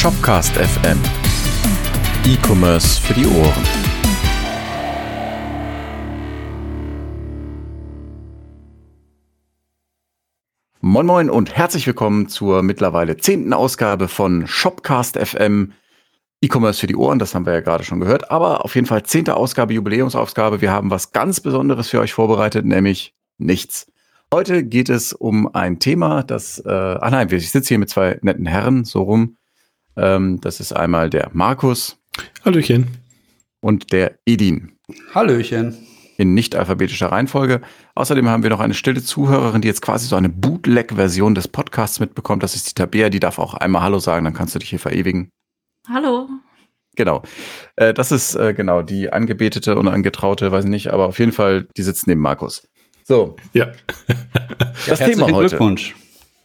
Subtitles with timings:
[0.00, 0.98] Shopcast FM.
[2.24, 3.64] E-Commerce für die Ohren.
[10.80, 15.74] Moin Moin und herzlich willkommen zur mittlerweile zehnten Ausgabe von Shopcast FM.
[16.40, 19.02] E-Commerce für die Ohren, das haben wir ja gerade schon gehört, aber auf jeden Fall
[19.02, 20.62] zehnte Ausgabe, Jubiläumsausgabe.
[20.62, 23.92] Wir haben was ganz Besonderes für euch vorbereitet, nämlich nichts.
[24.32, 28.18] Heute geht es um ein Thema, das, äh, ah nein, ich sitze hier mit zwei
[28.22, 29.36] netten Herren, so rum.
[29.96, 31.98] Ähm, das ist einmal der Markus.
[32.44, 32.88] Hallöchen.
[33.60, 34.72] Und der Edin.
[35.14, 35.76] Hallöchen.
[36.16, 37.62] In nicht alphabetischer Reihenfolge.
[37.94, 41.98] Außerdem haben wir noch eine stille Zuhörerin, die jetzt quasi so eine Bootleg-Version des Podcasts
[41.98, 42.42] mitbekommt.
[42.42, 44.78] Das ist die Tabea, die darf auch einmal Hallo sagen, dann kannst du dich hier
[44.78, 45.30] verewigen.
[45.88, 46.28] Hallo.
[46.96, 47.22] Genau.
[47.76, 51.32] Äh, das ist äh, genau die angebetete und angetraute, weiß ich nicht, aber auf jeden
[51.32, 52.68] Fall, die sitzt neben Markus.
[53.04, 53.36] So.
[53.52, 53.72] Ja.
[54.86, 55.48] Das ja, Thema heute.
[55.48, 55.94] Glückwunsch.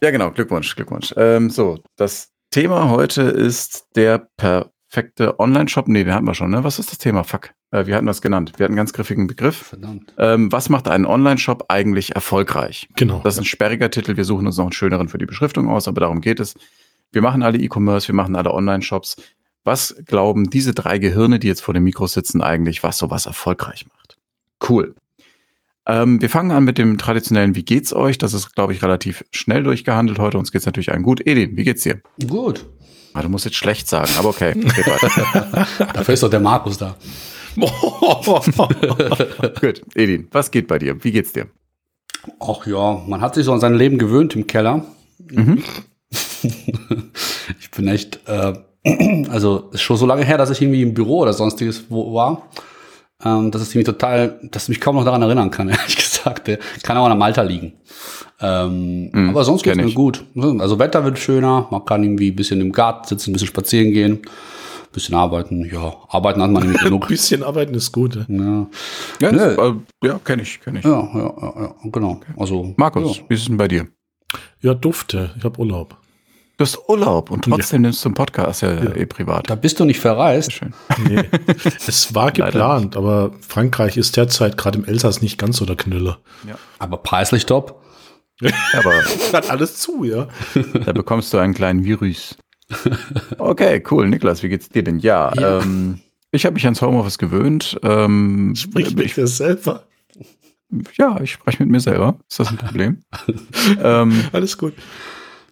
[0.02, 0.30] Ja, genau.
[0.30, 1.14] Glückwunsch, Glückwunsch.
[1.16, 5.88] Ähm, so, das Thema heute ist der perfekte Online-Shop.
[5.88, 6.64] Nee, den hatten wir schon, ne?
[6.64, 7.22] Was ist das Thema?
[7.22, 7.50] Fuck.
[7.70, 8.54] Äh, wir hatten das genannt.
[8.56, 9.58] Wir hatten einen ganz griffigen Begriff.
[9.58, 10.14] Verdammt.
[10.16, 12.88] Ähm, was macht einen Online-Shop eigentlich erfolgreich?
[12.96, 13.20] Genau.
[13.22, 14.16] Das ist ein sperriger Titel.
[14.16, 16.54] Wir suchen uns noch einen schöneren für die Beschriftung aus, aber darum geht es.
[17.12, 19.16] Wir machen alle E-Commerce, wir machen alle Online-Shops.
[19.64, 23.84] Was glauben diese drei Gehirne, die jetzt vor dem Mikro sitzen, eigentlich, was sowas erfolgreich
[23.86, 24.16] macht?
[24.66, 24.94] Cool.
[25.86, 28.18] Ähm, wir fangen an mit dem traditionellen Wie geht's euch?
[28.18, 30.38] Das ist, glaube ich, relativ schnell durchgehandelt heute.
[30.38, 31.24] Uns geht's natürlich allen gut.
[31.26, 32.00] Edin, wie geht's dir?
[32.26, 32.66] Gut.
[33.14, 34.52] Ah, du musst jetzt schlecht sagen, aber okay.
[34.54, 35.66] Geht weiter.
[35.94, 36.96] Dafür ist doch der Markus da.
[39.60, 41.02] gut, Edin, was geht bei dir?
[41.02, 41.46] Wie geht's dir?
[42.38, 44.84] Ach ja, man hat sich so an sein Leben gewöhnt im Keller.
[45.30, 45.62] Mhm.
[47.60, 48.52] ich bin echt, äh,
[49.30, 52.50] also ist schon so lange her, dass ich irgendwie im Büro oder sonstiges wo war.
[53.24, 56.50] Ähm, dass es mich total, dass ich mich kaum noch daran erinnern kann, ehrlich gesagt.
[56.82, 57.72] Kann auch an am Alter liegen.
[58.40, 60.24] Ähm, Mhm, aber sonst geht's mir gut.
[60.58, 63.92] Also Wetter wird schöner, man kann irgendwie ein bisschen im Garten sitzen, ein bisschen spazieren
[63.92, 65.64] gehen, ein bisschen arbeiten.
[65.72, 67.08] Ja, arbeiten hat man nämlich Ein genug.
[67.08, 68.16] bisschen arbeiten ist gut.
[68.28, 68.66] Ja.
[69.20, 69.72] Ja, das, äh,
[70.04, 70.84] ja kenne ich, kenne ich.
[70.84, 72.20] ja, ja, ja, ja genau.
[72.36, 73.22] Also Markus, ja.
[73.28, 73.86] wie ist es denn bei dir?
[74.60, 75.30] ja, dufte.
[75.38, 75.96] Ich habe Urlaub.
[76.58, 78.94] Du hast Urlaub und trotzdem nimmst du einen Podcast, ja, Ja.
[78.94, 79.50] eh privat.
[79.50, 80.52] da bist du nicht verreist.
[80.52, 80.72] Schön.
[81.06, 81.22] Nee.
[81.86, 86.18] es war geplant, aber Frankreich ist derzeit gerade im Elsass nicht ganz so der Knüller.
[86.78, 87.82] Aber preislich top.
[88.72, 88.92] Aber
[89.34, 90.28] Hat alles zu, ja.
[90.84, 92.36] Da bekommst du einen kleinen Virus.
[93.38, 94.08] Okay, cool.
[94.08, 94.98] Niklas, wie geht's dir denn?
[94.98, 95.60] Ja, Ja.
[95.60, 96.00] Ähm,
[96.32, 97.78] ich habe mich ans Homeoffice gewöhnt.
[97.82, 99.84] Ähm, Sprich mit ich, dir selber.
[100.98, 102.16] ja, ich spreche mit mir selber.
[102.28, 103.00] Ist das ein Problem?
[103.82, 104.74] ähm, Alles gut.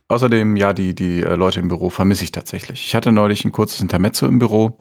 [0.08, 2.84] Außerdem, ja, die, die äh, Leute im Büro vermisse ich tatsächlich.
[2.86, 4.78] Ich hatte neulich ein kurzes Intermezzo im Büro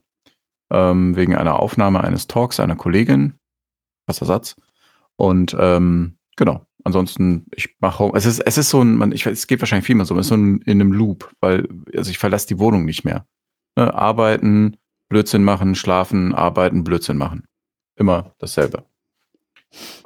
[0.71, 3.35] ähm, wegen einer Aufnahme eines Talks einer Kollegin.
[4.05, 4.55] Krasser Satz.
[5.15, 6.65] Und ähm, genau.
[6.85, 8.13] Ansonsten, ich mache Home.
[8.17, 10.25] Es ist, es ist so ein, man, ich, es geht wahrscheinlich viel mehr so, es
[10.25, 13.25] ist so ein, in einem Loop, weil also ich verlasse die Wohnung nicht mehr.
[13.77, 14.75] Ne, arbeiten,
[15.07, 17.45] Blödsinn machen, schlafen, arbeiten, Blödsinn machen.
[17.95, 18.83] Immer dasselbe.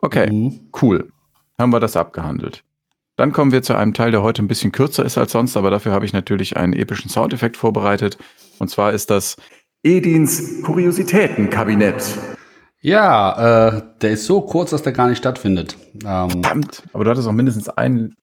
[0.02, 0.70] Okay, Mhm.
[0.82, 1.12] cool.
[1.58, 2.64] Haben wir das abgehandelt.
[3.18, 5.72] Dann kommen wir zu einem Teil, der heute ein bisschen kürzer ist als sonst, aber
[5.72, 8.18] dafür habe ich natürlich einen epischen Soundeffekt vorbereitet.
[8.60, 9.36] Und zwar ist das
[9.84, 12.16] Edins Kuriositätenkabinett.
[12.80, 15.76] Ja, äh, der ist so kurz, dass der gar nicht stattfindet.
[16.06, 16.84] Ähm, Verdammt.
[16.94, 18.16] Aber du hattest auch mindestens einen,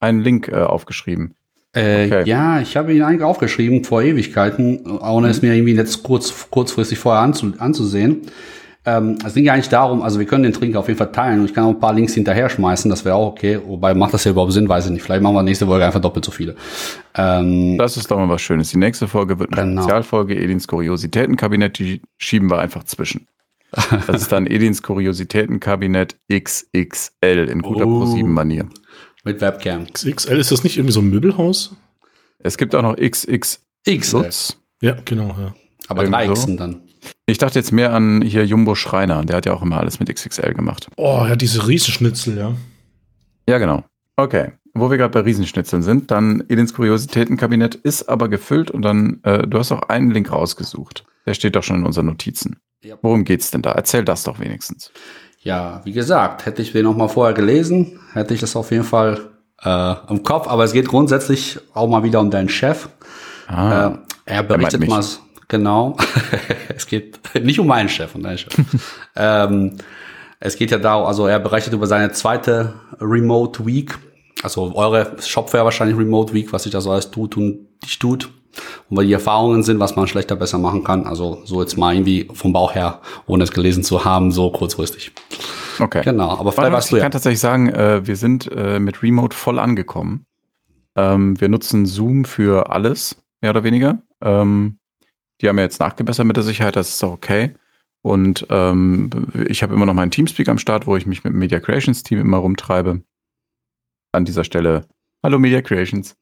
[0.00, 1.34] einen Link äh, aufgeschrieben.
[1.74, 2.22] äh, okay.
[2.24, 6.98] Ja, ich habe ihn eigentlich aufgeschrieben vor Ewigkeiten, ohne es mir irgendwie jetzt kurz, kurzfristig
[6.98, 8.22] vorher anzu, anzusehen.
[8.86, 11.40] Ähm, es ging ja eigentlich darum, also wir können den Trink auf jeden Fall teilen
[11.40, 13.58] und ich kann auch ein paar Links hinterher schmeißen, das wäre auch okay.
[13.64, 15.02] Wobei macht das ja überhaupt Sinn, weiß ich nicht.
[15.02, 16.54] Vielleicht machen wir nächste Folge einfach doppelt so viele.
[17.14, 18.68] Ähm, Das ist doch mal was Schönes.
[18.70, 19.82] Die nächste Folge wird eine Genau.
[19.82, 23.26] Spezialfolge Edins Kuriositätenkabinett, die schieben wir einfach zwischen.
[24.06, 28.04] Das ist dann Edins Kuriositätenkabinett XXL in guter Oh.
[28.04, 28.66] Pro7-Manier.
[29.24, 29.86] mit Webcam.
[29.86, 31.74] XXL, ist das nicht irgendwie so ein Möbelhaus?
[32.38, 34.56] Es gibt auch noch XX X, Lutz.
[34.82, 35.28] Ja, genau.
[35.38, 35.54] Ja.
[35.88, 36.28] aber drei.
[36.28, 36.82] Xen dann.
[37.26, 39.24] Ich dachte jetzt mehr an hier Jumbo Schreiner.
[39.24, 40.88] Der hat ja auch immer alles mit XXL gemacht.
[40.96, 42.52] Oh, ja, diese Riesenschnitzel, ja.
[43.48, 43.84] Ja, genau.
[44.16, 44.52] Okay.
[44.76, 49.46] Wo wir gerade bei Riesenschnitzeln sind, dann Edins Kuriositätenkabinett ist aber gefüllt und dann, äh,
[49.46, 51.04] du hast auch einen Link rausgesucht.
[51.26, 52.56] Der steht doch schon in unseren Notizen.
[52.82, 52.96] Ja.
[53.00, 53.72] Worum geht's denn da?
[53.72, 54.90] Erzähl das doch wenigstens.
[55.40, 58.84] Ja, wie gesagt, hätte ich den noch mal vorher gelesen, hätte ich das auf jeden
[58.84, 59.20] Fall
[59.62, 60.48] äh, im Kopf.
[60.48, 62.88] Aber es geht grundsätzlich auch mal wieder um deinen Chef.
[63.46, 64.88] Ah, Äh, er berichtet mich.
[64.90, 65.04] mal,
[65.48, 65.96] genau.
[66.76, 68.54] es geht nicht um meinen Chef, um deinen Chef.
[69.16, 69.76] ähm,
[70.40, 73.98] es geht ja darum, also er berichtet über seine zweite Remote Week.
[74.42, 78.30] Also eure Shopware wahrscheinlich Remote Week, was sich da so alles tut und nicht tut.
[78.88, 81.06] Und weil die Erfahrungen sind, was man schlechter besser machen kann.
[81.06, 85.12] Also so jetzt mal irgendwie vom Bauch her, ohne es gelesen zu haben, so kurzfristig.
[85.80, 86.02] okay.
[86.04, 87.02] Genau, aber vielleicht ich du ja.
[87.02, 90.26] kann tatsächlich sagen, äh, wir sind äh, mit Remote voll angekommen.
[90.96, 94.02] Ähm, wir nutzen Zoom für alles, mehr oder weniger.
[94.20, 94.78] Ähm,
[95.40, 97.54] die haben ja jetzt nachgebessert mit der Sicherheit, das ist auch okay.
[98.02, 99.08] Und ähm,
[99.48, 102.02] ich habe immer noch meinen Teamspeak am Start, wo ich mich mit dem Media Creations
[102.02, 103.02] Team immer rumtreibe.
[104.12, 104.86] An dieser Stelle,
[105.22, 106.14] hallo Media Creations,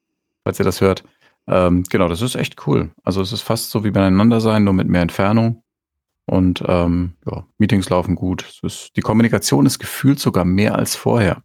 [0.45, 1.03] falls ihr das hört.
[1.49, 2.91] Ähm, genau, das ist echt cool.
[3.03, 5.63] Also es ist fast so wie beieinander sein, nur mit mehr Entfernung.
[6.27, 8.61] Und ähm, ja, Meetings laufen gut.
[8.63, 11.43] Ist, die Kommunikation ist gefühlt sogar mehr als vorher.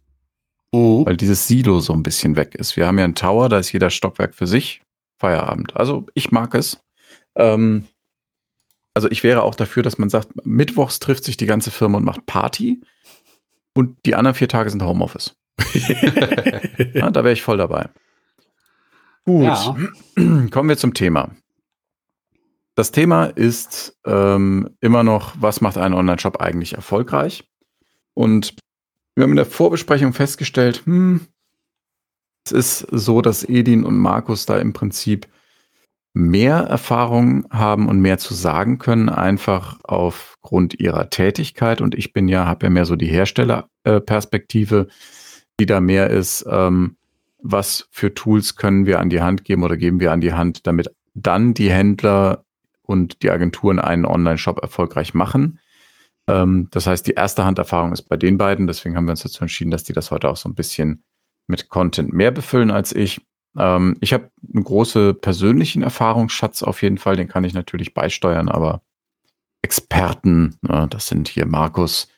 [0.72, 1.04] Mhm.
[1.04, 2.76] Weil dieses Silo so ein bisschen weg ist.
[2.76, 4.82] Wir haben ja einen Tower, da ist jeder Stockwerk für sich.
[5.18, 5.74] Feierabend.
[5.76, 6.80] Also ich mag es.
[7.38, 7.86] Ähm,
[8.94, 12.04] also ich wäre auch dafür, dass man sagt, mittwochs trifft sich die ganze Firma und
[12.04, 12.82] macht Party
[13.74, 15.36] und die anderen vier Tage sind Homeoffice.
[16.94, 17.88] ja, da wäre ich voll dabei.
[19.24, 19.76] Gut, ja.
[20.50, 21.30] kommen wir zum Thema.
[22.74, 27.44] Das Thema ist ähm, immer noch, was macht einen Online-Shop eigentlich erfolgreich?
[28.14, 28.54] Und
[29.14, 31.26] wir haben in der Vorbesprechung festgestellt, hm,
[32.44, 35.28] es ist so, dass Edin und Markus da im Prinzip
[36.14, 41.80] mehr Erfahrung haben und mehr zu sagen können, einfach aufgrund ihrer Tätigkeit.
[41.80, 44.88] Und ich bin ja, habe ja mehr so die Herstellerperspektive,
[45.60, 46.96] die da mehr ist, ähm,
[47.40, 50.66] was für Tools können wir an die Hand geben oder geben wir an die Hand,
[50.66, 52.44] damit dann die Händler
[52.82, 55.60] und die Agenturen einen Online-Shop erfolgreich machen.
[56.26, 58.66] Ähm, das heißt, die erste Handerfahrung ist bei den beiden.
[58.66, 61.04] Deswegen haben wir uns dazu entschieden, dass die das heute auch so ein bisschen
[61.46, 63.20] mit Content mehr befüllen als ich.
[63.58, 68.48] Ähm, ich habe einen großen persönlichen Erfahrungsschatz auf jeden Fall, den kann ich natürlich beisteuern,
[68.48, 68.82] aber
[69.62, 72.08] Experten, ne, das sind hier Markus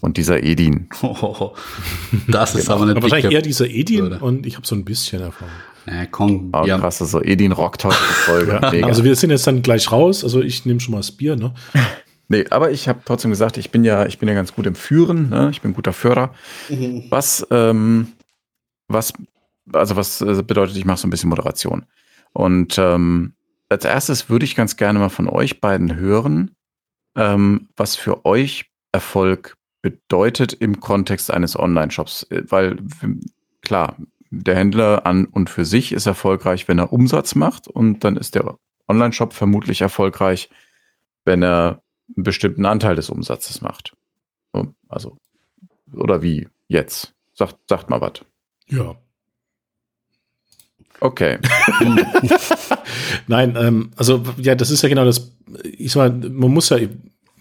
[0.00, 0.88] und dieser Edin.
[1.02, 1.52] Oh,
[2.28, 2.74] das ist genau.
[2.74, 4.18] aber eine aber Wahrscheinlich eher dieser Edin Würde.
[4.20, 5.52] und ich habe so ein bisschen Erfahrung.
[5.86, 6.78] Ja, komm, oh, ja.
[6.78, 8.86] krass, so Edin rockt heute die Folge.
[8.86, 11.54] also wir sind jetzt dann gleich raus, also ich nehme schon mal das Bier, ne?
[12.32, 14.76] Nee, aber ich habe trotzdem gesagt, ich bin ja, ich bin ja ganz gut im
[14.76, 15.48] Führen, ne?
[15.50, 16.32] ich bin guter Führer.
[16.68, 17.06] Mhm.
[17.10, 18.12] Was, ähm,
[18.86, 19.12] was
[19.72, 21.86] also was äh, bedeutet, ich mache so ein bisschen Moderation.
[22.32, 23.34] Und ähm,
[23.68, 26.56] als erstes würde ich ganz gerne mal von euch beiden hören,
[27.16, 32.24] ähm, was für euch Erfolg bedeutet im Kontext eines Online-Shops.
[32.30, 32.78] Äh, weil
[33.62, 33.96] klar,
[34.30, 38.34] der Händler an und für sich ist erfolgreich, wenn er Umsatz macht und dann ist
[38.34, 38.56] der
[38.88, 40.50] Online-Shop vermutlich erfolgreich,
[41.24, 41.82] wenn er
[42.16, 43.96] einen bestimmten Anteil des Umsatzes macht.
[44.88, 45.16] Also,
[45.92, 47.14] oder wie jetzt?
[47.34, 48.24] Sagt, sagt mal was.
[48.66, 48.96] Ja,
[51.00, 51.38] Okay.
[53.26, 55.32] Nein, ähm, also ja, das ist ja genau das.
[55.78, 56.78] Ich sag mal, man muss ja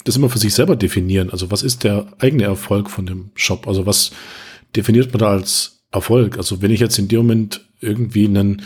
[0.05, 1.29] das immer für sich selber definieren.
[1.29, 3.67] Also was ist der eigene Erfolg von dem Shop?
[3.67, 4.11] Also was
[4.75, 6.37] definiert man da als Erfolg?
[6.37, 8.61] Also wenn ich jetzt in dem Moment irgendwie einen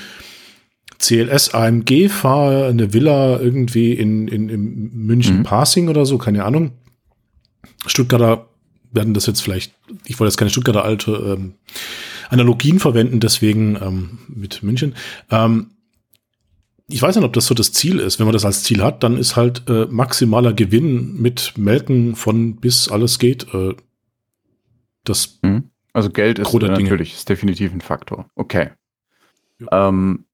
[1.00, 5.44] CLS AMG fahre, eine Villa irgendwie in, in, in München mhm.
[5.44, 6.72] Passing oder so, keine Ahnung.
[7.86, 8.48] Stuttgarter
[8.92, 9.74] werden das jetzt vielleicht,
[10.06, 11.56] ich wollte jetzt keine Stuttgarter alte ähm,
[12.33, 14.95] Analogien verwenden, deswegen ähm, mit München.
[15.30, 15.71] Ähm,
[16.88, 18.19] ich weiß nicht, ob das so das Ziel ist.
[18.19, 22.57] Wenn man das als Ziel hat, dann ist halt äh, maximaler Gewinn mit Melken von
[22.57, 23.53] bis alles geht.
[23.53, 23.75] Äh,
[25.03, 25.69] das mhm.
[25.94, 28.30] also Geld ist natürlich ist definitiv ein Faktor.
[28.35, 28.71] Okay.
[29.59, 29.89] Ja.
[29.89, 30.25] Ähm,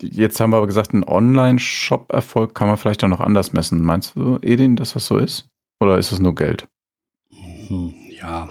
[0.00, 3.82] jetzt haben wir aber gesagt, ein Online-Shop-Erfolg kann man vielleicht auch noch anders messen.
[3.82, 5.48] Meinst du, Edin, dass das so ist?
[5.80, 6.68] Oder ist es nur Geld?
[7.68, 8.48] Hm, ja,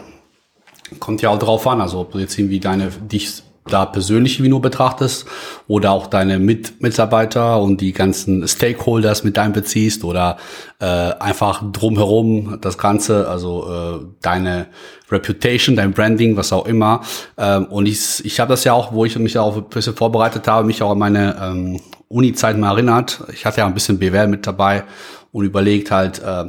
[1.00, 4.50] kommt ja auch drauf an, also ob du jetzt irgendwie deine, dich da persönlich wie
[4.50, 5.25] nur betrachtest
[5.68, 10.38] oder auch deine Mit Mitarbeiter und die ganzen Stakeholders mit einbeziehst oder
[10.79, 14.67] äh, einfach drumherum das Ganze, also äh, deine
[15.12, 17.01] Reputation, dein Branding, was auch immer.
[17.38, 20.48] Ähm, und ich, ich habe das ja auch, wo ich mich auch ein bisschen vorbereitet
[20.48, 23.24] habe, mich auch an meine ähm, Uni-Zeit mal erinnert.
[23.34, 24.84] Ich hatte ja ein bisschen BWL mit dabei
[25.31, 26.46] und überlegt halt, äh,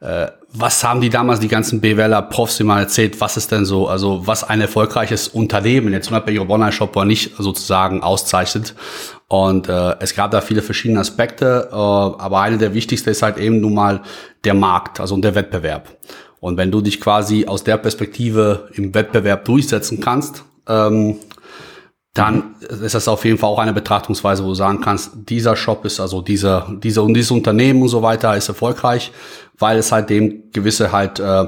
[0.00, 3.88] äh, was haben die damals, die ganzen BWLer, Profs immer erzählt, was ist denn so,
[3.88, 8.74] also was ein erfolgreiches Unternehmen, jetzt unabhängig ob Online-Shop oder nicht, sozusagen auszeichnet.
[9.28, 13.38] Und äh, es gab da viele verschiedene Aspekte, äh, aber eine der wichtigsten ist halt
[13.38, 14.02] eben nun mal
[14.44, 15.96] der Markt, also der Wettbewerb.
[16.40, 21.16] Und wenn du dich quasi aus der Perspektive im Wettbewerb durchsetzen kannst, ähm,
[22.16, 25.84] dann ist das auf jeden Fall auch eine Betrachtungsweise, wo du sagen kannst, dieser Shop
[25.84, 29.12] ist also dieser, dieser und dieses Unternehmen und so weiter ist erfolgreich,
[29.58, 31.44] weil es halt dem gewisse halt äh,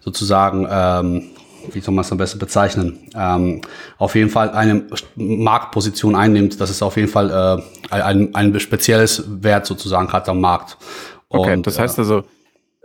[0.00, 1.24] sozusagen, ähm,
[1.70, 3.60] wie soll man es am besten bezeichnen, ähm,
[3.98, 9.24] auf jeden Fall eine Marktposition einnimmt, dass es auf jeden Fall äh, ein, ein spezielles
[9.26, 10.78] Wert sozusagen hat am Markt.
[11.28, 12.24] Okay, und, das heißt also,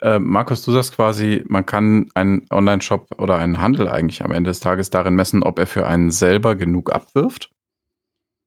[0.01, 4.49] äh, Markus, du sagst quasi, man kann einen Online-Shop oder einen Handel eigentlich am Ende
[4.49, 7.51] des Tages darin messen, ob er für einen selber genug abwirft.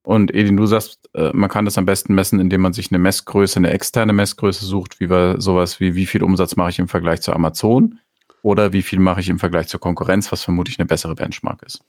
[0.03, 2.99] Und Edin, du sagst, äh, man kann das am besten messen, indem man sich eine
[2.99, 6.89] Messgröße, eine externe Messgröße sucht, wie wir sowas wie, wie viel Umsatz mache ich im
[6.89, 7.99] Vergleich zu Amazon
[8.43, 11.83] oder wie viel mache ich im Vergleich zur Konkurrenz, was vermutlich eine bessere Benchmark ist.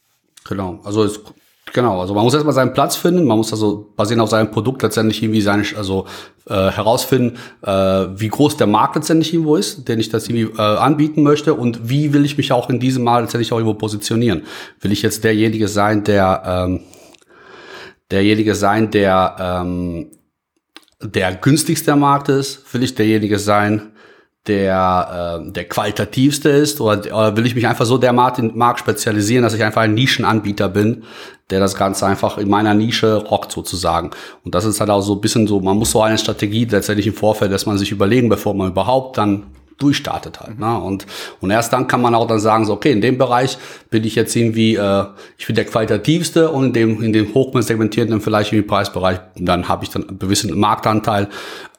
[0.46, 1.22] Genau, also es
[1.76, 4.82] Genau, also man muss erstmal seinen Platz finden, man muss also basierend auf seinem Produkt
[4.82, 6.06] letztendlich irgendwie sein, also
[6.48, 10.62] äh, herausfinden, äh, wie groß der Markt letztendlich irgendwo ist, den ich das irgendwie äh,
[10.62, 14.44] anbieten möchte und wie will ich mich auch in diesem Mal letztendlich auch irgendwo positionieren.
[14.80, 16.80] Will ich jetzt derjenige sein, der ähm,
[18.10, 20.12] derjenige sein, der ähm,
[21.02, 22.74] der günstigste Markt ist?
[22.74, 23.92] Will ich derjenige sein,
[24.48, 29.44] der, äh, der qualitativste ist oder, oder will ich mich einfach so dermaßen Markt spezialisieren,
[29.44, 31.04] dass ich einfach ein Nischenanbieter bin,
[31.50, 34.12] der das Ganze einfach in meiner Nische rockt sozusagen.
[34.44, 37.08] Und das ist halt auch so ein bisschen so, man muss so eine Strategie letztendlich
[37.08, 39.48] im Vorfeld, dass man sich überlegen, bevor man überhaupt dann
[39.78, 40.58] durchstartet halt.
[40.60, 40.80] Ne?
[40.80, 41.06] Und,
[41.42, 43.58] und erst dann kann man auch dann sagen, so, okay, in dem Bereich
[43.90, 45.06] bin ich jetzt irgendwie, äh,
[45.38, 49.84] ich bin der qualitativste und in dem, in dem hochsegmentierten vielleicht im Preisbereich, dann habe
[49.84, 51.28] ich dann einen gewissen Marktanteil.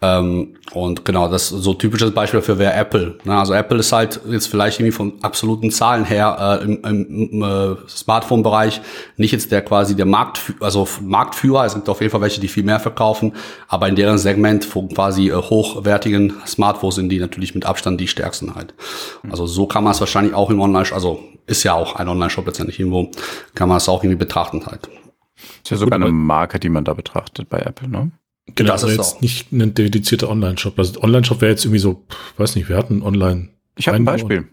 [0.03, 3.19] Ähm, und genau, das ist so typisches Beispiel dafür wäre Apple.
[3.25, 3.37] Ne?
[3.37, 7.77] Also Apple ist halt jetzt vielleicht irgendwie von absoluten Zahlen her äh, im, im, äh,
[7.89, 8.83] Smartphone-Bereich
[9.17, 11.65] nicht jetzt der quasi der Markt, also Marktführer.
[11.65, 13.33] Es gibt auf jeden Fall welche, die viel mehr verkaufen,
[13.69, 18.09] aber in deren Segment von quasi äh, hochwertigen Smartphones sind die natürlich mit Abstand die
[18.09, 18.75] stärksten halt.
[19.31, 22.47] Also so kann man es wahrscheinlich auch im Online, also ist ja auch ein Online-Shop
[22.47, 23.11] letztendlich irgendwo,
[23.55, 24.91] kann man es auch irgendwie betrachten halt.
[25.63, 28.11] Ist ja sogar eine Marke, die man da betrachtet bei Apple, ne?
[28.55, 29.21] Genau, das ist jetzt auch.
[29.21, 30.79] nicht ein dedizierter Online-Shop.
[30.79, 33.49] Also Online-Shop wäre jetzt irgendwie so, weiß nicht, wir hatten online.
[33.77, 34.49] Ich habe ein Beispiel.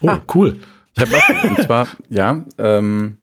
[0.00, 0.22] Oh, ah.
[0.34, 0.58] cool.
[0.94, 1.50] Ich habe Beispiel.
[1.50, 3.18] und zwar, ja, ähm,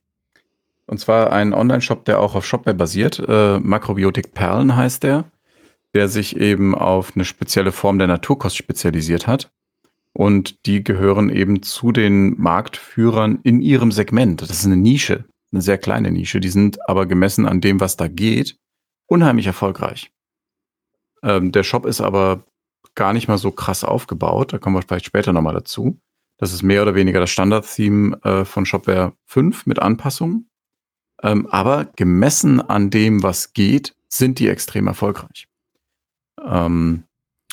[0.86, 3.22] und zwar ein Online-Shop, der auch auf Shopware basiert.
[3.28, 5.30] Äh, Makrobiotik Perlen heißt der,
[5.94, 9.52] der sich eben auf eine spezielle Form der Naturkost spezialisiert hat.
[10.12, 14.42] Und die gehören eben zu den Marktführern in ihrem Segment.
[14.42, 16.40] Das ist eine Nische, eine sehr kleine Nische.
[16.40, 18.56] Die sind aber gemessen an dem, was da geht,
[19.10, 20.12] unheimlich erfolgreich.
[21.22, 22.44] Ähm, der Shop ist aber
[22.94, 24.52] gar nicht mal so krass aufgebaut.
[24.52, 26.00] Da kommen wir vielleicht später nochmal dazu.
[26.38, 30.48] Das ist mehr oder weniger das Standard-Theme äh, von Shopware 5 mit Anpassungen.
[31.22, 35.48] Ähm, aber gemessen an dem, was geht, sind die extrem erfolgreich.
[36.42, 37.04] Ähm,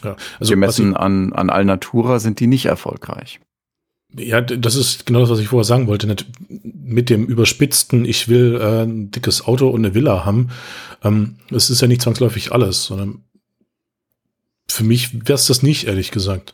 [0.04, 3.42] ja, also gemessen an, an Alnatura sind die nicht erfolgreich.
[4.16, 6.16] Ja, das ist genau das, was ich vorher sagen wollte.
[6.48, 10.50] Mit dem überspitzten, ich will äh, ein dickes Auto und eine Villa haben.
[11.04, 13.24] Ähm, das ist ja nicht zwangsläufig alles, sondern
[14.70, 16.54] für mich wäre es das nicht, ehrlich gesagt.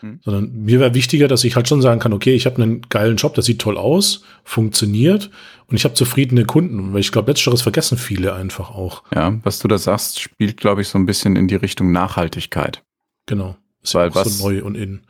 [0.00, 0.20] Hm.
[0.24, 3.16] Sondern mir wäre wichtiger, dass ich halt schon sagen kann, okay, ich habe einen geilen
[3.16, 5.30] Job, der sieht toll aus, funktioniert
[5.66, 6.92] und ich habe zufriedene Kunden.
[6.92, 9.02] Weil ich glaube, letzteres vergessen viele einfach auch.
[9.14, 12.82] Ja, was du da sagst, spielt, glaube ich, so ein bisschen in die Richtung Nachhaltigkeit.
[13.26, 13.56] Genau.
[13.82, 15.02] Ist Weil was, so neu und in.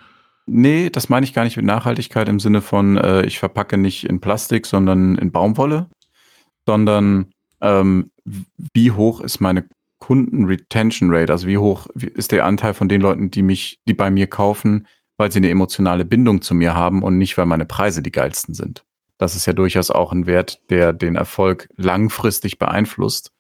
[0.47, 4.05] Nee, das meine ich gar nicht mit Nachhaltigkeit im Sinne von, äh, ich verpacke nicht
[4.05, 5.89] in Plastik, sondern in Baumwolle,
[6.67, 8.11] sondern ähm,
[8.75, 9.67] wie hoch ist meine
[10.01, 11.33] Kunden-Retention Rate?
[11.33, 14.87] Also wie hoch ist der Anteil von den Leuten, die mich, die bei mir kaufen,
[15.17, 18.55] weil sie eine emotionale Bindung zu mir haben und nicht, weil meine Preise die geilsten
[18.55, 18.85] sind?
[19.19, 23.33] Das ist ja durchaus auch ein Wert, der den Erfolg langfristig beeinflusst.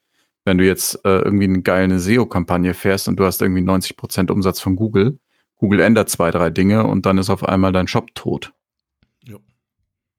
[0.45, 4.30] Wenn du jetzt äh, irgendwie eine geile SEO-Kampagne fährst und du hast irgendwie 90 Prozent
[4.30, 5.19] Umsatz von Google,
[5.61, 8.55] Google ändert zwei, drei Dinge und dann ist auf einmal dein Shop tot.
[9.23, 9.37] Ja.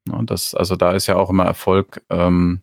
[0.07, 2.61] ja das, also da ist ja auch immer Erfolg ähm,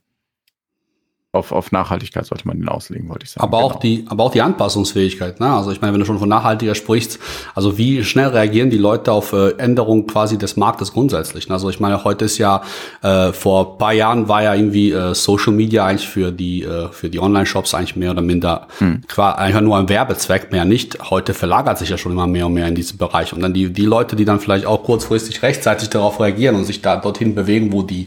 [1.30, 3.42] auf, auf Nachhaltigkeit sollte man ihn auslegen, wollte ich sagen.
[3.42, 3.70] Aber genau.
[3.70, 5.40] auch die, aber auch die Anpassungsfähigkeit.
[5.40, 5.47] Ne?
[5.47, 7.18] Also ich meine, wenn du schon von nachhaltiger sprichst,
[7.54, 11.47] also wie schnell reagieren die Leute auf äh, Änderungen quasi des Marktes grundsätzlich?
[11.49, 11.54] Ne?
[11.54, 12.62] Also ich meine, heute ist ja
[13.02, 17.11] äh, vor paar Jahren war ja irgendwie äh, Social Media eigentlich für die äh, für
[17.11, 19.02] die Online-Shops eigentlich mehr oder minder hm.
[19.18, 21.11] einfach nur ein Werbezweck, mehr nicht.
[21.11, 23.35] Heute verlagert sich ja schon immer mehr und mehr in diesen Bereich.
[23.35, 26.80] Und dann die die Leute, die dann vielleicht auch kurzfristig rechtzeitig darauf reagieren und sich
[26.80, 28.06] da dorthin bewegen, wo die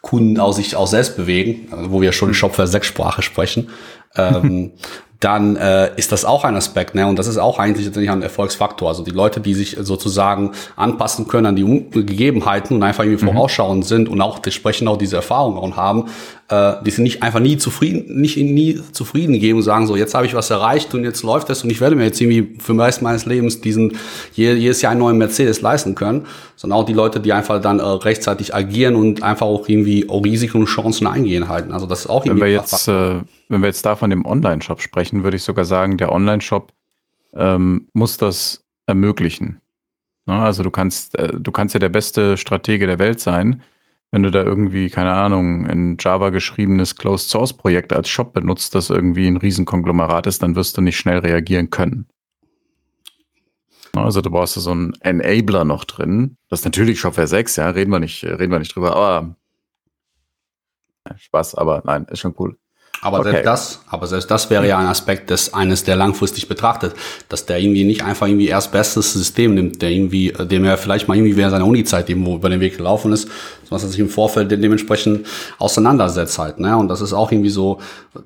[0.00, 3.68] Kunden auch sich auch selbst bewegen, also wo wir schon Shopware 6 Sprache sprechen,
[4.16, 4.72] ähm,
[5.20, 7.06] dann äh, ist das auch ein Aspekt, ne?
[7.06, 8.88] Und das ist auch eigentlich letztendlich ein Erfolgsfaktor.
[8.88, 13.32] Also die Leute, die sich sozusagen anpassen können an die Gegebenheiten und einfach irgendwie mhm.
[13.32, 16.04] vorausschauend sind und auch entsprechend auch diese Erfahrungen haben,
[16.48, 20.14] äh, die sind nicht einfach nie zufrieden, nicht nie zufrieden geben und sagen so, jetzt
[20.14, 22.72] habe ich was erreicht und jetzt läuft es und ich werde mir jetzt irgendwie für
[22.72, 23.96] den Rest meines Lebens diesen
[24.34, 26.26] jedes Jahr einen neuen Mercedes leisten können,
[26.56, 30.24] sondern auch die Leute, die einfach dann äh, rechtzeitig agieren und einfach auch irgendwie auch
[30.24, 31.72] Risiken und Chancen eingehen halten.
[31.72, 32.42] Also das ist auch irgendwie.
[32.42, 35.64] Wenn wir jetzt äh wenn wir jetzt da von dem Online-Shop sprechen, würde ich sogar
[35.64, 36.72] sagen, der Online-Shop
[37.34, 39.60] ähm, muss das ermöglichen.
[40.26, 43.62] Na, also du kannst, äh, du kannst ja der beste Stratege der Welt sein,
[44.10, 48.74] wenn du da irgendwie, keine Ahnung, ein Java geschriebenes Closed Source Projekt als Shop benutzt,
[48.74, 52.06] das irgendwie ein Riesenkonglomerat ist, dann wirst du nicht schnell reagieren können.
[53.94, 56.36] Also du brauchst da so einen Enabler noch drin.
[56.48, 59.36] Das ist natürlich Shopware 6, ja, reden wir nicht, reden wir nicht drüber, aber
[61.16, 62.58] Spaß, aber nein, ist schon cool.
[63.00, 63.30] Aber Okay.
[63.30, 66.94] selbst das, aber selbst das wäre ja ein Aspekt des eines, der langfristig betrachtet,
[67.28, 71.06] dass der irgendwie nicht einfach irgendwie erst bestes System nimmt, der irgendwie, dem er vielleicht
[71.06, 73.28] mal irgendwie während seiner Uni-Zeit irgendwo über den Weg gelaufen ist,
[73.70, 75.26] was er sich im Vorfeld de- dementsprechend
[75.58, 76.76] auseinandersetzt halt, ne?
[76.76, 77.78] Und das ist auch irgendwie so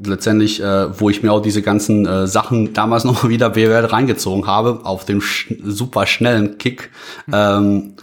[0.03, 3.85] letztendlich, äh, wo ich mir auch diese ganzen äh, Sachen damals noch mal wieder BWL
[3.87, 6.91] reingezogen habe, auf dem sch super schnellen Kick.
[7.33, 7.95] Ähm,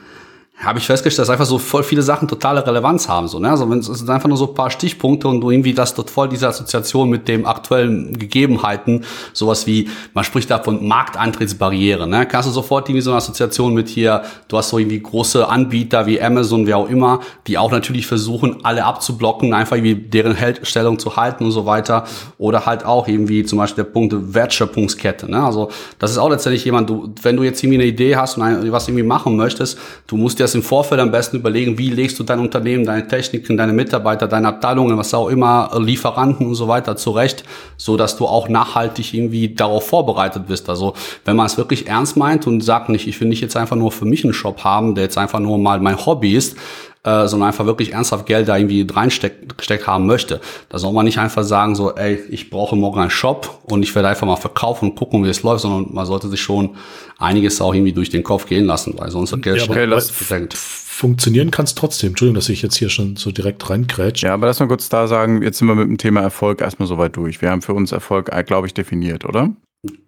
[0.61, 3.29] habe ich festgestellt, dass einfach so voll viele Sachen totale Relevanz haben.
[3.29, 3.49] So, ne?
[3.49, 6.27] Also wenn es einfach nur so ein paar Stichpunkte und du irgendwie das dort voll
[6.27, 12.25] diese Assoziation mit dem aktuellen Gegebenheiten, sowas wie, man spricht da von Markteintrittsbarriere, ne?
[12.25, 16.05] Kannst du sofort irgendwie so eine Assoziation mit hier, du hast so irgendwie große Anbieter
[16.07, 20.99] wie Amazon, wer auch immer, die auch natürlich versuchen, alle abzublocken, einfach irgendwie deren Stellung
[20.99, 22.03] zu halten und so weiter.
[22.37, 25.41] Oder halt auch irgendwie zum Beispiel der Punkt Wertschöpfungskette, ne?
[25.41, 28.71] Also das ist auch letztendlich jemand, du, wenn du jetzt irgendwie eine Idee hast und
[28.73, 32.19] was irgendwie machen möchtest, du musst dir das im Vorfeld am besten überlegen, wie legst
[32.19, 36.55] du dein Unternehmen, deine Techniken, deine Mitarbeiter, deine Abteilungen, was auch immer, äh, Lieferanten und
[36.55, 37.43] so weiter zurecht,
[37.77, 40.67] so dass du auch nachhaltig irgendwie darauf vorbereitet bist.
[40.69, 40.93] Also
[41.25, 43.91] wenn man es wirklich ernst meint und sagt nicht, ich will nicht jetzt einfach nur
[43.91, 46.57] für mich einen Shop haben, der jetzt einfach nur mal mein Hobby ist,
[47.03, 50.41] äh, sondern einfach wirklich ernsthaft Geld da irgendwie reinsteckt haben möchte.
[50.67, 53.95] Da soll man nicht einfach sagen so, ey, ich brauche morgen einen Shop und ich
[53.95, 56.75] werde einfach mal verkaufen und gucken, wie es läuft, sondern man sollte sich schon
[57.17, 60.53] einiges auch irgendwie durch den Kopf gehen lassen, weil sonst wird Geld Ja, schnell verdrängt.
[60.55, 62.09] Funktionieren kann es trotzdem.
[62.09, 64.27] Entschuldigung, dass ich jetzt hier schon so direkt reingrätsche.
[64.27, 66.89] Ja, aber lass mal kurz da sagen, jetzt sind wir mit dem Thema Erfolg erstmal
[66.89, 67.41] soweit durch.
[67.41, 69.53] Wir haben für uns Erfolg, äh, glaube ich, definiert, oder?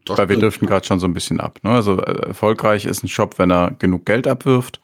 [0.03, 1.59] Das Weil wir driften gerade schon so ein bisschen ab.
[1.63, 1.69] Ne?
[1.69, 4.81] Also äh, erfolgreich ist ein Shop, wenn er genug Geld abwirft,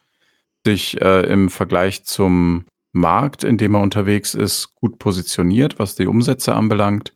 [0.68, 6.06] sich äh, im Vergleich zum Markt, in dem er unterwegs ist, gut positioniert, was die
[6.06, 7.14] Umsätze anbelangt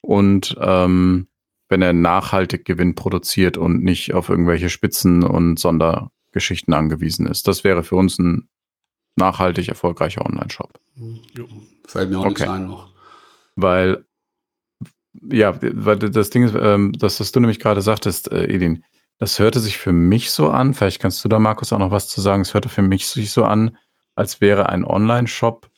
[0.00, 1.26] und ähm,
[1.68, 7.48] wenn er nachhaltig Gewinn produziert und nicht auf irgendwelche Spitzen und Sondergeschichten angewiesen ist.
[7.48, 8.48] Das wäre für uns ein
[9.16, 10.78] nachhaltig erfolgreicher Online-Shop.
[11.86, 12.28] Fällt mir auch Okay.
[12.28, 12.92] nichts ein noch.
[13.56, 14.04] Weil,
[15.30, 18.84] ja, weil das Ding ist, ähm, das, was du nämlich gerade sagtest, äh, Edin,
[19.22, 22.08] das hörte sich für mich so an, vielleicht kannst du da, Markus, auch noch was
[22.08, 23.76] zu sagen, es hörte für mich sich so an,
[24.16, 25.70] als wäre ein Online-Shop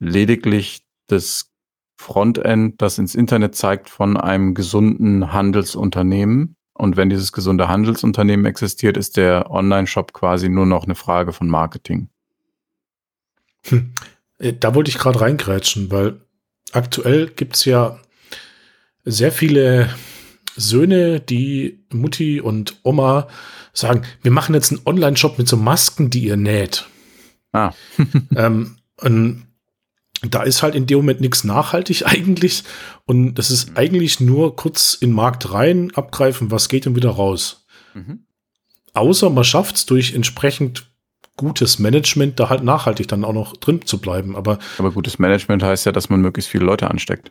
[0.00, 1.52] lediglich das
[1.96, 6.56] Frontend, das ins Internet zeigt von einem gesunden Handelsunternehmen.
[6.72, 11.46] Und wenn dieses gesunde Handelsunternehmen existiert, ist der Online-Shop quasi nur noch eine Frage von
[11.46, 12.08] Marketing.
[14.40, 16.22] Äh, Da wollte ich gerade reingrätschen, weil
[16.72, 18.00] aktuell gibt's ja
[19.04, 19.94] sehr viele
[20.56, 23.28] Söhne, die Mutti und Oma
[23.72, 26.86] sagen, wir machen jetzt einen Online-Shop mit so Masken, die ihr näht.
[27.52, 27.72] Ah,
[28.36, 29.46] ähm, und
[30.22, 32.64] da ist halt in dem Moment nichts nachhaltig eigentlich.
[33.06, 37.10] Und das ist eigentlich nur kurz in den Markt rein, abgreifen, was geht und wieder
[37.10, 37.66] raus.
[37.94, 38.24] mhm.
[38.92, 40.90] Außer man schafft es durch entsprechend
[41.36, 44.34] gutes Management, da halt nachhaltig dann auch noch drin zu bleiben.
[44.34, 47.30] Aber aber gutes Management heißt ja, dass man möglichst viele Leute ansteckt.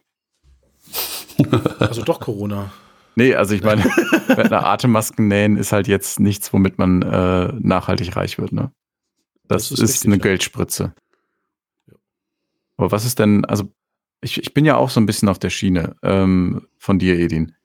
[1.79, 2.71] also doch Corona.
[3.19, 3.83] Nee, also ich meine,
[4.29, 8.71] mit einer Atemmasken nähen ist halt jetzt nichts, womit man äh, nachhaltig reich wird, ne?
[9.43, 10.21] Das, Das ist ist, eine ja.
[10.21, 10.93] Geldspritze.
[12.77, 13.73] Aber was ist denn, also
[14.21, 17.55] ich, ich bin ja auch so ein bisschen auf der Schiene ähm, von dir, Edin.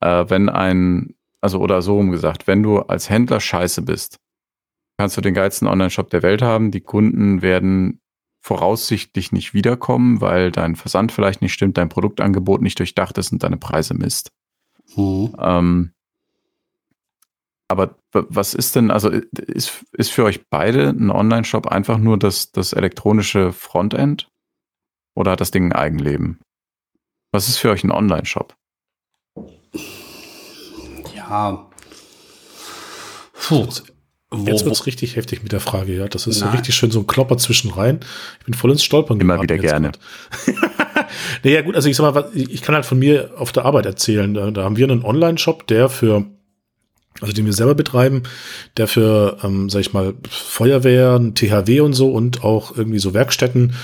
[0.00, 4.18] Äh, wenn ein, also oder so rum gesagt, wenn du als Händler scheiße bist,
[4.98, 6.72] kannst du den geilsten Online-Shop der Welt haben.
[6.72, 8.00] Die Kunden werden
[8.40, 13.44] voraussichtlich nicht wiederkommen, weil dein Versand vielleicht nicht stimmt, dein Produktangebot nicht durchdacht ist und
[13.44, 14.32] deine Preise misst.
[14.96, 15.34] Mhm.
[15.38, 15.92] Ähm,
[17.68, 22.18] aber was ist denn, also i- ist, ist für euch beide ein Online-Shop einfach nur
[22.18, 24.28] das, das elektronische Frontend?
[25.14, 26.40] Oder hat das Ding ein Eigenleben?
[27.32, 28.54] Was ist für euch ein Online-Shop?
[31.14, 31.66] Ja.
[33.32, 33.66] Puh.
[34.30, 36.08] Wo, Jetzt wo, wird's richtig heftig mit der Frage, ja.
[36.08, 36.56] Das ist so Nein.
[36.56, 38.00] richtig schön so ein Klopper zwischen rein.
[38.40, 39.92] Ich bin voll ins Stolpern Immer geraten wieder gerne.
[41.42, 44.32] naja, gut, also ich sag mal, ich kann halt von mir auf der Arbeit erzählen.
[44.34, 46.24] Da, da haben wir einen Online-Shop, der für,
[47.20, 48.22] also den wir selber betreiben,
[48.76, 53.74] der für, ähm, sag ich mal, Feuerwehren, THW und so und auch irgendwie so Werkstätten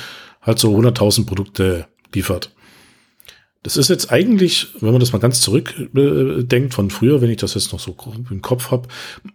[0.42, 2.52] halt so 100.000 Produkte liefert.
[3.64, 7.36] Das ist jetzt eigentlich, wenn man das mal ganz zurückdenkt äh, von früher, wenn ich
[7.36, 7.96] das jetzt noch so
[8.28, 8.88] im Kopf habe,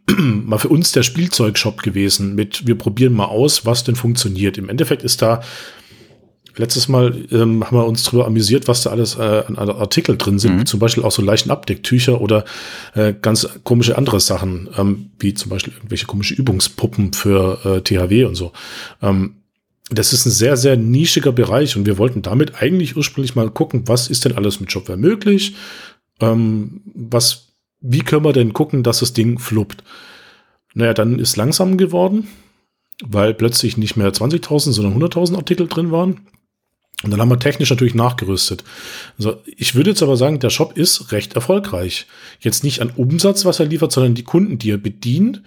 [0.17, 4.57] mal für uns der Spielzeugshop gewesen mit, wir probieren mal aus, was denn funktioniert.
[4.57, 5.41] Im Endeffekt ist da,
[6.57, 10.39] letztes Mal ähm, haben wir uns darüber amüsiert, was da alles äh, an Artikel drin
[10.39, 10.59] sind, Mhm.
[10.61, 12.45] wie zum Beispiel auch so leichten Abdecktücher oder
[12.93, 18.25] äh, ganz komische andere Sachen, ähm, wie zum Beispiel irgendwelche komische Übungspuppen für äh, THW
[18.25, 18.51] und so.
[19.01, 19.35] Ähm,
[19.89, 23.83] das ist ein sehr, sehr nischiger Bereich und wir wollten damit eigentlich ursprünglich mal gucken,
[23.87, 25.55] was ist denn alles mit Shopware möglich?
[26.19, 27.47] Ähm, was,
[27.79, 29.83] wie können wir denn gucken, dass das Ding fluppt?
[30.73, 32.27] Naja, dann ist langsam geworden,
[33.03, 36.21] weil plötzlich nicht mehr 20.000, sondern 100.000 Artikel drin waren.
[37.03, 38.63] Und dann haben wir technisch natürlich nachgerüstet.
[39.19, 42.07] Also ich würde jetzt aber sagen, der Shop ist recht erfolgreich.
[42.39, 45.43] Jetzt nicht an Umsatz, was er liefert, sondern die Kunden, die er bedient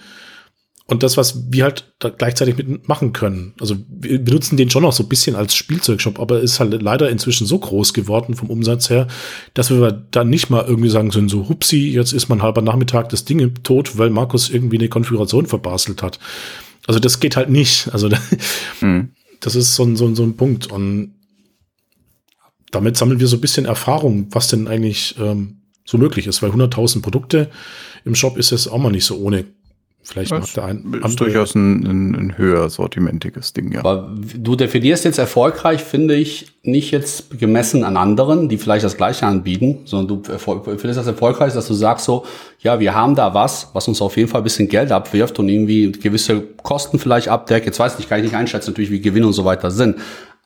[0.91, 1.85] und das, was wir halt
[2.19, 3.55] gleichzeitig mitmachen können.
[3.61, 7.09] Also wir benutzen den schon noch so ein bisschen als Spielzeugshop, aber ist halt leider
[7.09, 9.07] inzwischen so groß geworden vom Umsatz her,
[9.55, 13.09] dass wir dann nicht mal irgendwie sagen können, so hupsi, jetzt ist man halber Nachmittag
[13.09, 16.19] das Ding tot, weil Markus irgendwie eine Konfiguration verbastelt hat.
[16.89, 17.89] Also das geht halt nicht.
[17.93, 18.09] Also
[18.81, 19.11] mhm.
[19.39, 20.73] das ist so ein, so, ein, so ein Punkt.
[20.73, 21.13] Und
[22.71, 26.51] damit sammeln wir so ein bisschen Erfahrung, was denn eigentlich ähm, so möglich ist, weil
[26.51, 27.51] 100.000 Produkte
[28.05, 29.45] im Shop ist es auch mal nicht so ohne.
[30.03, 31.17] Vielleicht das macht der ein ist andere.
[31.17, 33.81] durchaus ein, ein, ein höher sortimentiges Ding, ja.
[33.81, 38.97] Aber du definierst jetzt erfolgreich, finde ich, nicht jetzt gemessen an anderen, die vielleicht das
[38.97, 42.25] Gleiche anbieten, sondern du findest das erfolgreich, dass du sagst so,
[42.61, 45.51] ja, wir haben da was, was uns auf jeden Fall ein bisschen Geld abwirft und
[45.51, 47.67] irgendwie gewisse Kosten vielleicht abdeckt.
[47.67, 49.97] Jetzt weiß ich, kann ich nicht einschätzen, natürlich, wie Gewinn und so weiter sind.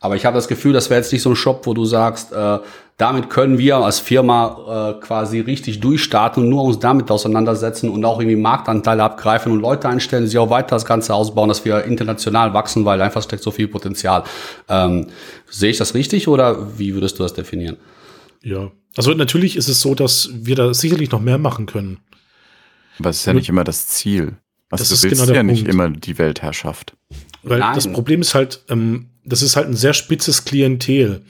[0.04, 2.30] Aber ich habe das Gefühl, das wäre jetzt nicht so ein Shop, wo du sagst,
[2.30, 2.58] äh,
[2.98, 8.04] damit können wir als Firma äh, quasi richtig durchstarten und nur uns damit auseinandersetzen und
[8.04, 11.64] auch irgendwie Marktanteile abgreifen und Leute einstellen, die sich auch weiter das Ganze ausbauen, dass
[11.64, 14.24] wir international wachsen, weil einfach steckt so viel Potenzial.
[14.68, 15.06] Ähm,
[15.48, 17.78] sehe ich das richtig oder wie würdest du das definieren?
[18.42, 22.00] Ja, also natürlich ist es so, dass wir da sicherlich noch mehr machen können.
[22.98, 24.36] Aber es ist ja nicht immer das Ziel.
[24.70, 25.52] Also das du willst genau ja Punkt.
[25.52, 26.96] nicht immer die Weltherrschaft.
[27.42, 27.74] Weil Nein.
[27.74, 31.22] das Problem ist halt, ähm, das ist halt ein sehr spitzes Klientel.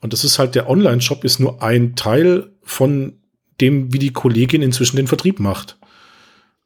[0.00, 3.14] Und das ist halt, der Online-Shop ist nur ein Teil von
[3.60, 5.78] dem, wie die Kollegin inzwischen den Vertrieb macht.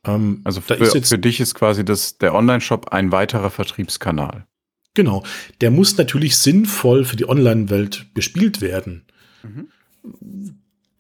[0.05, 4.47] Ähm, also für, jetzt, für dich ist quasi das, der Online-Shop ein weiterer Vertriebskanal.
[4.95, 5.25] Genau.
[5.61, 9.07] Der muss natürlich sinnvoll für die Online-Welt bespielt werden.
[9.43, 10.59] Mhm.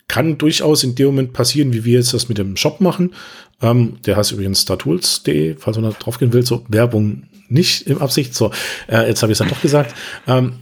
[0.09, 3.15] Kann durchaus in dem Moment passieren, wie wir jetzt das mit dem Shop machen.
[3.63, 6.45] Ähm, der heißt übrigens startools.de, falls man da drauf gehen will.
[6.45, 8.35] So, Werbung nicht im Absicht.
[8.35, 8.51] So,
[8.89, 9.95] äh, jetzt habe ich es dann doch gesagt.
[10.27, 10.55] Ähm,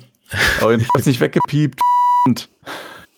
[0.60, 1.80] Aber ich habe nicht weggepiept.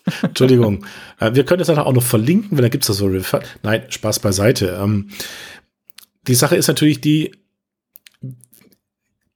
[0.21, 0.85] Entschuldigung.
[1.19, 3.41] Äh, wir können es dann auch noch verlinken, weil da gibt es da so Refer
[3.61, 4.79] Nein, Spaß beiseite.
[4.81, 5.09] Ähm,
[6.27, 7.35] die Sache ist natürlich die,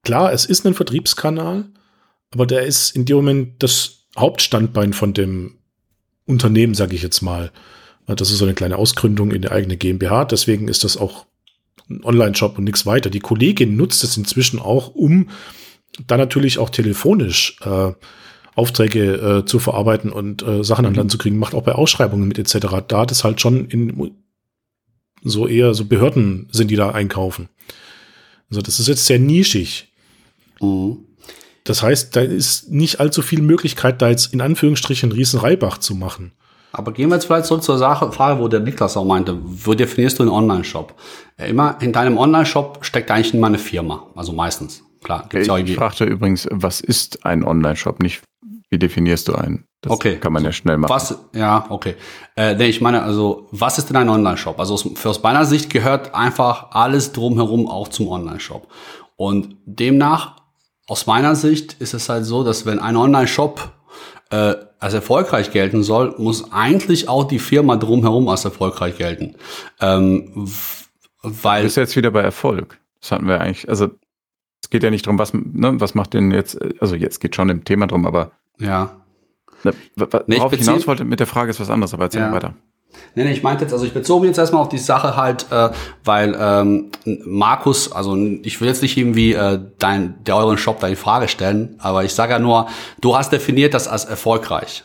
[0.03, 1.65] klar, es ist ein Vertriebskanal,
[2.33, 5.57] aber der ist in dem Moment das Hauptstandbein von dem
[6.25, 7.51] Unternehmen, sage ich jetzt mal.
[8.07, 11.25] Das ist so eine kleine Ausgründung in der eigene GmbH, deswegen ist das auch
[11.89, 13.09] ein Online-Shop und nichts weiter.
[13.09, 15.29] Die Kollegin nutzt es inzwischen auch, um
[16.05, 17.91] dann natürlich auch telefonisch äh,
[18.55, 22.27] Aufträge äh, zu verarbeiten und äh, Sachen an Land zu kriegen, macht auch bei Ausschreibungen
[22.27, 22.67] mit etc.
[22.87, 24.11] Da das halt schon in
[25.23, 27.49] so eher so Behörden sind, die da einkaufen.
[28.49, 29.91] Also das ist jetzt sehr nischig.
[30.61, 30.99] Mhm.
[31.63, 35.95] Das heißt, da ist nicht allzu viel Möglichkeit, da jetzt in Anführungsstrichen riesen Reibach zu
[35.95, 36.31] machen.
[36.77, 39.73] Aber gehen wir jetzt vielleicht so zur Sache, Frage, wo der Niklas auch meinte, wo
[39.73, 40.93] definierst du einen Online-Shop?
[41.37, 44.83] Immer in deinem Online-Shop steckt eigentlich immer eine Firma, also meistens.
[45.03, 47.99] Klar, gibt's ich, ich fragte übrigens, was ist ein Online-Shop?
[48.01, 48.21] Nicht,
[48.69, 49.65] wie definierst du einen?
[49.81, 50.17] Das okay.
[50.17, 50.89] kann man ja schnell machen.
[50.91, 51.95] Was, ja, okay.
[52.35, 54.59] Äh, nee, ich meine, also, was ist denn ein Online-Shop?
[54.59, 58.67] Also, für aus meiner Sicht gehört einfach alles drumherum auch zum Online-Shop.
[59.15, 60.35] Und demnach,
[60.87, 63.71] aus meiner Sicht, ist es halt so, dass wenn ein Online-Shop
[64.29, 69.35] äh, als erfolgreich gelten soll, muss eigentlich auch die Firma drumherum als erfolgreich gelten.
[69.79, 70.47] Ähm,
[71.23, 71.61] weil.
[71.61, 72.79] Du bist jetzt wieder bei Erfolg.
[73.01, 73.89] Das hatten wir eigentlich, also
[74.61, 77.49] es geht ja nicht darum, was, ne, was macht denn jetzt, also jetzt geht schon
[77.49, 78.31] im Thema drum, aber.
[78.59, 78.97] Ja.
[79.63, 82.31] Ne, worauf ich, ich hinaus wollte mit der Frage ist was anderes, aber erzähl ja.
[82.31, 82.53] weiter.
[83.15, 85.47] Nee, nee, ich meinte jetzt, also ich bezog mich jetzt erstmal auf die Sache halt,
[85.51, 85.69] äh,
[86.03, 86.91] weil ähm,
[87.25, 91.27] Markus, also ich will jetzt nicht irgendwie äh, dein, der euren Shop da in Frage
[91.27, 92.67] stellen, aber ich sage ja nur,
[93.01, 94.83] du hast definiert das als erfolgreich.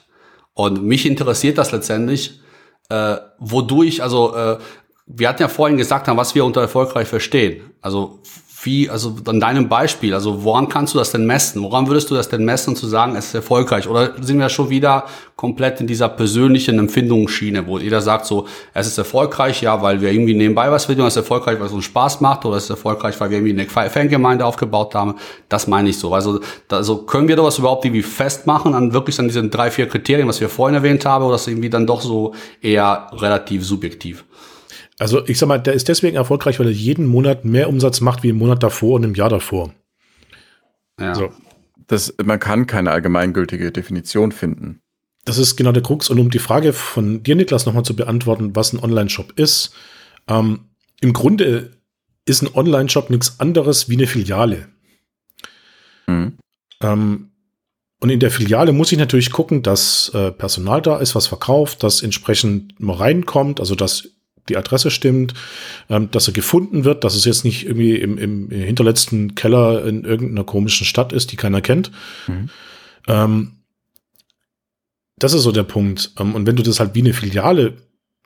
[0.54, 2.40] Und mich interessiert das letztendlich,
[2.88, 4.58] äh, wodurch, also äh,
[5.06, 7.72] wir hatten ja vorhin gesagt, was wir unter erfolgreich verstehen.
[7.80, 8.20] Also
[8.64, 11.62] wie, also an deinem Beispiel, also woran kannst du das denn messen?
[11.62, 13.88] Woran würdest du das denn messen, um zu sagen, es ist erfolgreich?
[13.88, 18.86] Oder sind wir schon wieder komplett in dieser persönlichen Empfindungsschiene, wo jeder sagt so, es
[18.86, 21.84] ist erfolgreich, ja, weil wir irgendwie nebenbei was finden, es ist erfolgreich, weil es uns
[21.86, 25.16] Spaß macht, oder es ist erfolgreich, weil wir irgendwie eine Fangemeinde aufgebaut haben.
[25.48, 26.14] Das meine ich so.
[26.14, 30.28] Also, also können wir das überhaupt irgendwie festmachen an wirklich an diesen drei, vier Kriterien,
[30.28, 34.24] was wir vorhin erwähnt haben, oder ist irgendwie dann doch so eher relativ subjektiv?
[34.98, 38.22] Also ich sag mal, der ist deswegen erfolgreich, weil er jeden Monat mehr Umsatz macht
[38.22, 39.72] wie im Monat davor und im Jahr davor.
[41.00, 41.14] Ja.
[41.14, 41.32] So.
[41.86, 44.80] Das, man kann keine allgemeingültige Definition finden.
[45.24, 46.10] Das ist genau der Krux.
[46.10, 49.74] Und um die Frage von dir, Niklas, nochmal zu beantworten, was ein Online-Shop ist.
[50.28, 50.66] Ähm,
[51.00, 51.70] Im Grunde
[52.24, 54.68] ist ein Online-Shop nichts anderes wie eine Filiale.
[56.06, 56.38] Mhm.
[56.80, 57.30] Ähm,
[58.00, 61.82] und in der Filiale muss ich natürlich gucken, dass äh, Personal da ist, was verkauft,
[61.84, 64.08] dass entsprechend mal reinkommt, also dass
[64.48, 65.34] die Adresse stimmt,
[65.88, 70.04] ähm, dass er gefunden wird, dass es jetzt nicht irgendwie im, im hinterletzten Keller in
[70.04, 71.90] irgendeiner komischen Stadt ist, die keiner kennt.
[72.26, 72.50] Mhm.
[73.06, 73.52] Ähm,
[75.16, 76.12] das ist so der Punkt.
[76.18, 77.74] Ähm, und wenn du das halt wie eine Filiale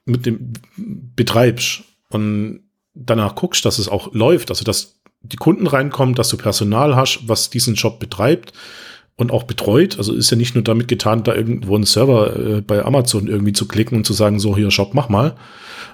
[0.05, 2.61] mit dem betreibst und
[2.95, 7.29] danach guckst, dass es auch läuft, also dass die Kunden reinkommen, dass du Personal hast,
[7.29, 8.53] was diesen Job betreibt
[9.17, 9.99] und auch betreut.
[9.99, 13.53] Also ist ja nicht nur damit getan, da irgendwo einen Server äh, bei Amazon irgendwie
[13.53, 15.37] zu klicken und zu sagen, so hier Shop, mach mal,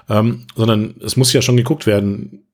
[0.09, 2.45] ähm, sondern es muss ja schon geguckt werden,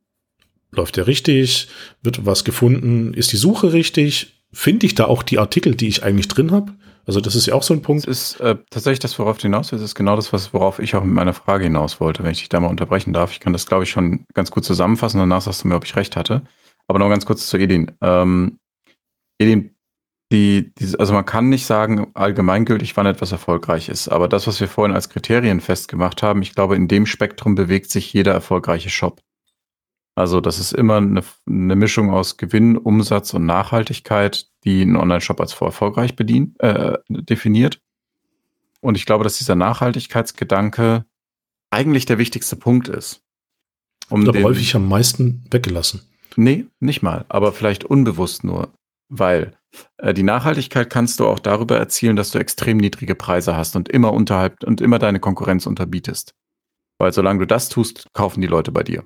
[0.72, 1.68] läuft der richtig,
[2.04, 6.04] wird was gefunden, ist die Suche richtig, finde ich da auch die Artikel, die ich
[6.04, 6.74] eigentlich drin habe.
[7.06, 8.08] Also das ist ja auch so ein Punkt.
[8.08, 10.94] Das ist äh, tatsächlich das, worauf du hinaus willst, ist genau das, was, worauf ich
[10.94, 13.32] auch mit meiner Frage hinaus wollte, wenn ich dich da mal unterbrechen darf.
[13.32, 15.20] Ich kann das, glaube ich, schon ganz gut zusammenfassen.
[15.20, 16.44] Danach sagst du mir, ob ich recht hatte.
[16.88, 17.92] Aber noch ganz kurz zu Edin.
[18.02, 18.60] Ähm,
[19.40, 19.76] Edin,
[20.32, 24.10] die, die, also man kann nicht sagen, allgemeingültig, wann etwas erfolgreich ist.
[24.10, 27.90] Aber das, was wir vorhin als Kriterien festgemacht haben, ich glaube, in dem Spektrum bewegt
[27.90, 29.22] sich jeder erfolgreiche Shop.
[30.16, 35.40] Also das ist immer eine, eine Mischung aus Gewinn, Umsatz und Nachhaltigkeit, die einen Online-Shop
[35.40, 37.82] als erfolgreich bedient, äh, definiert.
[38.82, 41.06] Und ich glaube, dass dieser Nachhaltigkeitsgedanke
[41.72, 43.24] eigentlich der wichtigste Punkt ist.
[44.10, 46.02] Um aber häufig am meisten weggelassen.
[46.36, 48.74] Nee, nicht mal, aber vielleicht unbewusst nur,
[49.08, 49.59] weil
[50.14, 54.14] die Nachhaltigkeit kannst du auch darüber erzielen, dass du extrem niedrige Preise hast und immer
[54.14, 56.34] unterhalb und immer deine Konkurrenz unterbietest.
[57.00, 59.04] Weil solange du das tust, kaufen die Leute bei dir.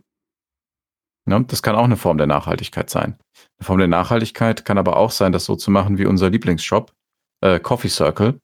[1.25, 1.43] Ne?
[1.47, 3.17] Das kann auch eine Form der Nachhaltigkeit sein.
[3.57, 6.93] Eine Form der Nachhaltigkeit kann aber auch sein, das so zu machen wie unser Lieblingsshop,
[7.41, 8.39] äh, Coffee Circle.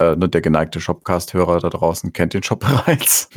[0.00, 3.28] Äh, ne, der geneigte Shopcast-Hörer da draußen kennt den Shop bereits.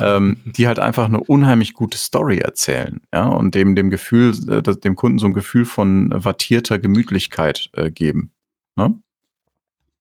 [0.00, 4.62] ähm, die halt einfach eine unheimlich gute Story erzählen, ja, und dem, dem Gefühl, äh,
[4.62, 8.32] dem Kunden so ein Gefühl von wattierter Gemütlichkeit äh, geben.
[8.74, 8.98] Ne?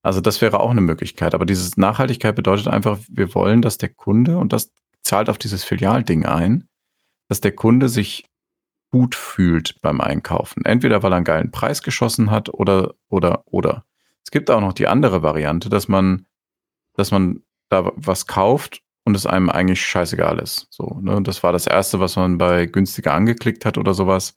[0.01, 1.33] Also das wäre auch eine Möglichkeit.
[1.33, 4.71] Aber diese Nachhaltigkeit bedeutet einfach, wir wollen, dass der Kunde, und das
[5.01, 6.67] zahlt auf dieses Filialding ein,
[7.27, 8.25] dass der Kunde sich
[8.91, 10.63] gut fühlt beim Einkaufen.
[10.63, 13.83] Entweder weil er einen geilen Preis geschossen hat oder, oder, oder.
[14.25, 16.25] Es gibt auch noch die andere Variante, dass man,
[16.95, 20.67] dass man da was kauft und es einem eigentlich scheißegal ist.
[20.71, 21.21] So, ne?
[21.21, 24.35] Das war das erste, was man bei günstiger angeklickt hat oder sowas.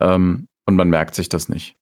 [0.00, 1.76] Ähm, und man merkt sich das nicht.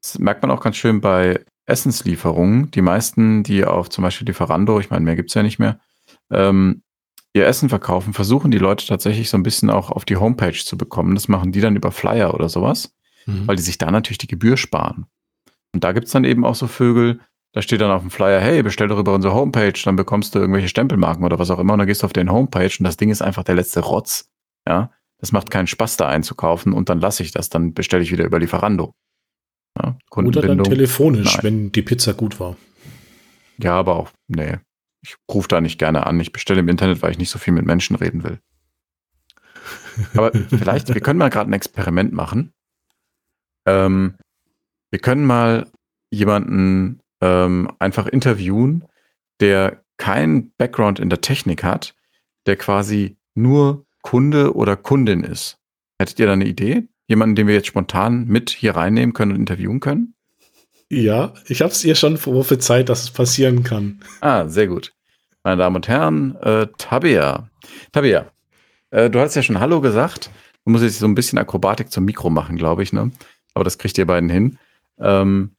[0.00, 2.70] Das merkt man auch ganz schön bei Essenslieferungen.
[2.70, 5.78] Die meisten, die auf zum Beispiel Lieferando, ich meine, mehr gibt's ja nicht mehr,
[6.30, 6.82] ähm,
[7.34, 10.76] ihr Essen verkaufen, versuchen die Leute tatsächlich so ein bisschen auch auf die Homepage zu
[10.76, 11.14] bekommen.
[11.14, 12.94] Das machen die dann über Flyer oder sowas,
[13.26, 13.46] mhm.
[13.46, 15.06] weil die sich da natürlich die Gebühr sparen.
[15.72, 17.20] Und da gibt's dann eben auch so Vögel,
[17.52, 20.38] da steht dann auf dem Flyer, hey, bestell doch über unsere Homepage, dann bekommst du
[20.38, 22.96] irgendwelche Stempelmarken oder was auch immer und dann gehst du auf den Homepage und das
[22.96, 24.30] Ding ist einfach der letzte Rotz.
[24.66, 28.12] Ja, das macht keinen Spaß da einzukaufen und dann lasse ich das, dann bestelle ich
[28.12, 28.94] wieder über Lieferando.
[29.78, 31.42] Ja, oder dann telefonisch, Nein.
[31.42, 32.56] wenn die Pizza gut war.
[33.58, 34.58] Ja, aber auch, nee,
[35.02, 36.20] ich rufe da nicht gerne an.
[36.20, 38.40] Ich bestelle im Internet, weil ich nicht so viel mit Menschen reden will.
[40.14, 42.52] Aber vielleicht, wir können mal gerade ein Experiment machen.
[43.66, 44.16] Ähm,
[44.92, 45.66] wir können mal
[46.10, 48.84] jemanden ähm, einfach interviewen,
[49.40, 51.94] der keinen Background in der Technik hat,
[52.46, 55.58] der quasi nur Kunde oder Kundin ist.
[55.98, 56.88] Hättet ihr da eine Idee?
[57.08, 60.14] Jemanden, den wir jetzt spontan mit hier reinnehmen können und interviewen können?
[60.90, 64.00] Ja, ich habe es ihr schon prophezeit, dass es passieren kann.
[64.20, 64.92] Ah, sehr gut.
[65.42, 67.48] Meine Damen und Herren, äh, Tabea.
[67.92, 68.30] Tabea,
[68.90, 70.30] äh, du hast ja schon Hallo gesagt.
[70.64, 73.10] Du musst jetzt so ein bisschen Akrobatik zum Mikro machen, glaube ich, ne?
[73.54, 74.58] Aber das kriegt ihr beiden hin.
[74.98, 75.56] Ähm,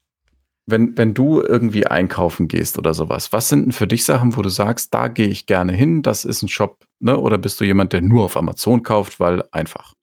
[0.66, 4.42] wenn, wenn du irgendwie einkaufen gehst oder sowas, was sind denn für dich Sachen, wo
[4.42, 7.18] du sagst, da gehe ich gerne hin, das ist ein Shop, ne?
[7.18, 9.94] Oder bist du jemand, der nur auf Amazon kauft, weil einfach?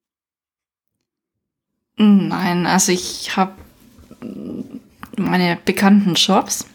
[1.96, 3.52] Nein, also ich habe
[5.16, 6.66] meine bekannten Shops,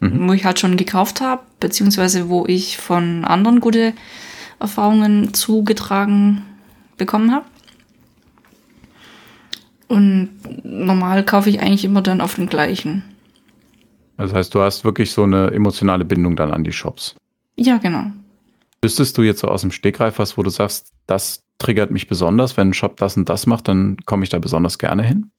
[0.00, 0.28] mhm.
[0.28, 3.94] wo ich halt schon gekauft habe, beziehungsweise wo ich von anderen gute
[4.60, 6.42] Erfahrungen zugetragen
[6.96, 7.46] bekommen habe.
[9.94, 10.30] Und
[10.64, 13.04] normal kaufe ich eigentlich immer dann auf den gleichen.
[14.16, 17.14] Das heißt, du hast wirklich so eine emotionale Bindung dann an die Shops.
[17.54, 18.06] Ja, genau.
[18.82, 22.56] Wüsstest du jetzt so aus dem Stegreif was, wo du sagst, das triggert mich besonders,
[22.56, 25.30] wenn ein Shop das und das macht, dann komme ich da besonders gerne hin?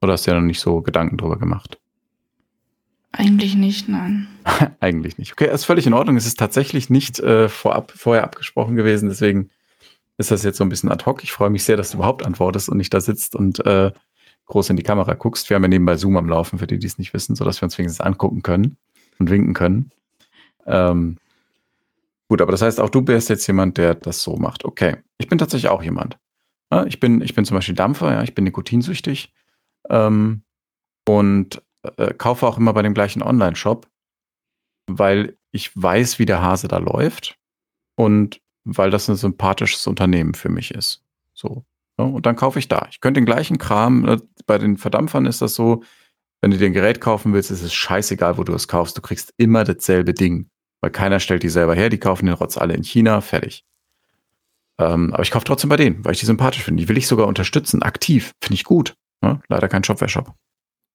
[0.00, 1.80] Oder hast du ja noch nicht so Gedanken drüber gemacht?
[3.10, 4.28] Eigentlich nicht, nein.
[4.80, 5.32] Eigentlich nicht.
[5.32, 6.16] Okay, ist völlig in Ordnung.
[6.16, 9.50] Es ist tatsächlich nicht äh, vorab, vorher abgesprochen gewesen, deswegen
[10.20, 11.24] ist das jetzt so ein bisschen ad hoc.
[11.24, 13.90] Ich freue mich sehr, dass du überhaupt antwortest und nicht da sitzt und äh,
[14.46, 15.48] groß in die Kamera guckst.
[15.48, 17.64] Wir haben ja nebenbei Zoom am Laufen, für die, die es nicht wissen, sodass wir
[17.66, 18.76] uns wenigstens angucken können
[19.18, 19.90] und winken können.
[20.66, 21.16] Ähm,
[22.28, 24.64] gut, aber das heißt, auch du bist jetzt jemand, der das so macht.
[24.64, 26.18] Okay, ich bin tatsächlich auch jemand.
[26.70, 29.32] Ja, ich, bin, ich bin zum Beispiel Dampfer, ja, ich bin nikotinsüchtig
[29.88, 30.42] ähm,
[31.08, 31.62] und
[31.96, 33.88] äh, kaufe auch immer bei dem gleichen Online-Shop,
[34.86, 37.38] weil ich weiß, wie der Hase da läuft
[37.96, 38.40] und
[38.76, 41.02] weil das ein sympathisches Unternehmen für mich ist.
[41.34, 41.64] So.
[41.98, 42.86] Ja, und dann kaufe ich da.
[42.90, 45.82] Ich könnte den gleichen Kram, äh, bei den Verdampfern ist das so,
[46.40, 48.96] Wenn du dir ein Gerät kaufen willst, ist es scheißegal, wo du es kaufst.
[48.96, 50.48] Du kriegst immer dasselbe Ding.
[50.80, 53.64] Weil keiner stellt die selber her, die kaufen den Rotz alle in China, fertig.
[54.78, 56.82] Ähm, aber ich kaufe trotzdem bei denen, weil ich die sympathisch finde.
[56.82, 58.32] Die will ich sogar unterstützen, aktiv.
[58.40, 58.94] Finde ich gut.
[59.20, 59.42] Ne?
[59.48, 60.34] Leider kein Shopware-Shop.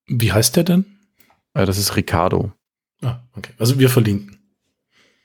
[0.07, 0.85] Wie heißt der denn?
[1.53, 2.51] Äh, das ist Ricardo.
[3.03, 3.53] Ah, okay.
[3.59, 4.39] Also wir verlinken.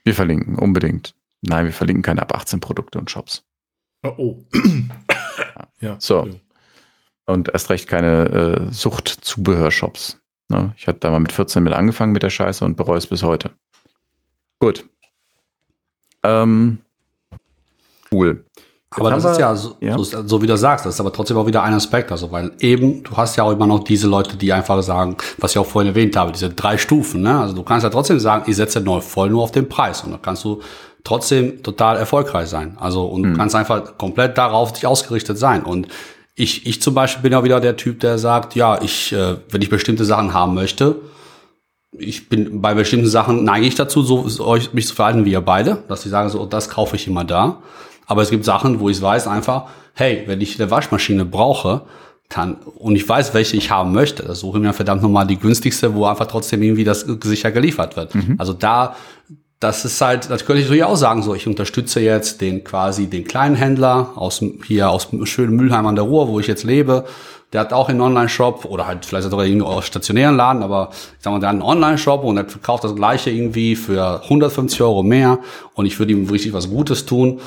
[0.04, 1.14] Wir verlinken, unbedingt.
[1.42, 3.44] Nein, wir verlinken keine ab 18 Produkte und Shops.
[4.02, 4.14] Oh.
[4.16, 4.44] oh.
[5.80, 5.96] ja.
[5.98, 6.28] So.
[7.26, 10.20] Und erst recht keine äh, Suchtzubehörshops.
[10.48, 10.74] Ne?
[10.76, 13.22] Ich hatte da mal mit 14 mit angefangen mit der Scheiße und bereue es bis
[13.22, 13.50] heute.
[14.58, 14.88] Gut.
[16.22, 16.80] Ähm,
[18.12, 18.44] cool.
[18.92, 19.96] Aber das ist ja, so, ja.
[19.96, 22.10] So, so, wie du sagst, das ist aber trotzdem auch wieder ein Aspekt.
[22.10, 25.52] Also, weil eben, du hast ja auch immer noch diese Leute, die einfach sagen, was
[25.52, 27.22] ich auch vorhin erwähnt habe, diese drei Stufen.
[27.22, 27.38] Ne?
[27.38, 30.02] Also du kannst ja trotzdem sagen, ich setze neu voll nur auf den Preis.
[30.02, 30.60] Und dann kannst du
[31.04, 32.76] trotzdem total erfolgreich sein.
[32.80, 33.32] Also und mhm.
[33.32, 35.62] du kannst einfach komplett darauf dich ausgerichtet sein.
[35.62, 35.86] Und
[36.34, 39.62] ich, ich zum Beispiel bin ja wieder der Typ, der sagt, ja, ich, äh, wenn
[39.62, 40.96] ich bestimmte Sachen haben möchte,
[41.92, 45.40] ich bin bei bestimmten Sachen neige ich dazu, so euch mich zu verhalten wie ihr
[45.40, 47.58] beide, dass ich sage, so das kaufe ich immer da.
[48.10, 51.82] Aber es gibt Sachen, wo ich weiß einfach, hey, wenn ich eine Waschmaschine brauche,
[52.28, 55.38] dann und ich weiß, welche ich haben möchte, da suche ich mir verdammt nochmal die
[55.38, 58.16] günstigste, wo einfach trotzdem irgendwie das sicher geliefert wird.
[58.16, 58.34] Mhm.
[58.36, 58.96] Also da
[59.60, 63.06] das ist halt, das könnte ich natürlich auch sagen, so, ich unterstütze jetzt den quasi
[63.08, 67.04] den kleinen Händler aus hier aus schönen Mülheim an der Ruhr, wo ich jetzt lebe.
[67.52, 71.22] Der hat auch einen Online-Shop oder halt vielleicht sogar irgendwie auch stationären Laden, aber ich
[71.22, 75.02] sag mal, der hat einen Online-Shop und er verkauft das gleiche irgendwie für 150 Euro
[75.02, 75.38] mehr
[75.74, 77.40] und ich würde ihm richtig was Gutes tun.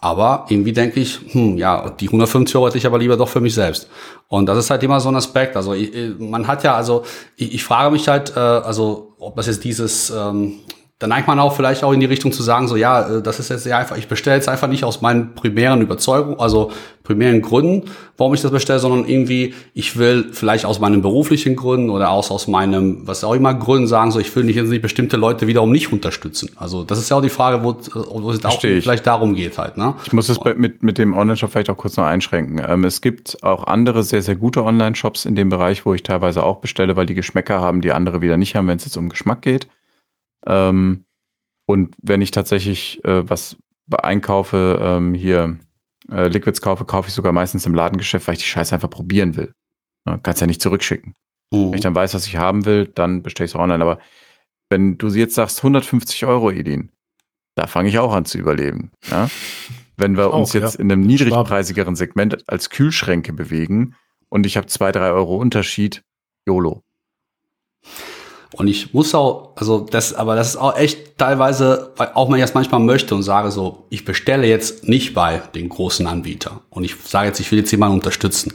[0.00, 3.40] Aber irgendwie denke ich, hm, ja, die 150 Euro hätte ich aber lieber doch für
[3.40, 3.88] mich selbst.
[4.28, 5.56] Und das ist halt immer so ein Aspekt.
[5.56, 7.02] Also ich, man hat ja, also
[7.36, 10.60] ich, ich frage mich halt, äh, also ob das jetzt dieses, ähm,
[10.98, 13.38] dann neigt man auch vielleicht auch in die Richtung zu sagen, so ja, äh, das
[13.38, 16.72] ist jetzt sehr einfach, ich bestelle jetzt einfach nicht aus meinen primären Überzeugungen, also
[17.04, 17.84] primären Gründen,
[18.16, 22.30] warum ich das bestelle, sondern irgendwie, ich will vielleicht aus meinen beruflichen Gründen oder aus,
[22.32, 25.46] aus meinem, was auch immer Gründen sagen, so ich will nicht jetzt nicht bestimmte Leute
[25.46, 26.50] wiederum nicht unterstützen.
[26.56, 28.82] Also das ist ja auch die Frage, wo, wo es auch ich.
[28.82, 29.78] vielleicht darum geht halt.
[29.78, 29.94] Ne?
[30.04, 32.60] Ich muss es mit, mit dem Online-Shop vielleicht auch kurz noch einschränken.
[32.66, 36.42] Ähm, es gibt auch andere sehr, sehr gute Online-Shops in dem Bereich, wo ich teilweise
[36.42, 39.08] auch bestelle, weil die Geschmäcker haben, die andere wieder nicht haben, wenn es jetzt um
[39.08, 39.68] Geschmack geht.
[40.46, 41.04] Ähm,
[41.66, 43.56] und wenn ich tatsächlich äh, was
[43.90, 45.58] einkaufe, ähm, hier
[46.10, 49.36] äh, Liquids kaufe, kaufe ich sogar meistens im Ladengeschäft, weil ich die Scheiße einfach probieren
[49.36, 49.52] will.
[50.06, 50.18] Ne?
[50.22, 51.14] Kannst ja nicht zurückschicken.
[51.52, 51.66] Mhm.
[51.66, 53.82] Wenn ich dann weiß, was ich haben will, dann bestelle ich es online.
[53.82, 53.98] Aber
[54.70, 56.90] wenn du jetzt sagst 150 Euro, Edin,
[57.54, 58.90] da fange ich auch an zu überleben.
[59.10, 59.28] Ja?
[59.96, 60.80] Wenn wir uns auch, jetzt ja.
[60.80, 63.96] in einem niedrigpreisigeren Segment als Kühlschränke bewegen
[64.28, 66.02] und ich habe zwei, drei Euro Unterschied,
[66.46, 66.82] YOLO.
[68.54, 72.42] Und ich muss auch, also das, aber das ist auch echt teilweise, auch wenn ich
[72.42, 76.84] das manchmal möchte und sage so, ich bestelle jetzt nicht bei den großen Anbietern und
[76.84, 78.54] ich sage jetzt, ich will jetzt jemanden unterstützen.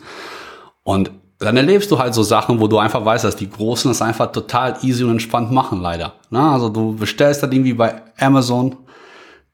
[0.83, 4.01] Und dann erlebst du halt so Sachen, wo du einfach weißt, dass die Großen das
[4.01, 6.13] einfach total easy und entspannt machen, leider.
[6.29, 8.77] Na, also du bestellst dann irgendwie bei Amazon,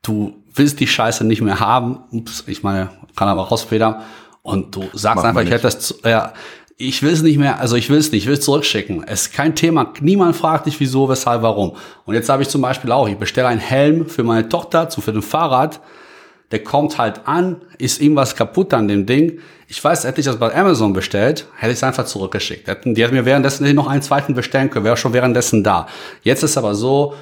[0.01, 4.01] du willst die Scheiße nicht mehr haben, ups, ich meine, kann aber rausfedern,
[4.41, 6.33] und du sagst Machen einfach, ich hätte das, ja,
[6.81, 9.03] ich will es nicht mehr, also ich will es nicht, ich will es zurückschicken.
[9.05, 9.93] Es ist kein Thema.
[9.99, 11.73] Niemand fragt dich, wieso, weshalb, warum.
[12.05, 15.01] Und jetzt habe ich zum Beispiel auch, ich bestelle einen Helm für meine Tochter zu
[15.01, 15.81] für den Fahrrad.
[16.51, 19.39] Der kommt halt an, ist irgendwas kaputt an dem Ding.
[19.67, 22.67] Ich weiß, hätte ich das bei Amazon bestellt, hätte ich es einfach zurückgeschickt.
[22.85, 25.85] Die hätten mir währenddessen noch einen zweiten bestellen können, wäre schon währenddessen da.
[26.23, 27.13] Jetzt ist aber so,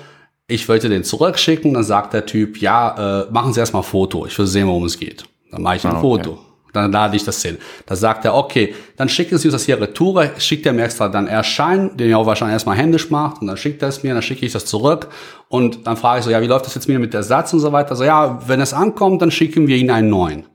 [0.46, 4.38] ich wollte den zurückschicken, dann sagt der Typ, ja, äh, machen Sie erstmal Foto, ich
[4.38, 5.26] will sehen, worum es geht.
[5.52, 6.02] Dann mache ich ein ah, okay.
[6.02, 7.58] Foto dann lade ich das hin.
[7.86, 11.08] Da sagt er, okay, dann schicken Sie uns das hier retour, schickt er mir extra
[11.10, 14.14] dann Erschein, den er auch wahrscheinlich erstmal händisch macht, und dann schickt er es mir,
[14.14, 15.08] dann schicke ich das zurück,
[15.50, 17.60] und dann frage ich so, ja, wie läuft das jetzt mir mit der Satz und
[17.60, 17.92] so weiter?
[17.92, 20.46] Also ja, wenn es ankommt, dann schicken wir Ihnen einen neuen.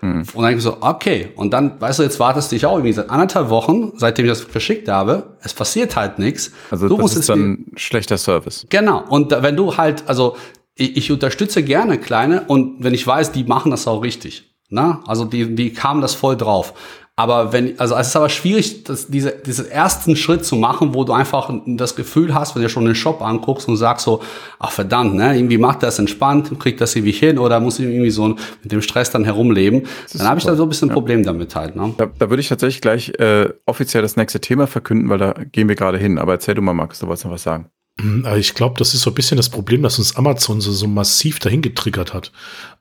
[0.00, 0.20] Hm.
[0.20, 1.28] Und dann denke ich so, okay.
[1.36, 4.30] Und dann, weißt du, jetzt wartest du dich auch irgendwie seit anderthalb Wochen, seitdem ich
[4.30, 5.36] das verschickt habe.
[5.42, 6.52] Es passiert halt nichts.
[6.70, 8.66] Also du das ist dann schlechter Service.
[8.70, 9.04] Genau.
[9.08, 10.36] Und wenn du halt, also
[10.74, 14.49] ich, ich unterstütze gerne kleine und wenn ich weiß, die machen das auch richtig.
[14.70, 16.74] Na, also die, die kamen das voll drauf.
[17.20, 21.04] Aber wenn, also es ist aber schwierig, das, diese, diesen ersten Schritt zu machen, wo
[21.04, 24.22] du einfach das Gefühl hast, wenn du schon den Shop anguckst und sagst so,
[24.58, 28.08] ach verdammt, ne, irgendwie macht das entspannt, kriegt das irgendwie hin oder muss ich irgendwie
[28.08, 29.82] so mit dem Stress dann herumleben,
[30.14, 31.76] dann habe ich da so ein bisschen ein Problem damit halt.
[31.76, 31.92] Ne?
[31.98, 35.68] Da, da würde ich tatsächlich gleich äh, offiziell das nächste Thema verkünden, weil da gehen
[35.68, 36.16] wir gerade hin.
[36.16, 37.70] Aber erzähl du mal, Markus, du wolltest noch was sagen.
[38.02, 40.86] Mhm, ich glaube, das ist so ein bisschen das Problem, dass uns Amazon so, so
[40.86, 42.32] massiv dahin getriggert hat.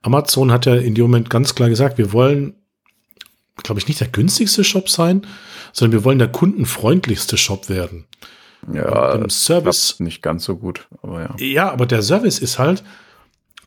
[0.02, 2.56] Amazon hat ja in dem Moment ganz klar gesagt, wir wollen,
[3.64, 5.26] glaube ich, nicht der günstigste Shop sein,
[5.74, 8.06] sondern wir wollen der kundenfreundlichste Shop werden.
[8.74, 11.36] Ja, im Service nicht ganz so gut, aber ja.
[11.40, 12.84] Ja, aber der Service ist halt,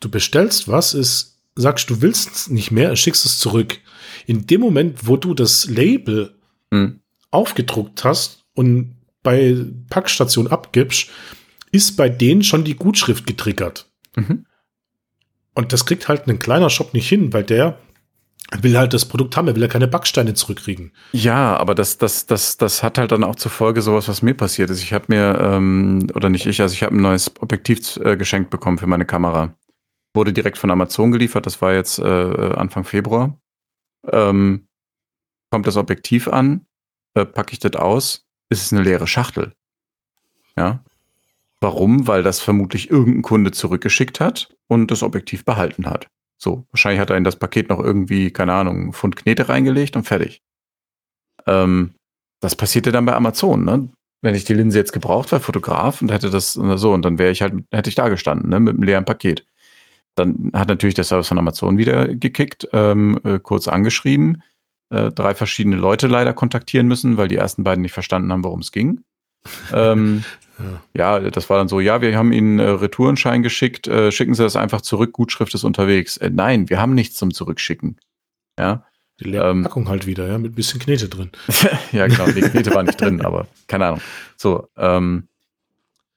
[0.01, 3.79] du bestellst was, ist, sagst du willst es nicht mehr, schickst es zurück.
[4.27, 6.35] In dem Moment, wo du das Label
[6.71, 7.01] hm.
[7.31, 9.57] aufgedruckt hast und bei
[9.89, 11.09] Packstation abgibst,
[11.73, 13.91] ist bei denen schon die Gutschrift getriggert.
[14.15, 14.47] Mhm.
[15.55, 17.79] Und das kriegt halt ein kleiner Shop nicht hin, weil der
[18.61, 20.93] will halt das Produkt haben, er will ja keine Backsteine zurückkriegen.
[21.13, 24.35] Ja, aber das, das, das, das hat halt dann auch zur Folge sowas, was mir
[24.35, 24.83] passiert ist.
[24.83, 28.51] Ich habe mir, ähm, oder nicht ich, also ich habe ein neues Objektiv äh, geschenkt
[28.51, 29.57] bekommen für meine Kamera.
[30.15, 33.39] Wurde direkt von Amazon geliefert, das war jetzt äh, Anfang Februar.
[34.11, 34.69] Ähm,
[35.51, 36.67] kommt das Objektiv an,
[37.15, 39.55] äh, packe ich das aus, ist es eine leere Schachtel.
[40.57, 40.85] Ja.
[41.63, 42.09] Warum?
[42.09, 46.09] Weil das vermutlich irgendein Kunde zurückgeschickt hat und das Objektiv behalten hat.
[46.37, 49.95] So, wahrscheinlich hat er in das Paket noch irgendwie, keine Ahnung, einen Pfund Knete reingelegt
[49.95, 50.43] und fertig.
[51.47, 51.95] Ähm,
[52.41, 53.89] das passierte dann bei Amazon, ne?
[54.23, 57.31] Wenn ich die Linse jetzt gebraucht war, Fotograf und hätte das so, und dann wäre
[57.31, 59.47] ich halt, hätte ich da gestanden, ne, mit einem leeren Paket.
[60.17, 64.43] Dann hat natürlich der Service von Amazon wieder gekickt, ähm, äh, kurz angeschrieben,
[64.91, 68.61] äh, drei verschiedene Leute leider kontaktieren müssen, weil die ersten beiden nicht verstanden haben, worum
[68.61, 69.03] es ging.
[69.73, 70.25] ähm,
[70.59, 71.19] ja.
[71.19, 71.31] ja.
[71.31, 74.57] das war dann so, ja, wir haben Ihnen äh, Retourenschein geschickt, äh, schicken Sie das
[74.57, 76.17] einfach zurück, Gutschrift ist unterwegs.
[76.17, 77.99] Äh, nein, wir haben nichts zum Zurückschicken.
[78.59, 78.85] Ja.
[79.21, 81.31] Die leere ähm, Packung halt wieder, ja, mit ein bisschen Knete drin.
[81.93, 84.01] ja, genau, die Knete war nicht drin, aber keine Ahnung.
[84.37, 85.29] So, ähm,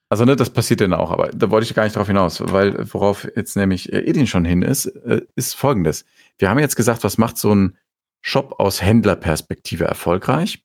[0.10, 2.92] also ne, das passiert dann auch, aber da wollte ich gar nicht drauf hinaus, weil
[2.94, 6.06] worauf jetzt nämlich äh, Edin schon hin ist, äh, ist folgendes.
[6.38, 7.78] Wir haben jetzt gesagt, was macht so ein
[8.22, 10.64] Shop aus Händlerperspektive erfolgreich?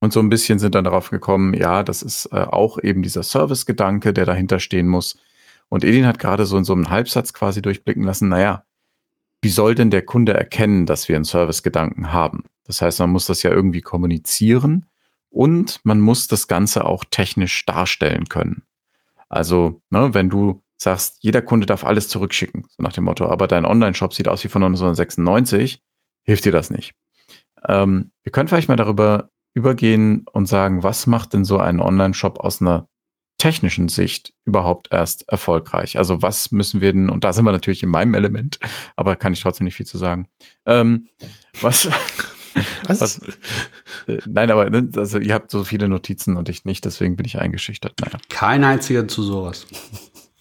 [0.00, 3.22] Und so ein bisschen sind dann darauf gekommen, ja, das ist äh, auch eben dieser
[3.22, 5.18] Service-Gedanke, der dahinter stehen muss.
[5.68, 8.64] Und Edin hat gerade so in so einem Halbsatz quasi durchblicken lassen, naja,
[9.42, 12.44] wie soll denn der Kunde erkennen, dass wir einen Service-Gedanken haben?
[12.64, 14.86] Das heißt, man muss das ja irgendwie kommunizieren
[15.30, 18.62] und man muss das Ganze auch technisch darstellen können.
[19.28, 23.46] Also, ne, wenn du sagst, jeder Kunde darf alles zurückschicken, so nach dem Motto, aber
[23.46, 25.82] dein Online-Shop sieht aus wie von 1996,
[26.22, 26.94] hilft dir das nicht.
[27.66, 32.38] Ähm, wir können vielleicht mal darüber übergehen und sagen, was macht denn so ein Online-Shop
[32.40, 32.88] aus einer
[33.38, 35.96] technischen Sicht überhaupt erst erfolgreich?
[35.96, 38.58] Also was müssen wir denn, und da sind wir natürlich in meinem Element,
[38.96, 40.28] aber kann ich trotzdem nicht viel zu sagen.
[40.66, 41.08] Ähm,
[41.62, 41.88] was,
[42.86, 43.00] was?
[43.00, 43.20] was
[44.06, 47.24] äh, nein, aber ne, also ihr habt so viele Notizen und ich nicht, deswegen bin
[47.24, 47.94] ich eingeschüchtert.
[47.98, 48.18] Naja.
[48.28, 49.66] Kein einziger zu sowas.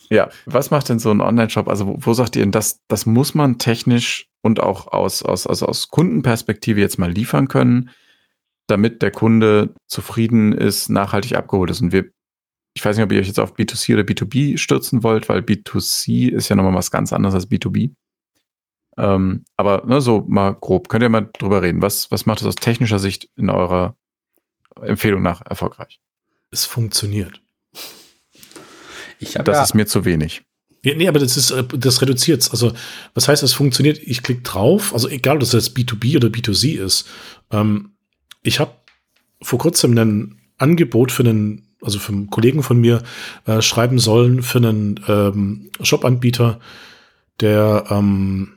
[0.09, 1.70] Ja, was macht denn so ein Online-Shop?
[1.70, 5.47] Also wo, wo sagt ihr denn, das, das muss man technisch und auch aus, aus,
[5.47, 7.91] also aus Kundenperspektive jetzt mal liefern können?
[8.68, 11.82] Damit der Kunde zufrieden ist, nachhaltig abgeholt ist.
[11.82, 12.05] Und wir,
[12.74, 16.30] ich weiß nicht, ob ihr euch jetzt auf B2C oder B2B stürzen wollt, weil B2C
[16.30, 17.91] ist ja nochmal was ganz anderes als B2B.
[18.97, 21.82] Ähm, aber ne, so mal grob, könnt ihr mal drüber reden.
[21.82, 23.95] Was, was macht es aus technischer Sicht in eurer
[24.82, 25.99] Empfehlung nach erfolgreich?
[26.51, 27.41] Es funktioniert.
[29.20, 30.43] Ich das ja ist mir zu wenig.
[30.84, 32.74] Ja, nee, aber das ist, äh, das reduziert Also,
[33.13, 33.97] was heißt, es funktioniert?
[34.03, 37.07] Ich klicke drauf, also egal, ob das jetzt B2B oder B2C ist.
[37.51, 37.95] Ähm,
[38.46, 38.72] ich habe
[39.41, 43.04] vor kurzem ein Angebot für einen, also für einen Kollegen von mir
[43.46, 46.60] äh, schreiben sollen für einen ähm, Shop-Anbieter,
[47.41, 48.54] der ähm,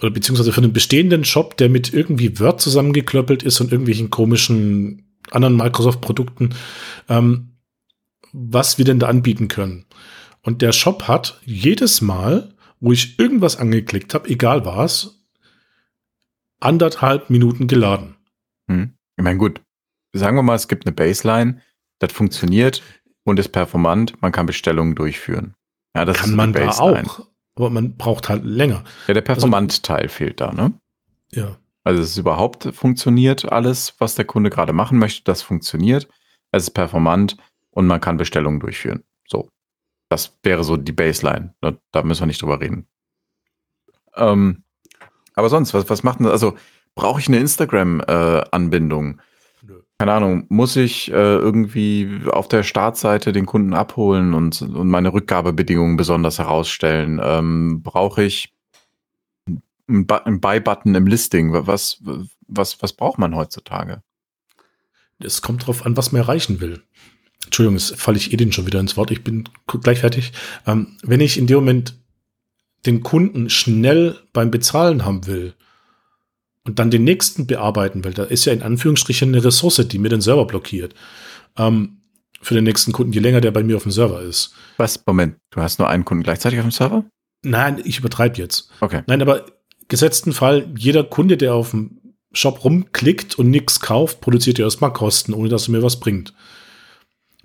[0.00, 5.04] oder beziehungsweise für einen bestehenden Shop, der mit irgendwie Word zusammengeklöppelt ist und irgendwelchen komischen
[5.30, 6.54] anderen Microsoft-Produkten,
[7.08, 7.56] ähm,
[8.32, 9.86] was wir denn da anbieten können.
[10.42, 15.24] Und der Shop hat jedes Mal, wo ich irgendwas angeklickt habe, egal was,
[16.60, 18.16] anderthalb Minuten geladen.
[18.68, 18.94] Hm.
[19.16, 19.62] Ich meine, gut,
[20.12, 21.60] sagen wir mal, es gibt eine Baseline,
[21.98, 22.82] das funktioniert
[23.24, 25.54] und ist performant, man kann Bestellungen durchführen.
[25.96, 28.84] Ja, das kann man da auch, aber man braucht halt länger.
[29.06, 30.72] Ja, der also Performant-Teil also, fehlt da, ne?
[31.32, 31.56] Ja.
[31.84, 36.08] Also es ist überhaupt funktioniert alles, was der Kunde gerade machen möchte, das funktioniert.
[36.50, 37.36] Es ist performant
[37.70, 39.04] und man kann Bestellungen durchführen.
[39.28, 39.48] So.
[40.08, 41.54] Das wäre so die Baseline.
[41.60, 42.88] Da, da müssen wir nicht drüber reden.
[44.16, 44.64] Ähm,
[45.34, 46.56] aber sonst, was, was macht denn, also
[46.94, 49.18] brauche ich eine Instagram-Anbindung?
[49.68, 54.88] Äh, Keine Ahnung, muss ich äh, irgendwie auf der Startseite den Kunden abholen und, und
[54.88, 57.20] meine Rückgabebedingungen besonders herausstellen?
[57.22, 58.52] Ähm, brauche ich
[59.88, 61.52] einen Buy-Button im Listing?
[61.52, 62.02] Was,
[62.46, 64.02] was, was braucht man heutzutage?
[65.18, 66.82] Es kommt drauf an, was man erreichen will.
[67.44, 69.10] Entschuldigung, jetzt falle ich eh den schon wieder ins Wort.
[69.10, 70.32] Ich bin gleich fertig.
[70.66, 71.94] Ähm, wenn ich in dem Moment
[72.86, 75.54] den Kunden schnell beim Bezahlen haben will,
[76.66, 80.08] und dann den nächsten bearbeiten will, da ist ja in Anführungsstrichen eine Ressource, die mir
[80.08, 80.94] den Server blockiert.
[81.56, 82.00] Ähm,
[82.40, 84.54] für den nächsten Kunden, je länger der bei mir auf dem Server ist.
[84.76, 85.02] Was?
[85.06, 87.04] Moment, du hast nur einen Kunden gleichzeitig auf dem Server?
[87.42, 88.70] Nein, ich übertreibe jetzt.
[88.80, 89.02] Okay.
[89.06, 89.46] Nein, aber
[89.88, 92.00] gesetzten Fall, jeder Kunde, der auf dem
[92.32, 96.34] Shop rumklickt und nichts kauft, produziert ja erstmal Kosten, ohne dass er mir was bringt.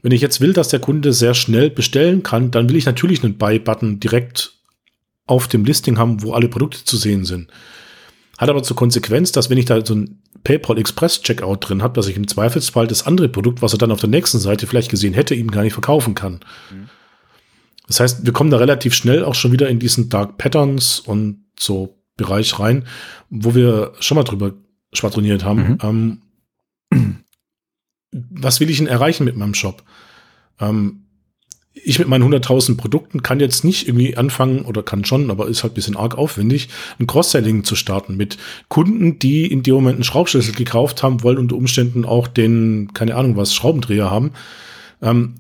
[0.01, 3.24] Wenn ich jetzt will, dass der Kunde sehr schnell bestellen kann, dann will ich natürlich
[3.24, 4.53] einen Buy-Button direkt
[5.28, 7.51] auf dem Listing haben, wo alle Produkte zu sehen sind.
[8.39, 11.97] Hat aber zur Konsequenz, dass wenn ich da so ein PayPal Express Checkout drin hat,
[11.97, 14.89] dass ich im Zweifelsfall das andere Produkt, was er dann auf der nächsten Seite vielleicht
[14.89, 16.39] gesehen hätte, ihm gar nicht verkaufen kann.
[16.71, 16.87] Mhm.
[17.87, 21.43] Das heißt, wir kommen da relativ schnell auch schon wieder in diesen Dark Patterns und
[21.59, 22.85] so Bereich rein,
[23.29, 24.53] wo wir schon mal drüber
[24.93, 25.77] schwadroniert haben.
[25.81, 26.21] Mhm.
[26.93, 27.25] Ähm,
[28.31, 29.83] was will ich denn erreichen mit meinem Shop?
[30.61, 31.09] Ähm,
[31.74, 35.63] ich mit meinen 100.000 Produkten kann jetzt nicht irgendwie anfangen oder kann schon, aber ist
[35.63, 38.38] halt ein bisschen arg aufwendig, ein Cross-Selling zu starten mit
[38.70, 43.15] Kunden, die in dem Moment einen Schraubschlüssel gekauft haben, wollen unter Umständen auch den, keine
[43.15, 44.32] Ahnung was, Schraubendreher haben.
[45.01, 45.36] Ähm,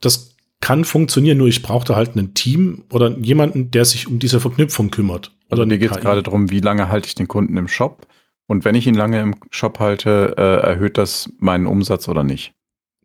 [0.00, 4.18] das kann funktionieren, nur ich brauche da halt ein Team oder jemanden, der sich um
[4.18, 5.32] diese Verknüpfung kümmert.
[5.48, 8.06] Also mir geht es gerade darum, wie lange halte ich den Kunden im Shop?
[8.46, 12.52] Und wenn ich ihn lange im Shop halte, äh, erhöht das meinen Umsatz oder nicht?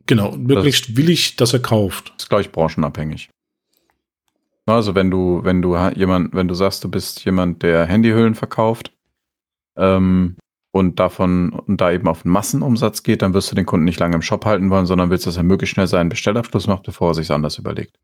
[0.06, 2.12] Genau, möglichst das, willig, dass er kauft.
[2.16, 3.30] Ist, glaube ich, branchenabhängig.
[4.66, 8.92] Also wenn du, wenn du jemand, wenn du sagst, du bist jemand, der Handyhüllen verkauft,
[9.76, 10.36] ähm,
[10.76, 13.98] und davon und da eben auf den Massenumsatz geht, dann wirst du den Kunden nicht
[13.98, 17.10] lange im Shop halten wollen, sondern willst, dass er möglichst schnell seinen Bestellabschluss macht, bevor
[17.10, 17.98] er sich anders überlegt.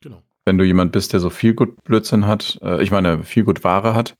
[0.00, 0.22] Genau.
[0.44, 3.62] Wenn du jemand bist, der so viel gut Blödsinn hat, äh, ich meine, viel gut
[3.62, 4.14] Ware hat,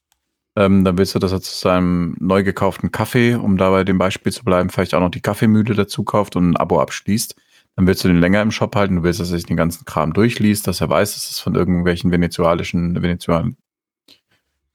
[0.59, 4.33] ähm, dann willst du, dass er zu seinem neu gekauften Kaffee, um dabei dem Beispiel
[4.33, 7.37] zu bleiben, vielleicht auch noch die Kaffeemühle dazu kauft und ein Abo abschließt.
[7.77, 8.97] Dann willst du den länger im Shop halten.
[8.97, 11.55] Du willst, dass er sich den ganzen Kram durchliest, dass er weiß, dass es von
[11.55, 13.57] irgendwelchen venezuelischen, venezuelischen,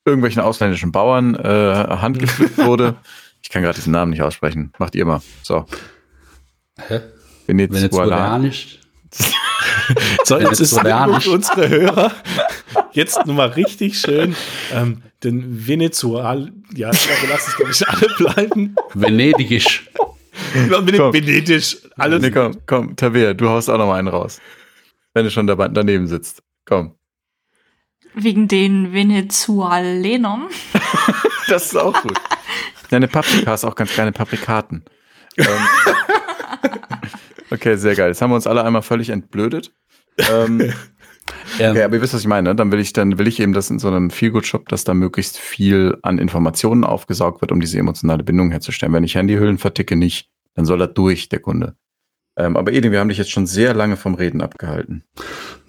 [0.06, 2.96] irgendwelchen ausländischen Bauern äh, handgepflückt wurde.
[3.42, 4.72] Ich kann gerade diesen Namen nicht aussprechen.
[4.80, 5.22] Macht ihr mal.
[5.42, 5.66] So.
[6.88, 7.02] Hä?
[7.46, 8.80] Venezuelanisch.
[10.24, 12.12] So, jetzt ist unsere Hörer
[12.94, 14.36] jetzt nochmal richtig schön
[14.72, 18.76] ähm, den Venezuel, ja, ich glaube, lass es, glaube ich, alle bleiben.
[18.94, 19.90] Venedigisch.
[20.70, 21.14] komm.
[21.14, 22.22] Venedisch, alles.
[22.22, 24.42] Nee, komm, komm, Tabea, du haust auch noch mal einen raus.
[25.14, 26.44] Wenn du schon dabei, daneben sitzt.
[26.66, 26.96] Komm.
[28.16, 30.50] Wegen den Venezuelanern.
[31.48, 32.20] das ist auch gut.
[32.90, 34.84] Deine Paprika ist auch ganz kleine Paprikaten.
[35.36, 35.58] Ähm,
[37.52, 38.10] okay, sehr geil.
[38.10, 39.72] Jetzt haben wir uns alle einmal völlig entblödet.
[40.18, 40.62] Ähm,
[41.60, 42.50] ähm, okay, aber ihr wisst, was ich meine.
[42.50, 42.56] Ne?
[42.56, 45.38] Dann will ich, dann will ich eben das in so einem Feelgood-Shop, dass da möglichst
[45.38, 48.94] viel an Informationen aufgesaugt wird, um diese emotionale Bindung herzustellen.
[48.94, 51.76] Wenn ich Handyhüllen verticke, nicht, dann soll er durch, der Kunde.
[52.36, 55.04] Ähm, aber Edin, wir haben dich jetzt schon sehr lange vom Reden abgehalten.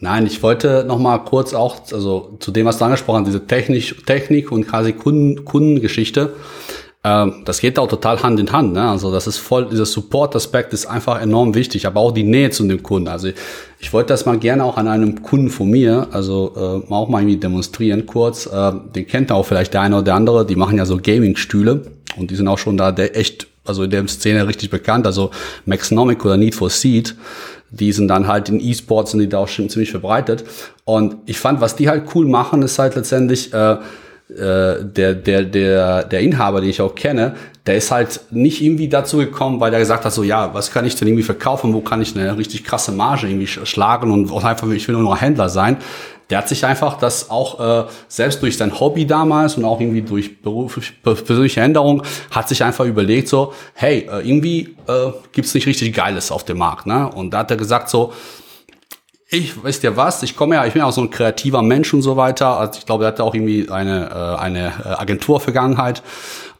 [0.00, 3.46] Nein, ich wollte noch mal kurz auch, also zu dem, was du angesprochen hast, diese
[3.46, 6.34] Technik, Technik und quasi Kunden, Kundengeschichte.
[7.04, 8.72] Ähm, das geht auch total Hand in Hand.
[8.72, 8.82] Ne?
[8.82, 12.66] Also das ist voll, dieser Support-Aspekt ist einfach enorm wichtig, aber auch die Nähe zu
[12.66, 13.08] dem Kunden.
[13.08, 13.28] Also
[13.78, 17.20] ich wollte das mal gerne auch an einem Kunden von mir, also äh, auch mal
[17.20, 18.46] irgendwie demonstrieren kurz.
[18.46, 20.46] Äh, den kennt auch vielleicht der eine oder der andere.
[20.46, 21.82] Die machen ja so Gaming-Stühle
[22.16, 25.06] und die sind auch schon da der echt, also in der Szene richtig bekannt.
[25.06, 25.30] Also
[25.66, 27.14] Maxnomic oder Need for Seed
[27.70, 30.44] die sind dann halt in E-Sports sind die da auch schon ziemlich verbreitet.
[30.84, 33.78] Und ich fand, was die halt cool machen, ist halt letztendlich, äh,
[34.30, 37.34] äh, der, der, der, der Inhaber, den ich auch kenne,
[37.66, 40.86] der ist halt nicht irgendwie dazu gekommen, weil er gesagt hat, so ja, was kann
[40.86, 44.68] ich denn irgendwie verkaufen, wo kann ich eine richtig krasse Marge irgendwie schlagen und einfach,
[44.70, 45.76] ich will nur noch Händler sein.
[46.30, 50.00] Der hat sich einfach das auch äh, selbst durch sein Hobby damals und auch irgendwie
[50.00, 55.66] durch berufliche, persönliche Änderung hat sich einfach überlegt so, hey, äh, irgendwie äh, gibt's nicht
[55.66, 57.10] richtig Geiles auf dem Markt, ne?
[57.10, 58.12] Und da hat er gesagt so,
[59.28, 61.92] ich weiß ja was, ich komme ja, ich bin ja auch so ein kreativer Mensch
[61.94, 62.58] und so weiter.
[62.58, 66.02] Also ich glaube, er hatte auch irgendwie eine, äh, eine äh, Agentur-Vergangenheit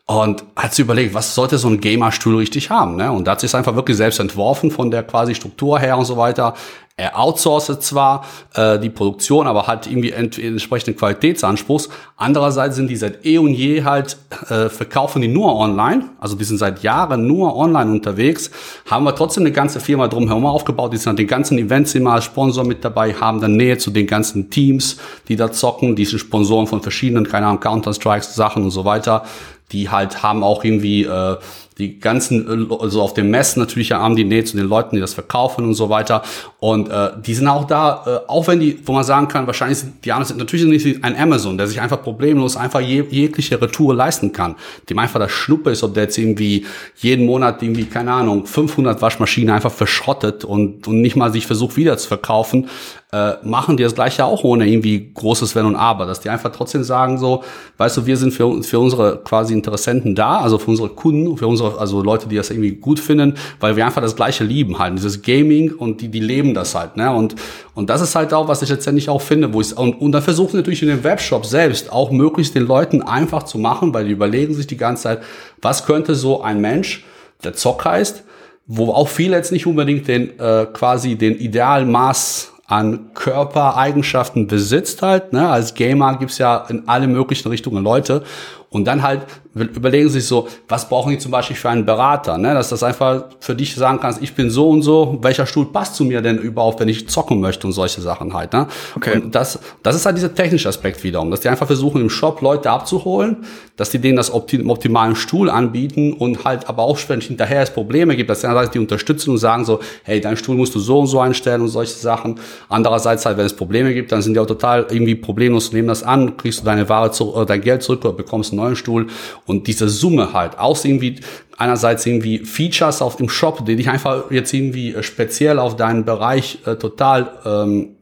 [0.07, 3.11] und hat sich überlegt, was sollte so ein Gamer-Stuhl richtig haben, ne?
[3.11, 6.19] Und da hat sich einfach wirklich selbst entworfen von der quasi Struktur her und so
[6.19, 6.55] weiter.
[6.97, 8.25] Er outsourcet zwar
[8.55, 11.89] äh, die Produktion, aber hat irgendwie ent entsprechenden Qualitätsanspruchs.
[12.17, 14.17] Andererseits sind die seit eh und je halt,
[14.49, 16.05] äh, verkaufen die nur online.
[16.21, 18.53] Also die sind seit Jahren nur online unterwegs.
[18.89, 20.93] Haben wir trotzdem eine ganze Firma drumherum aufgebaut.
[20.93, 23.91] Die sind an den ganzen Events immer als Sponsor mit dabei, haben dann Nähe zu
[23.91, 25.97] den ganzen Teams, die da zocken.
[25.97, 29.25] Die sind Sponsoren von verschiedenen, keine Ahnung, Counter-Strikes, Sachen und so weiter
[29.73, 31.37] die halt haben auch irgendwie äh,
[31.79, 35.01] die ganzen, äh, also auf dem Messen natürlich haben die Nähe zu den Leuten, die
[35.01, 36.23] das verkaufen und so weiter.
[36.61, 39.79] Und äh, die sind auch da, äh, auch wenn die, wo man sagen kann, wahrscheinlich
[39.79, 43.95] sind die anderen natürlich nicht ein Amazon, der sich einfach problemlos einfach je, jegliche Retour
[43.95, 44.57] leisten kann.
[44.89, 49.03] Dem einfach das Schnuppe ist, ob der jetzt irgendwie jeden Monat irgendwie, keine Ahnung, 500
[49.03, 52.69] Waschmaschinen einfach verschrottet und, und nicht mal sich versucht wieder zu verkaufen
[53.15, 56.51] äh, machen die das gleiche auch ohne irgendwie großes Wenn und Aber, dass die einfach
[56.51, 57.45] trotzdem sagen so,
[57.77, 61.47] weißt du, wir sind für, für unsere quasi Interessenten da, also für unsere Kunden, für
[61.47, 64.97] unsere, also Leute, die das irgendwie gut finden, weil wir einfach das gleiche lieben halt,
[64.99, 67.37] dieses Gaming und die, die leben das halt, ne, und,
[67.77, 70.23] und das ist halt auch, was ich letztendlich auch finde, wo ich, und, und dann
[70.23, 74.13] versuchen natürlich in dem Webshop selbst auch möglichst den Leuten einfach zu machen, weil die
[74.13, 75.23] überlegen sich die ganze Zeit,
[75.63, 77.05] was könnte so ein Mensch,
[77.45, 78.25] der Zock heißt,
[78.67, 85.33] wo auch viele jetzt nicht unbedingt den äh, quasi den Idealmaß an Körpereigenschaften besitzt halt.
[85.33, 85.49] Ne?
[85.49, 88.25] Als Gamer gibt's ja in alle möglichen Richtungen Leute.
[88.71, 92.39] Und dann halt überlegen sie sich so, was brauchen die zum Beispiel für einen Berater,
[92.39, 92.55] ne?
[92.55, 95.95] dass das einfach für dich sagen kannst, ich bin so und so, welcher Stuhl passt
[95.95, 98.53] zu mir denn überhaupt, wenn ich zocken möchte und solche Sachen halt.
[98.53, 98.67] Ne?
[98.97, 99.21] Okay.
[99.21, 102.41] Und das, das ist halt dieser technische Aspekt wiederum, dass die einfach versuchen im Shop
[102.41, 103.45] Leute abzuholen,
[103.77, 107.63] dass die denen das optim optimalen Stuhl anbieten und halt aber auch, wenn es hinterher
[107.63, 110.75] es Probleme gibt, dass die einerseits die unterstützen und sagen so, hey, dein Stuhl musst
[110.75, 112.41] du so und so einstellen und solche Sachen.
[112.69, 116.03] Andererseits halt, wenn es Probleme gibt, dann sind die auch total irgendwie problemlos, nehmen das
[116.03, 119.07] an, kriegst du deine Ware zu, oder dein Geld zurück oder bekommst einen neuen Stuhl
[119.47, 121.21] und diese Summe halt, aus irgendwie
[121.57, 126.05] einerseits irgendwie Features auf dem Shop, die dich einfach jetzt irgendwie äh, speziell auf deinen
[126.05, 127.97] Bereich äh, total ähm,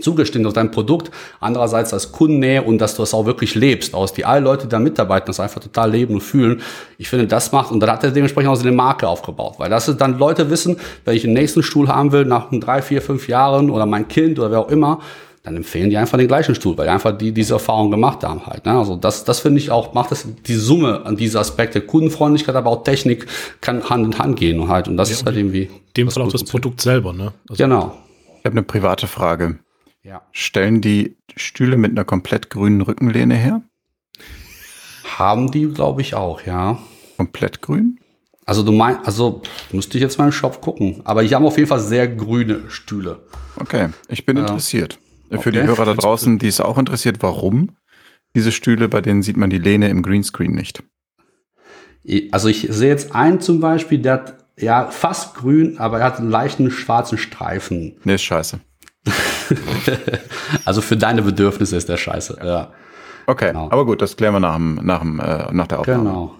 [0.00, 1.10] zugestimmt auf dein Produkt,
[1.40, 4.70] andererseits als Kundennähe und dass du es auch wirklich lebst, aus die alle Leute, die
[4.70, 6.60] da mitarbeiten, das einfach total leben und fühlen.
[6.98, 9.88] Ich finde, das macht, und dann hat er dementsprechend auch seine Marke aufgebaut, weil das
[9.88, 13.28] ist dann Leute wissen, wenn ich den nächsten Stuhl haben will, nach drei, vier, fünf
[13.28, 15.00] Jahren oder mein Kind oder wer auch immer,
[15.46, 18.44] dann empfehlen die einfach den gleichen Stuhl, weil die einfach die diese Erfahrung gemacht haben
[18.46, 18.66] halt.
[18.66, 18.72] Ne?
[18.76, 22.68] Also das, das finde ich auch, macht das die Summe an diese Aspekte, Kundenfreundlichkeit, aber
[22.68, 23.26] auch Technik
[23.60, 24.88] kann Hand in Hand gehen und halt.
[24.88, 25.70] Und das Ja, ist halt irgendwie.
[25.96, 27.32] Dem was Fall auch das Produkt selber, ne?
[27.48, 27.96] Also, Genau.
[28.40, 29.58] Ich habe eine private Frage.
[30.02, 30.22] Ja.
[30.32, 33.62] Stellen die Stühle mit einer komplett grünen Rückenlehne her?
[35.18, 36.78] Haben die, glaube ich, auch, ja.
[37.16, 37.98] Komplett grün?
[38.44, 39.42] Also du meinst, also
[39.72, 41.00] müsste ich jetzt mal im Shop gucken.
[41.04, 43.20] Aber ich habe auf jeden Fall sehr grüne Stühle.
[43.58, 44.42] Okay, ich bin Ja.
[44.42, 44.98] interessiert.
[45.30, 45.66] Für die Okay.
[45.68, 47.76] Hörer da draußen, die es auch interessiert, warum
[48.34, 50.82] diese Stühle, bei denen sieht man die Lehne im Greenscreen nicht.
[52.32, 56.18] Also ich sehe jetzt einen zum Beispiel, der hat ja fast grün, aber er hat
[56.18, 57.96] einen leichten schwarzen Streifen.
[58.04, 58.60] Nee, ist scheiße.
[60.64, 62.38] Also für deine Bedürfnisse ist der scheiße.
[62.42, 62.72] Ja,
[63.26, 63.66] Okay, Genau.
[63.70, 66.02] aber gut, das klären wir nach, dem, nach, dem, äh, nach der Aufnahme.
[66.04, 66.34] genau.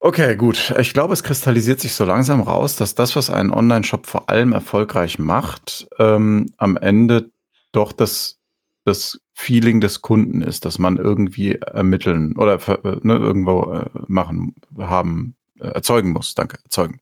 [0.00, 0.74] Okay, gut.
[0.80, 4.52] Ich glaube, es kristallisiert sich so langsam raus, dass das, was einen Online-Shop vor allem
[4.52, 7.30] erfolgreich macht, ähm, am Ende
[7.72, 8.40] doch das,
[8.84, 14.54] das Feeling des Kunden ist, dass man irgendwie ermitteln oder äh, ne, irgendwo äh, machen,
[14.78, 16.34] haben, äh, erzeugen muss.
[16.34, 17.00] Danke, erzeugen.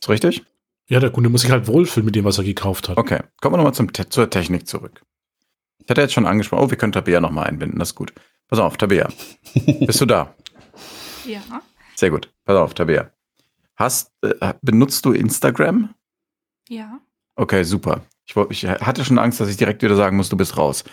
[0.00, 0.44] Ist richtig?
[0.88, 2.96] Ja, der Kunde muss sich halt wohlfühlen mit dem, was er gekauft hat.
[2.96, 5.02] Okay, kommen wir nochmal zum zur Technik zurück.
[5.84, 8.12] Ich hatte jetzt schon angesprochen, oh, wir können Tabea nochmal einbinden, das ist gut.
[8.48, 9.08] Pass auf, Tabea.
[9.80, 10.34] Bist du da?
[11.26, 11.42] Ja.
[11.94, 12.32] Sehr gut.
[12.44, 13.10] Pass auf, Tabea.
[13.76, 15.94] Hast, äh, benutzt du Instagram?
[16.68, 17.00] Ja.
[17.36, 18.02] Okay, super.
[18.28, 20.84] Ich, ich hatte schon Angst, dass ich direkt wieder sagen muss, du bist raus.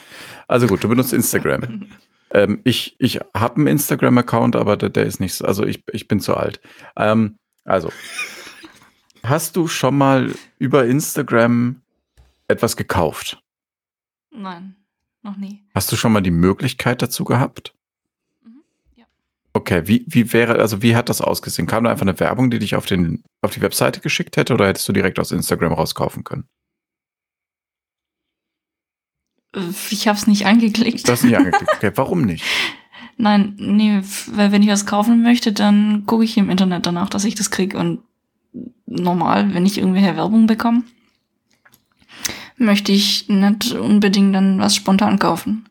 [0.47, 1.87] Also gut, du benutzt Instagram.
[2.31, 6.07] ähm, ich ich habe einen Instagram-Account, aber der, der ist nicht so, also ich, ich
[6.07, 6.61] bin zu alt.
[6.95, 7.91] Ähm, also,
[9.23, 11.81] hast du schon mal über Instagram
[12.47, 13.41] etwas gekauft?
[14.31, 14.75] Nein,
[15.21, 15.63] noch nie.
[15.73, 17.73] Hast du schon mal die Möglichkeit dazu gehabt?
[18.43, 18.61] Mhm,
[18.95, 19.05] ja.
[19.53, 21.67] Okay, wie, wie wäre, also wie hat das ausgesehen?
[21.67, 24.67] Kam da einfach eine Werbung, die dich auf, den, auf die Webseite geschickt hätte oder
[24.67, 26.47] hättest du direkt aus Instagram rauskaufen können?
[29.44, 29.44] Äh,
[29.89, 31.07] Ich habe es nicht angeklickt.
[31.07, 31.71] Du hast nicht angeklickt.
[31.75, 32.43] Okay, warum nicht?
[33.17, 34.01] Nein, nee,
[34.31, 37.49] weil wenn ich was kaufen möchte, dann gucke ich im Internet danach, dass ich das
[37.49, 37.77] kriege.
[37.77, 37.99] Und
[38.85, 40.83] normal, wenn ich irgendwelche Werbung bekomme,
[42.57, 45.65] möchte ich nicht unbedingt dann was spontan kaufen.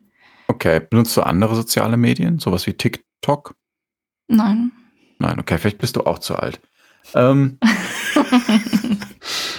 [0.47, 3.55] Okay, benutzt du andere soziale Medien, sowas wie TikTok?
[4.27, 4.71] Nein.
[5.19, 6.59] Nein, okay, vielleicht bist du auch zu alt.
[7.13, 7.59] Ähm,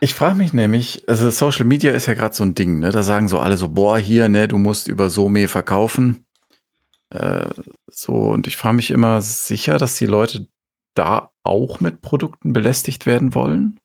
[0.00, 2.90] ich frage mich nämlich, also Social Media ist ja gerade so ein Ding, ne?
[2.90, 6.26] Da sagen so alle so, boah, hier, ne, du musst über Some verkaufen.
[7.10, 7.48] Äh,
[7.86, 10.48] so, und ich frage mich immer sicher, dass die Leute
[10.94, 13.78] da auch mit Produkten belästigt werden wollen?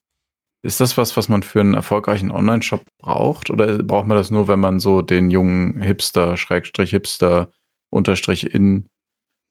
[0.64, 3.50] Ist das was, was man für einen erfolgreichen Online-Shop braucht?
[3.50, 7.52] Oder braucht man das nur, wenn man so den jungen Hipster, Schrägstrich Hipster,
[7.90, 8.90] Unterstrich in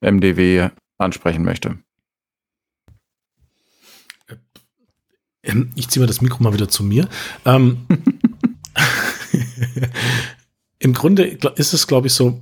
[0.01, 1.77] MDW ansprechen möchte?
[5.43, 7.07] Ähm, Ich ziehe mal das Mikro mal wieder zu mir.
[7.45, 7.85] Ähm,
[10.79, 11.23] Im Grunde
[11.55, 12.41] ist es, glaube ich, so,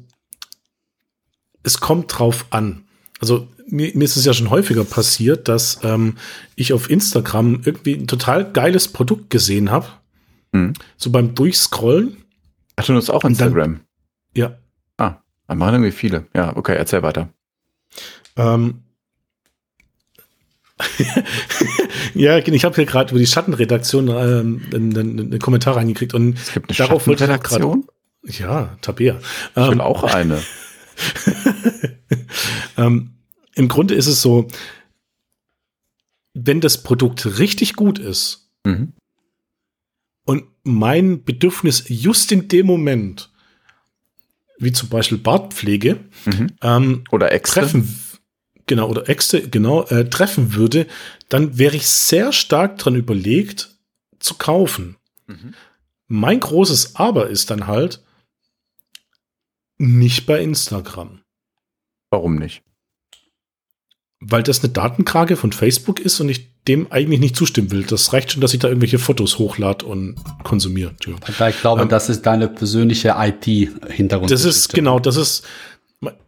[1.63, 2.85] es kommt drauf an.
[3.19, 6.17] Also mir, mir ist es ja schon häufiger passiert, dass ähm,
[6.55, 9.87] ich auf Instagram irgendwie ein total geiles Produkt gesehen habe.
[10.53, 10.73] Hm.
[10.97, 12.17] So beim Durchscrollen.
[12.77, 13.79] Ach, du nutzt auch Und dann- Instagram?
[14.35, 14.57] Ja.
[14.97, 16.25] Ah, dann machen irgendwie viele.
[16.35, 17.29] Ja, okay, erzähl weiter.
[18.37, 18.81] Ähm,
[22.15, 26.53] ja, ich habe hier gerade über die Schattenredaktion ähm, einen, einen, Kommentar reingekriegt und Es
[26.53, 27.87] gibt eine Darauf wollte ich auch Schattenredaktion.
[28.25, 29.19] ja, Tabea.
[29.51, 30.41] Ich will Ähm, auch eine.
[32.77, 33.11] ähm,
[33.55, 34.47] Im Grunde ist es so,
[36.33, 38.93] wenn das Produkt richtig gut ist Mhm.
[40.25, 43.31] und mein Bedürfnis just in dem Moment,
[44.59, 46.47] wie zum Beispiel Bartpflege, Mhm.
[46.61, 47.61] ähm, Oder Äxte.
[47.61, 47.95] treffen,
[48.71, 50.87] genau, oder Äxte, genau, äh, treffen würde,
[51.27, 53.75] dann wäre ich sehr stark dran überlegt,
[54.19, 54.95] zu kaufen.
[55.27, 55.53] Mhm.
[56.07, 58.01] Mein großes Aber ist dann halt,
[59.77, 61.19] nicht bei Instagram.
[62.11, 62.63] Warum nicht?
[64.21, 67.83] Weil das eine Datenkrake von Facebook ist und ich dem eigentlich nicht zustimmen will.
[67.83, 70.95] Das reicht schon, dass ich da irgendwelche Fotos hochlade und konsumiere.
[71.27, 74.31] Ich glaube, ähm, das ist deine persönliche IT-Hintergrund.
[74.31, 75.43] Das ist genau, das ist,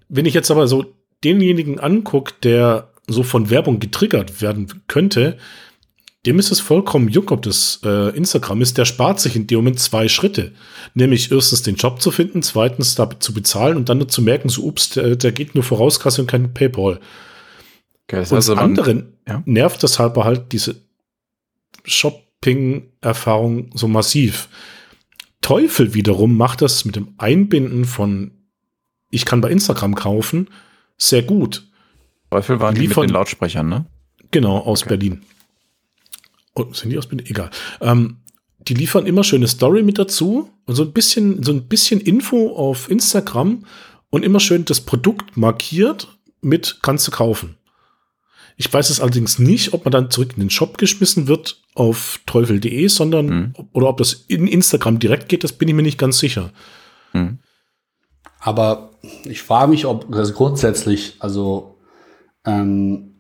[0.09, 0.93] wenn ich jetzt aber so
[1.24, 5.38] denjenigen angucke, der so von Werbung getriggert werden könnte,
[6.26, 8.78] dem ist es vollkommen juck, ob das äh, Instagram ist.
[8.78, 10.53] Der spart sich in dem Moment zwei Schritte.
[10.93, 14.47] Nämlich erstens den Job zu finden, zweitens da zu bezahlen und dann nur zu merken,
[14.47, 17.01] so, ups, der, der geht nur Vorauskasse und kein Paypal.
[18.07, 19.43] Okay, und also anderen ja?
[19.45, 20.76] nervt das halt halt diese
[21.84, 24.47] Shopping-Erfahrung so massiv.
[25.41, 28.32] Teufel wiederum macht das mit dem Einbinden von
[29.09, 30.47] ich kann bei Instagram kaufen
[30.97, 31.67] sehr gut.
[32.29, 33.85] Teufel waren die, die mit den Lautsprechern, ne?
[34.31, 34.89] Genau, aus okay.
[34.89, 35.21] Berlin.
[36.55, 37.27] Oh, sind die aus Berlin?
[37.27, 37.49] Egal.
[37.81, 38.17] Ähm,
[38.67, 42.55] die liefern immer schöne Story mit dazu und so ein bisschen, so ein bisschen Info
[42.55, 43.65] auf Instagram
[44.09, 46.07] und immer schön das Produkt markiert
[46.41, 47.57] mit kannst du kaufen.
[48.55, 52.19] Ich weiß es allerdings nicht, ob man dann zurück in den Shop geschmissen wird auf
[52.25, 53.53] teufel.de, sondern mhm.
[53.73, 56.51] oder ob das in Instagram direkt geht, das bin ich mir nicht ganz sicher.
[57.13, 57.39] Mhm.
[58.43, 58.89] Aber
[59.23, 61.75] ich frage mich, ob das grundsätzlich, also
[62.45, 63.13] ähm,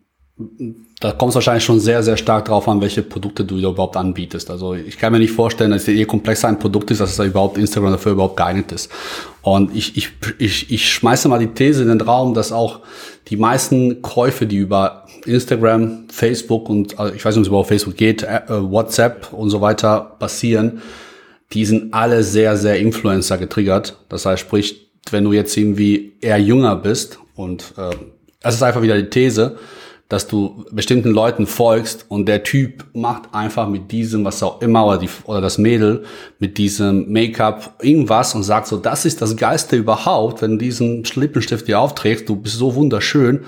[0.99, 4.49] da kommt es wahrscheinlich schon sehr, sehr stark drauf an, welche Produkte du überhaupt anbietest.
[4.51, 7.23] Also ich kann mir nicht vorstellen, dass je komplexer ein Produkt ist, dass es da
[7.23, 8.91] überhaupt Instagram dafür überhaupt geeignet ist.
[9.41, 10.09] Und ich, ich,
[10.39, 12.81] ich, ich schmeiße mal die These in den Raum, dass auch
[13.29, 17.69] die meisten Käufe, die über Instagram, Facebook und also ich weiß nicht, ob es überhaupt
[17.69, 20.81] Facebook geht, äh, WhatsApp und so weiter passieren,
[21.53, 23.97] die sind alle sehr, sehr Influencer getriggert.
[24.09, 27.95] Das heißt, sprich, wenn du jetzt irgendwie eher jünger bist und äh,
[28.41, 29.57] das ist einfach wieder die These,
[30.09, 34.85] dass du bestimmten Leuten folgst und der Typ macht einfach mit diesem, was auch immer,
[34.85, 36.03] oder, die, oder das Mädel,
[36.39, 41.03] mit diesem Make-up irgendwas und sagt so, das ist das Geiste überhaupt, wenn du diesen
[41.15, 43.45] Lippenstift dir aufträgst, du bist so wunderschön,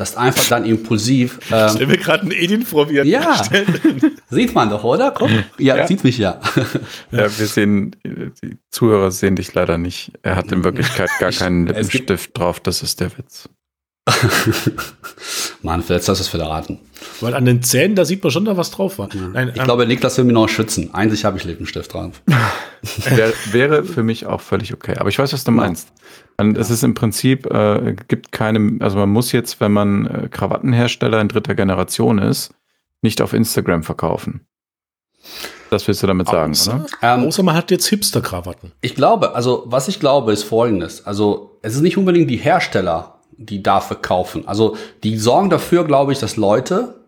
[0.00, 1.38] dass einfach dann impulsiv.
[1.52, 3.42] Ähm, Stell mir gerade einen Edin vor, wie er Ja,
[4.30, 5.10] sieht man doch, oder?
[5.10, 6.40] Komm, ja, ja, sieht mich ja.
[7.10, 10.12] Ja, wir sehen, die Zuhörer sehen dich leider nicht.
[10.22, 13.48] Er hat in Wirklichkeit gar keinen Lippenstift drauf, das ist der Witz.
[15.62, 16.78] Mann, vielleicht hast du es verraten.
[17.20, 19.08] Weil an den Zähnen, da sieht man schon, da was drauf war.
[19.14, 19.28] Ja.
[19.28, 20.94] Nein, ich ähm, glaube, Niklas will mich noch schützen.
[20.94, 22.22] Einzig habe ich Lippenstift drauf.
[23.10, 24.96] Wär, wäre für mich auch völlig okay.
[24.96, 25.88] Aber ich weiß, was du meinst.
[26.38, 30.28] Man, es ist im Prinzip, äh, gibt keine, also man muss jetzt, wenn man äh,
[30.30, 32.54] Krawattenhersteller in dritter Generation ist,
[33.02, 34.46] nicht auf Instagram verkaufen.
[35.70, 36.86] Das willst du damit sagen, außer, oder?
[37.02, 38.72] Ähm, außer man hat jetzt Hipster-Krawatten.
[38.80, 41.06] Ich glaube, also was ich glaube, ist folgendes.
[41.06, 44.46] Also es ist nicht unbedingt die Hersteller, die dafür kaufen.
[44.46, 47.06] Also die sorgen dafür, glaube ich, dass Leute,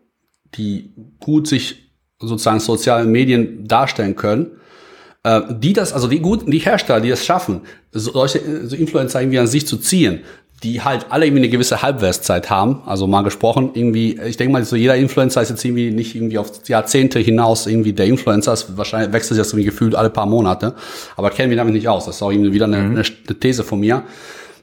[0.55, 4.53] die gut sich sozusagen sozialen Medien darstellen können,
[5.25, 7.61] äh, die das, also die guten, die Hersteller, die es schaffen,
[7.93, 10.21] solche so Influencer irgendwie an sich zu ziehen,
[10.63, 12.83] die halt alle irgendwie eine gewisse Halbwertszeit haben.
[12.87, 16.39] Also mal gesprochen, irgendwie, ich denke mal, so jeder Influencer ist jetzt irgendwie nicht irgendwie
[16.39, 18.53] auf Jahrzehnte hinaus irgendwie der Influencer.
[18.53, 20.75] ist wahrscheinlich wechselt sich das irgendwie gefühlt alle paar Monate.
[21.17, 22.07] Aber kennen wir damit nicht aus.
[22.07, 22.93] Das ist auch irgendwie wieder eine, mhm.
[22.97, 24.05] eine These von mir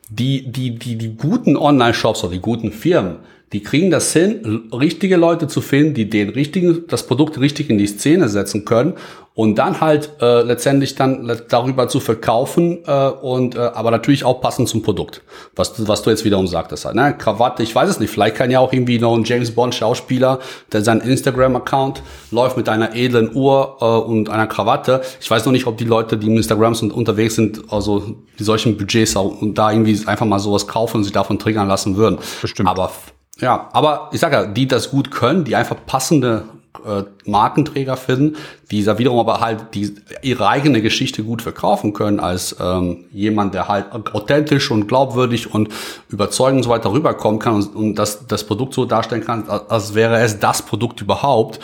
[0.10, 3.18] die, die, die, die guten Online-Shops oder die guten Firmen,
[3.54, 7.78] die kriegen das hin, richtige Leute zu finden, die den richtigen, das Produkt richtig in
[7.78, 8.94] die Szene setzen können
[9.40, 14.42] und dann halt äh, letztendlich dann darüber zu verkaufen äh, und äh, aber natürlich auch
[14.42, 15.22] passend zum Produkt,
[15.56, 17.16] was was du jetzt wiederum sagtest halt, ne?
[17.18, 20.40] Krawatte, ich weiß es nicht, vielleicht kann ja auch irgendwie noch ein James Bond Schauspieler,
[20.74, 25.00] der sein Instagram Account läuft mit einer edlen Uhr äh, und einer Krawatte.
[25.22, 28.44] Ich weiß noch nicht, ob die Leute, die im Instagram sind, unterwegs sind, also die
[28.44, 31.96] solchen Budgets auch und da irgendwie einfach mal sowas kaufen und sich davon triggern lassen
[31.96, 32.18] würden.
[32.42, 32.68] Bestimmt.
[32.68, 32.92] Aber
[33.40, 36.44] ja, aber ich sage ja, die das gut können, die einfach passende
[36.86, 38.38] äh, Markenträger finden,
[38.72, 43.54] die da wiederum aber halt die, ihre eigene Geschichte gut verkaufen können als ähm, jemand,
[43.54, 45.70] der halt authentisch und glaubwürdig und
[46.10, 49.96] überzeugend und so weiter rüberkommen kann und, und das, das Produkt so darstellen kann, als
[49.96, 51.60] wäre es das Produkt überhaupt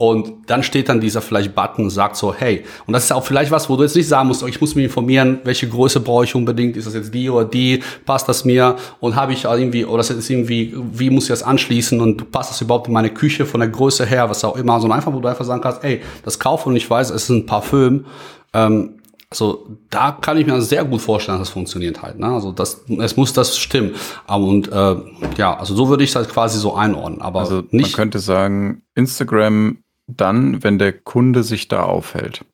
[0.00, 3.22] und dann steht dann dieser vielleicht Button und sagt so, hey, und das ist auch
[3.22, 6.00] vielleicht was, wo du jetzt nicht sagen musst, oh, ich muss mich informieren, welche Größe
[6.00, 9.44] brauche ich unbedingt, ist das jetzt die oder die, passt das mir und habe ich
[9.44, 12.94] irgendwie, oder das ist irgendwie, wie muss ich das anschließen und passt das überhaupt in
[12.94, 15.60] meine Küche von der Größe her, was auch immer, sondern einfach, wo du einfach sagen
[15.60, 18.06] kannst, ey, das kaufe und ich weiß, es ist ein Parfüm,
[18.54, 22.18] ähm, also da kann ich mir sehr gut vorstellen, dass das funktioniert halt.
[22.18, 22.26] Ne?
[22.26, 23.94] Also das, es muss das stimmen.
[24.26, 24.96] Und äh,
[25.36, 27.20] ja, also so würde ich das quasi so einordnen.
[27.20, 27.92] Aber also nicht.
[27.92, 29.84] Man könnte sagen, Instagram
[30.16, 32.44] dann, wenn der Kunde sich da aufhält.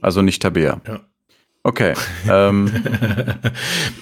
[0.00, 0.80] Also nicht Tabea.
[0.86, 1.00] Ja.
[1.64, 1.94] Okay.
[2.28, 2.72] ähm.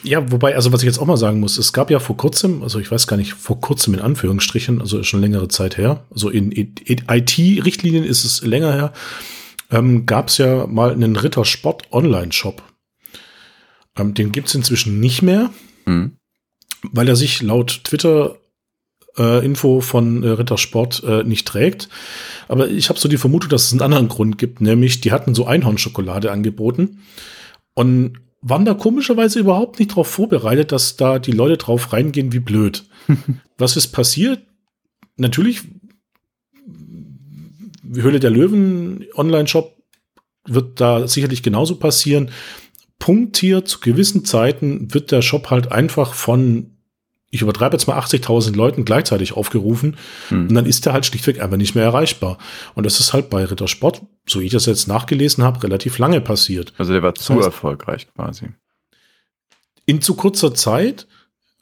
[0.02, 2.62] ja, wobei, also was ich jetzt auch mal sagen muss, es gab ja vor kurzem,
[2.62, 6.30] also ich weiß gar nicht, vor kurzem in Anführungsstrichen, also schon längere Zeit her, also
[6.30, 8.92] in, IT-Richtlinien ist es länger her,
[9.70, 12.62] ähm, gab es ja mal einen Rittersport Online-Shop.
[13.98, 15.50] Ähm, den gibt's inzwischen nicht mehr,
[15.84, 16.12] Hm.
[16.82, 18.39] weil er sich laut Twitter
[19.18, 21.88] äh, Info von äh, Rittersport äh, nicht trägt.
[22.48, 25.34] Aber ich habe so die Vermutung, dass es einen anderen Grund gibt, nämlich die hatten
[25.34, 27.00] so Einhornschokolade angeboten
[27.74, 32.40] und waren da komischerweise überhaupt nicht darauf vorbereitet, dass da die Leute drauf reingehen wie
[32.40, 32.84] blöd.
[33.58, 34.40] Was ist passiert?
[35.16, 35.62] Natürlich,
[37.92, 39.76] Höhle der Löwen Online-Shop
[40.46, 42.30] wird da sicherlich genauso passieren.
[42.98, 46.69] Punkt hier, zu gewissen Zeiten wird der Shop halt einfach von,
[47.30, 49.96] ich übertreibe jetzt mal 80.000 Leuten gleichzeitig aufgerufen
[50.28, 50.48] Hm.
[50.48, 52.38] und dann ist der halt schlichtweg einfach nicht mehr erreichbar.
[52.74, 56.20] Und das ist halt bei Rittersport, so wie ich das jetzt nachgelesen habe, relativ lange
[56.20, 56.72] passiert.
[56.78, 58.46] Also der war zu heißt- erfolgreich quasi.
[59.86, 61.06] In zu kurzer Zeit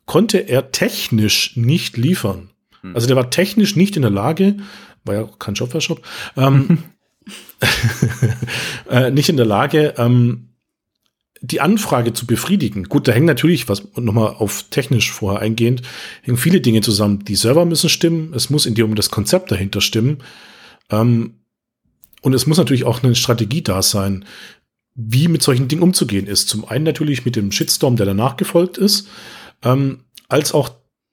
[0.06, 2.50] konnte er technisch nicht liefern.
[2.80, 2.94] Hm.
[2.94, 4.56] Also der war technisch nicht in der Lage,
[5.04, 6.00] war ja auch kein Shopware-Shop,
[6.36, 6.78] ähm,
[8.90, 10.47] äh, nicht in der Lage, ähm,
[11.40, 12.84] die Anfrage zu befriedigen.
[12.84, 15.82] Gut, da hängen natürlich, was nochmal auf technisch vorher eingehend,
[16.22, 17.24] hängen viele Dinge zusammen.
[17.24, 20.18] Die Server müssen stimmen, es muss in dir um das Konzept dahinter stimmen.
[20.90, 21.34] Ähm,
[22.22, 24.24] und es muss natürlich auch eine Strategie da sein,
[24.94, 26.48] wie mit solchen Dingen umzugehen ist.
[26.48, 29.08] Zum einen natürlich mit dem Shitstorm, der danach gefolgt ist,
[29.62, 30.70] ähm, als auch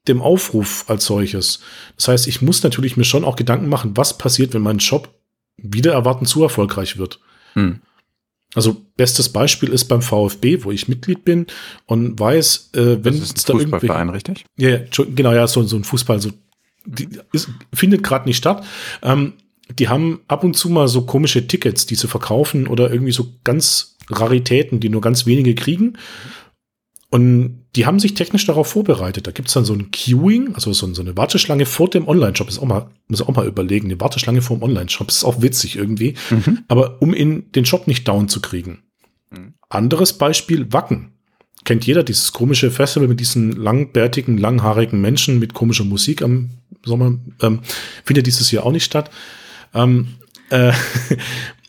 [0.07, 1.59] dem Aufruf als solches.
[1.95, 5.13] Das heißt, ich muss natürlich mir schon auch Gedanken machen, was passiert, wenn mein Shop
[5.57, 7.19] wieder erwarten zu erfolgreich wird.
[7.53, 7.81] Hm.
[8.55, 11.45] Also bestes Beispiel ist beim VfB, wo ich Mitglied bin
[11.85, 14.45] und weiß, äh, wenn es da Fußballverein, richtig?
[14.57, 14.79] ja, ja,
[15.13, 16.31] genau, ja, so, so ein Fußball, so,
[16.85, 18.65] die ist, findet gerade nicht statt.
[19.03, 19.33] Ähm,
[19.77, 23.33] die haben ab und zu mal so komische Tickets, die sie verkaufen oder irgendwie so
[23.43, 25.97] ganz Raritäten, die nur ganz wenige kriegen.
[27.09, 29.27] Und die haben sich technisch darauf vorbereitet.
[29.27, 32.47] Da gibt's dann so ein Queuing, also so, eine Warteschlange vor dem Online-Shop.
[32.47, 35.09] Ist auch mal, muss auch mal überlegen, eine Warteschlange vor dem Online-Shop.
[35.09, 36.15] Ist auch witzig irgendwie.
[36.29, 36.59] Mhm.
[36.69, 38.83] Aber um in den Shop nicht down zu kriegen.
[39.29, 39.55] Mhm.
[39.69, 41.11] Anderes Beispiel, Wacken.
[41.65, 46.51] Kennt jeder dieses komische Festival mit diesen langbärtigen, langhaarigen Menschen mit komischer Musik am
[46.85, 47.17] Sommer.
[47.41, 47.59] Ähm,
[48.05, 49.09] findet dieses Jahr auch nicht statt.
[49.73, 50.15] Ähm,
[50.49, 50.71] äh,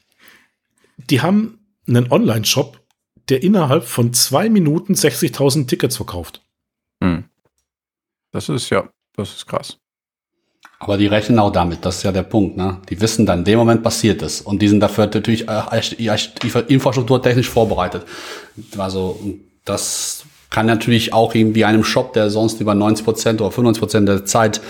[1.11, 2.81] die haben einen Online-Shop,
[3.29, 6.43] der innerhalb von zwei Minuten 60.000 Tickets verkauft.
[7.03, 7.25] Hm.
[8.33, 9.79] Das ist ja, das ist krass.
[10.79, 12.83] Aber die rechnen auch damit, das ist ja der Punkt, ne?
[12.91, 14.43] Die wissen dann, in dem Moment passiert es.
[14.43, 18.05] Und die sind dafür natürlich äh, infrastrukturtechnisch vorbereitet.
[18.77, 19.19] Also,
[19.65, 24.09] das kann natürlich auch irgendwie einem Shop, der sonst über 90 Prozent oder 95 Prozent
[24.09, 24.61] der Zeit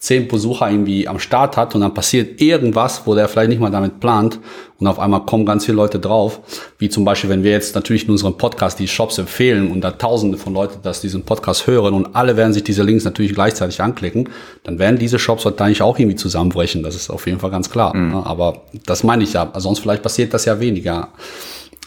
[0.00, 3.70] zehn Besucher irgendwie am Start hat und dann passiert irgendwas, wo der vielleicht nicht mal
[3.70, 4.40] damit plant
[4.78, 6.40] und auf einmal kommen ganz viele Leute drauf,
[6.78, 9.90] wie zum Beispiel, wenn wir jetzt natürlich in unserem Podcast die Shops empfehlen und da
[9.90, 13.82] tausende von Leuten das diesen Podcast hören und alle werden sich diese Links natürlich gleichzeitig
[13.82, 14.30] anklicken,
[14.62, 17.94] dann werden diese Shops wahrscheinlich auch irgendwie zusammenbrechen, das ist auf jeden Fall ganz klar.
[17.94, 18.24] Ne?
[18.24, 21.08] Aber das meine ich ja, sonst vielleicht passiert das ja weniger.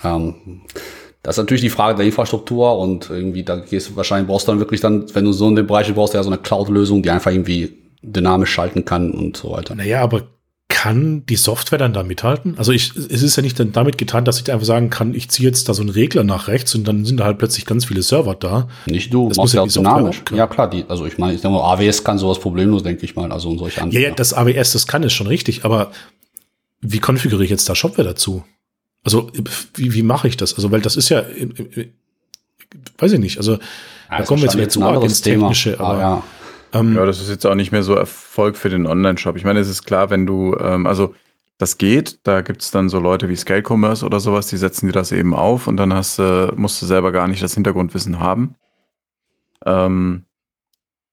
[0.04, 0.36] Ähm,
[1.24, 4.52] das ist natürlich die Frage der Infrastruktur und irgendwie, da gehst du wahrscheinlich brauchst du
[4.52, 7.10] dann wirklich dann, wenn du so in dem Bereich brauchst, ja so eine Cloud-Lösung, die
[7.10, 9.74] einfach irgendwie dynamisch schalten kann und so weiter.
[9.76, 10.28] Naja, aber
[10.70, 12.56] kann die Software dann da mithalten?
[12.58, 15.30] Also ich, es ist ja nicht dann damit getan, dass ich einfach sagen kann, ich
[15.30, 17.86] ziehe jetzt da so einen Regler nach rechts und dann sind da halt plötzlich ganz
[17.86, 18.68] viele Server da.
[18.88, 20.24] Nicht du, Das muss ja ja die dynamisch.
[20.34, 23.16] Ja klar, die, also ich meine, ich denke mal, AWS kann sowas problemlos, denke ich
[23.16, 24.02] mal, also und solche Ja, Anbieter.
[24.02, 25.92] ja, das AWS, das kann es schon richtig, aber
[26.82, 28.44] wie konfiguriere ich jetzt da Shopware dazu?
[29.04, 29.30] Also
[29.76, 30.56] wie, wie mache ich das?
[30.56, 31.90] Also weil das ist ja, äh, äh,
[32.98, 33.58] weiß ich nicht, also
[34.10, 36.24] da ist kommen wir jetzt wieder zu ins Technische, Ah, aber ja.
[36.74, 39.36] Ähm, Ja, das ist jetzt auch nicht mehr so Erfolg für den Online-Shop.
[39.36, 41.14] Ich meine, es ist klar, wenn du, ähm, also
[41.58, 44.92] das geht, da gibt's dann so Leute wie Scale Commerce oder sowas, die setzen dir
[44.94, 48.56] das eben auf und dann hast, äh, musst du selber gar nicht das Hintergrundwissen haben.
[49.66, 50.26] Ähm,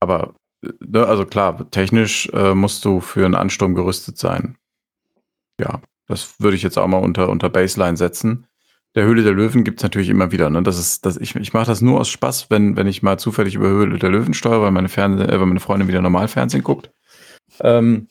[0.01, 0.35] aber,
[0.65, 4.57] äh, ne, also klar, technisch äh, musst du für einen Ansturm gerüstet sein.
[5.61, 8.47] Ja, das würde ich jetzt auch mal unter, unter Baseline setzen.
[8.95, 10.51] Der Höhle der Löwen gibt's natürlich immer wieder.
[10.51, 10.63] Ne?
[10.63, 13.55] Das ist, das, ich ich mache das nur aus Spaß, wenn, wenn ich mal zufällig
[13.55, 16.65] über Höhle der Löwen steuere, weil meine, Fernseh äh, weil meine Freundin wieder normal Fernsehen
[16.65, 16.91] guckt.
[17.61, 18.09] Ähm,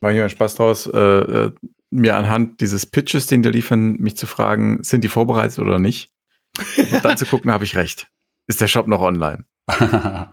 [0.00, 1.52] mache ich mir Spaß draus, äh, äh,
[1.90, 6.10] mir anhand dieses Pitches, den die liefern, mich zu fragen, sind die vorbereitet oder nicht?
[6.78, 8.08] Und dann zu gucken, habe ich recht.
[8.46, 9.44] Ist der Shop noch online?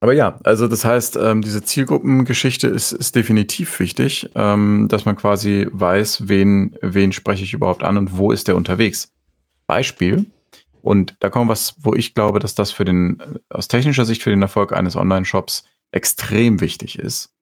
[0.00, 5.14] Aber ja, also das heißt, ähm, diese Zielgruppengeschichte ist, ist definitiv wichtig, ähm, dass man
[5.14, 9.12] quasi weiß, wen, wen spreche ich überhaupt an und wo ist der unterwegs.
[9.66, 10.26] Beispiel,
[10.82, 14.22] und da kommt was, wo ich glaube, dass das für den, äh, aus technischer Sicht
[14.22, 17.34] für den Erfolg eines Online-Shops extrem wichtig ist.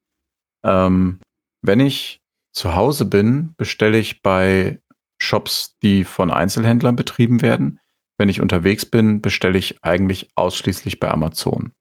[0.65, 1.21] Ähm,
[1.63, 2.21] wenn ich
[2.53, 4.81] zu Hause bin, bestelle ich bei
[5.21, 7.81] Shops, die von Einzelhändlern betrieben werden.
[8.17, 11.73] Wenn ich unterwegs bin, bestelle ich eigentlich ausschließlich bei Amazon.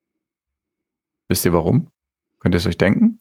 [1.30, 1.88] Wisst ihr warum?
[2.40, 3.20] Könnt ihr es euch denken?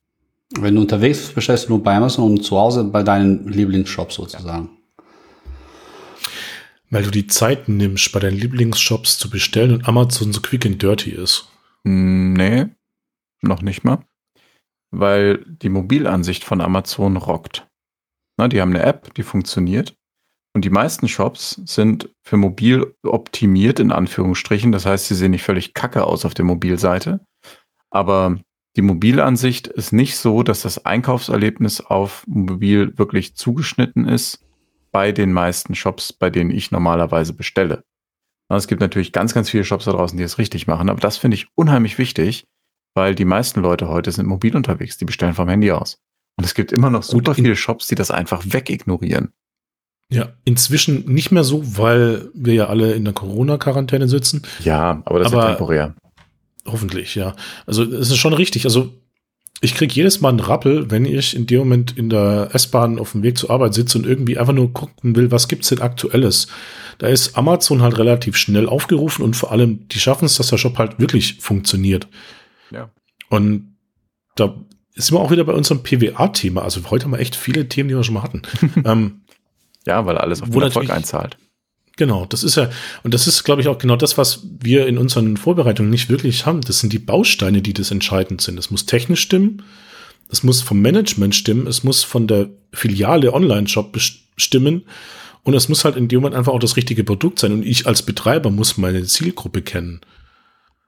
[0.59, 4.14] Wenn du unterwegs bist, bestellst du nur bei Amazon und zu Hause bei deinen Lieblingsshops
[4.14, 4.70] sozusagen.
[6.90, 10.80] Weil du die Zeit nimmst, bei deinen Lieblingsshops zu bestellen und Amazon so quick and
[10.80, 11.48] dirty ist.
[11.84, 12.66] Hm, Nee,
[13.42, 14.04] noch nicht mal.
[14.92, 17.66] Weil die Mobilansicht von Amazon rockt.
[18.36, 19.96] Na, die haben eine App, die funktioniert.
[20.54, 24.72] Und die meisten Shops sind für mobil optimiert, in Anführungsstrichen.
[24.72, 27.20] Das heißt, sie sehen nicht völlig kacke aus auf der Mobilseite.
[27.97, 28.38] Aber
[28.76, 34.44] die Mobilansicht ist nicht so, dass das Einkaufserlebnis auf mobil wirklich zugeschnitten ist
[34.92, 37.84] bei den meisten Shops, bei denen ich normalerweise bestelle.
[38.51, 41.16] Es gibt natürlich ganz, ganz viele Shops da draußen, die es richtig machen, aber das
[41.16, 42.44] finde ich unheimlich wichtig,
[42.94, 45.99] weil die meisten Leute heute sind mobil unterwegs, die bestellen vom Handy aus.
[46.38, 49.32] Und es gibt immer noch super viele Shops, die das einfach wegignorieren.
[50.12, 54.42] Ja, inzwischen nicht mehr so, weil wir ja alle in der Corona-Quarantäne sitzen.
[54.61, 55.94] Ja, aber das ist Aber- ja temporär.
[56.66, 57.34] Hoffentlich, ja.
[57.66, 58.64] Also es ist schon richtig.
[58.64, 58.92] Also
[59.60, 63.12] ich krieg jedes Mal einen Rappel, wenn ich in dem Moment in der S-Bahn auf
[63.12, 66.48] dem Weg zur Arbeit sitze und irgendwie einfach nur gucken will, was gibt's denn aktuelles.
[66.98, 70.58] Da ist Amazon halt relativ schnell aufgerufen und vor allem, die schaffen es, dass der
[70.58, 72.06] Shop halt wirklich funktioniert.
[72.70, 72.90] Ja.
[73.30, 73.76] Und
[74.34, 74.54] da
[74.94, 76.62] sind wir auch wieder bei unserem PWA-Thema.
[76.62, 78.42] Also heute haben wir echt viele Themen, die wir schon mal hatten.
[78.84, 79.22] ähm,
[79.86, 81.38] Ja, weil alles auf den Erfolg einzahlt.
[81.97, 82.70] Genau, das ist ja,
[83.03, 86.44] und das ist, glaube ich, auch genau das, was wir in unseren Vorbereitungen nicht wirklich
[86.44, 86.61] haben.
[86.61, 88.59] Das sind die Bausteine, die das entscheidend sind.
[88.59, 89.62] Es muss technisch stimmen,
[90.28, 93.97] es muss vom Management stimmen, es muss von der Filiale Online-Shop
[94.36, 94.82] stimmen
[95.42, 97.53] und es muss halt in dem Moment einfach auch das richtige Produkt sein.
[97.53, 100.01] Und ich als Betreiber muss meine Zielgruppe kennen.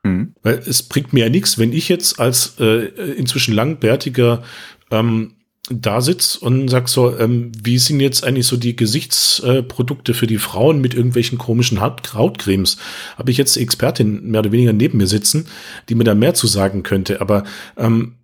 [0.03, 0.35] Mhm.
[0.43, 4.43] Weil es bringt mir ja nichts, wenn ich jetzt als äh, inzwischen langbärtiger
[4.91, 5.37] ähm,
[5.71, 10.27] da sitz und sag so, ähm, wie sind jetzt eigentlich so die Gesichtsprodukte äh, für
[10.27, 12.79] die Frauen mit irgendwelchen komischen Haut Hautcremes?
[13.17, 15.47] Habe ich jetzt Expertin mehr oder weniger neben mir sitzen,
[15.89, 17.21] die mir da mehr zu sagen könnte.
[17.21, 17.45] Aber
[17.77, 18.17] ähm,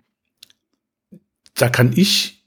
[1.55, 2.45] da kann ich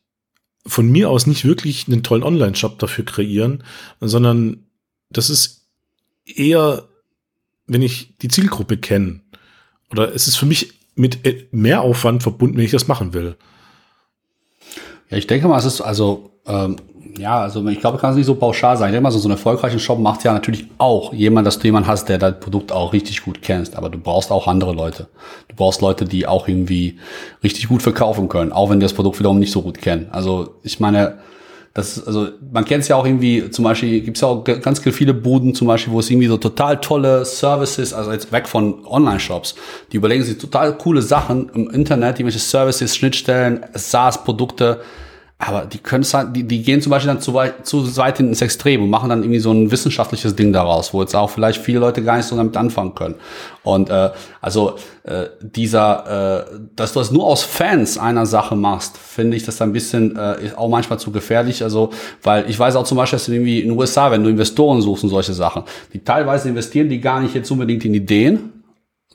[0.65, 3.63] von mir aus nicht wirklich einen tollen Online-Shop dafür kreieren,
[4.01, 4.65] sondern
[5.09, 5.67] das ist
[6.25, 6.87] eher,
[7.67, 9.21] wenn ich die Zielgruppe kenne.
[9.89, 13.37] Oder es ist für mich mit äh, mehr Aufwand verbunden, wenn ich das machen will.
[15.09, 16.77] Ja, ich denke mal, es ist also, ähm,
[17.17, 18.89] ja, also ich glaube, kann es nicht so pauschal sein.
[18.89, 21.65] Ich denke mal, so, so einen erfolgreichen Shop macht ja natürlich auch jemand, dass du
[21.65, 23.75] jemanden hast, der dein Produkt auch richtig gut kennst.
[23.75, 25.07] Aber du brauchst auch andere Leute.
[25.47, 26.99] Du brauchst Leute, die auch irgendwie
[27.43, 30.07] richtig gut verkaufen können, auch wenn die das Produkt wiederum nicht so gut kennen.
[30.11, 31.17] Also ich meine,
[31.77, 34.79] das also man kennt es ja auch irgendwie, zum Beispiel gibt es ja auch ganz
[34.79, 38.83] viele Buden, zum Beispiel, wo es irgendwie so total tolle Services, also jetzt weg von
[38.87, 39.53] Online-Shops,
[39.91, 44.81] die überlegen sich total coole Sachen im Internet, irgendwelche Services, Schnittstellen, SaaS-Produkte,
[45.39, 48.19] aber die können es halt, die, die gehen zum Beispiel dann zu weit, zu weit
[48.19, 51.61] ins Extrem und machen dann irgendwie so ein wissenschaftliches Ding daraus, wo jetzt auch vielleicht
[51.61, 53.15] viele Leute gar nicht so damit anfangen können.
[53.61, 54.09] Und äh,
[54.41, 59.43] also äh, dieser, äh, dass du das nur aus Fans einer Sache machst, finde ich
[59.43, 61.61] das ein bisschen äh, auch manchmal zu gefährlich.
[61.61, 61.91] Also,
[62.23, 65.03] weil ich weiß auch zum Beispiel, dass irgendwie in den USA, wenn du Investoren suchst
[65.03, 65.63] und solche Sachen,
[65.93, 68.53] die teilweise investieren die gar nicht jetzt unbedingt in Ideen,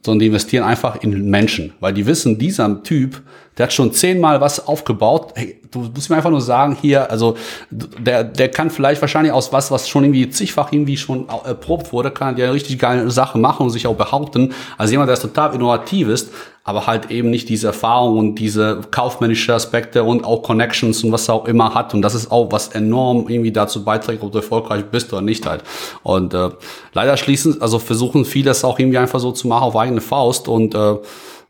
[0.05, 3.23] sondern die investieren einfach in Menschen, weil die wissen, dieser Typ,
[3.59, 5.33] der hat schon zehnmal was aufgebaut.
[5.35, 7.37] Hey, du musst mir einfach nur sagen, hier, also
[7.71, 12.11] der, der kann vielleicht wahrscheinlich aus was, was schon irgendwie zigfach irgendwie schon erprobt wurde,
[12.11, 14.55] kann der eine richtig geile Sache machen und sich auch behaupten.
[14.79, 16.31] Also jemand, der total innovativ ist,
[16.65, 21.29] aber halt eben nicht diese Erfahrung und diese kaufmännische Aspekte und auch Connections und was
[21.29, 21.93] er auch immer hat.
[21.93, 25.45] Und das ist auch was enorm irgendwie dazu beiträgt, ob du erfolgreich bist oder nicht
[25.45, 25.65] halt.
[26.05, 26.51] Und äh,
[26.93, 30.49] leider schließen, also versuchen viele das auch irgendwie einfach so zu machen auf eigene Faust
[30.49, 30.97] und äh,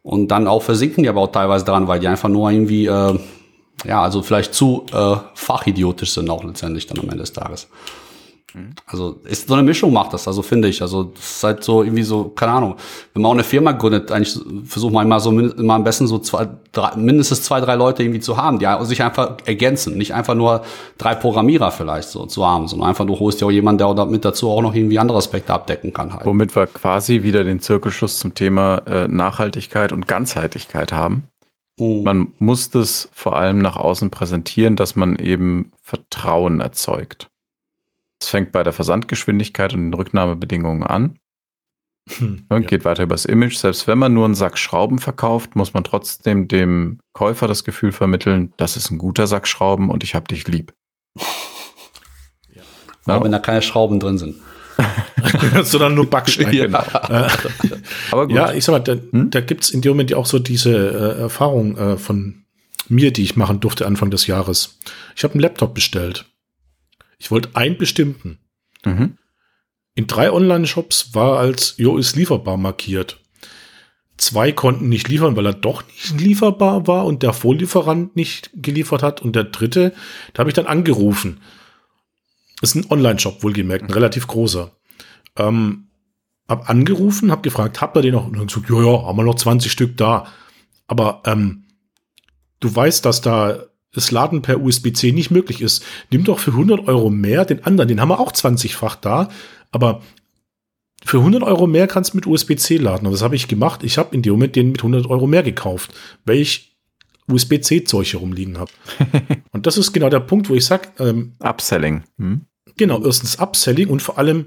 [0.03, 3.18] und dann auch versinken die aber auch teilweise dran, weil die einfach nur irgendwie, äh,
[3.84, 7.68] ja, also vielleicht zu äh, fachidiotisch sind auch letztendlich dann am Ende des Tages.
[8.86, 10.82] Also ist so eine Mischung macht das, also finde ich.
[10.82, 12.76] Also das ist halt so irgendwie so, keine Ahnung,
[13.14, 16.18] wenn man auch eine Firma gründet, eigentlich versucht man immer so immer am besten so
[16.18, 19.96] zwei, drei, mindestens zwei, drei Leute irgendwie zu haben, die sich einfach ergänzen.
[19.96, 20.62] Nicht einfach nur
[20.98, 24.24] drei Programmierer vielleicht so zu haben, sondern einfach du holst ja auch jemanden, der mit
[24.24, 26.26] dazu auch noch irgendwie andere Aspekte abdecken kann halt.
[26.26, 31.24] Womit wir quasi wieder den Zirkelschluss zum Thema äh, Nachhaltigkeit und Ganzheitlichkeit haben.
[31.78, 32.03] Mhm.
[32.03, 37.28] Man muss das vor allem nach außen präsentieren, dass man eben Vertrauen erzeugt.
[38.23, 41.18] Es fängt bei der Versandgeschwindigkeit und den Rücknahmebedingungen an
[42.18, 42.68] Hm, und ja.
[42.68, 43.57] geht weiter übers Image.
[43.57, 47.93] Selbst wenn man nur einen Sack Schrauben verkauft, muss man trotzdem dem Käufer das Gefühl
[47.93, 50.73] vermitteln, das ist ein guter Sack Schrauben und ich hab dich lieb.
[53.07, 54.37] Auch wenn da keine Schrauben drin sind.
[55.62, 56.53] Sondern nur Backstein.
[56.53, 57.27] Ja.
[57.27, 57.29] Äh,
[58.11, 58.37] Aber gut.
[58.37, 59.31] Ja, ich sag mal, da, Hm?
[59.31, 62.45] da gibt's in dem Moment ja auch so diese äh, Erfahrung äh, von
[62.89, 64.79] mir, die ich machen durfte Anfang des Jahres.
[65.14, 66.32] Ich habe einen Laptop bestellt.
[67.23, 68.41] Ich wollte einen bestimmten.
[68.85, 69.16] mhm.
[69.95, 73.20] In drei Online-Shops war als Jo ist lieferbar markiert.
[74.16, 79.05] Zwei konnten nicht liefern, weil er doch nicht lieferbar war und der Vorlieferant nicht geliefert
[79.05, 79.23] hat.
[79.23, 79.95] Und der dritte,
[80.33, 81.41] da habe ich dann angerufen.
[82.61, 84.73] ist ein Online-Shop, wohlgemerkt, ein relativ großer.
[85.37, 85.87] Ähm,
[86.49, 88.27] hab angerufen, hab gefragt, habt ihr den noch?
[88.27, 90.27] Und dann gesagt, ja, ja, haben wir noch 20 Stück da.
[90.89, 91.66] Aber ähm,
[92.59, 95.84] du weißt, dass da das Laden per USB-C nicht möglich ist.
[96.11, 99.28] Nimm doch für 100 Euro mehr den anderen, den haben wir auch 20-fach da.
[99.70, 100.03] Aber
[101.05, 103.07] für 100 Euro mehr kannst du mit USB-C laden.
[103.07, 103.82] Und was habe ich gemacht?
[103.82, 105.93] Ich habe in dem Moment den mit 100 Euro mehr gekauft,
[106.24, 106.76] weil ich
[107.28, 108.70] USB-C-Zeug herumliegen habe.
[109.53, 112.05] und das ist genau der Punkt, wo ich sage, ähm, Upselling.
[112.18, 112.43] Hm?
[112.76, 114.47] Genau, erstens Upselling und vor allem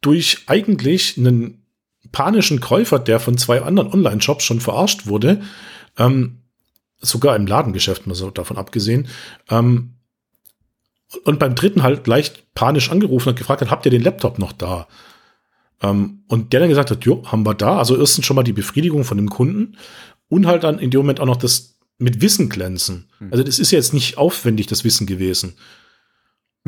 [0.00, 1.62] durch eigentlich einen
[2.12, 5.42] panischen Käufer, der von zwei anderen Online-Shops schon verarscht wurde,
[5.98, 6.42] ähm,
[6.98, 9.08] sogar im Ladengeschäft, mal so davon abgesehen,
[9.50, 9.94] ähm,
[11.24, 14.52] und beim dritten halt leicht panisch angerufen und gefragt hat, habt ihr den Laptop noch
[14.52, 14.88] da?
[15.82, 17.78] Ähm, und der dann gesagt hat, jo, haben wir da.
[17.78, 19.76] Also erstens schon mal die Befriedigung von dem Kunden
[20.28, 23.08] und halt dann in dem Moment auch noch das mit Wissen glänzen.
[23.18, 23.28] Hm.
[23.30, 25.54] Also das ist jetzt nicht aufwendig, das Wissen gewesen.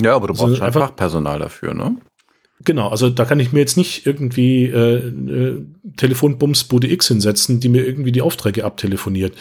[0.00, 1.96] Ja, aber du brauchst einfach Personal dafür, ne?
[2.64, 5.64] Genau, also da kann ich mir jetzt nicht irgendwie äh, äh,
[5.96, 9.36] Telefonbums Bude X hinsetzen, die mir irgendwie die Aufträge abtelefoniert,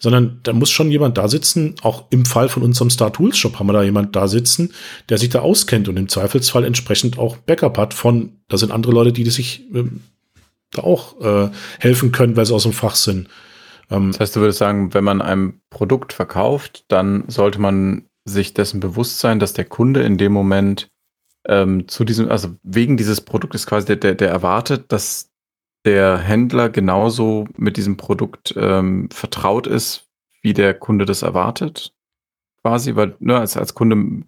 [0.00, 3.58] sondern da muss schon jemand da sitzen, auch im Fall von unserem Star Tools Shop
[3.58, 4.72] haben wir da jemand da sitzen,
[5.08, 8.92] der sich da auskennt und im Zweifelsfall entsprechend auch Backup hat von, da sind andere
[8.92, 9.84] Leute, die sich äh,
[10.72, 13.28] da auch äh, helfen können, weil sie aus dem Fach sind.
[13.90, 18.54] Ähm, das heißt, du würdest sagen, wenn man ein Produkt verkauft, dann sollte man sich
[18.54, 20.88] dessen bewusst sein, dass der Kunde in dem Moment
[21.48, 25.30] ähm, zu diesem, also wegen dieses Produktes quasi, der, der, der erwartet, dass
[25.84, 30.08] der Händler genauso mit diesem Produkt ähm, vertraut ist,
[30.42, 31.94] wie der Kunde das erwartet.
[32.62, 34.24] Quasi, weil ne, als, als Kunde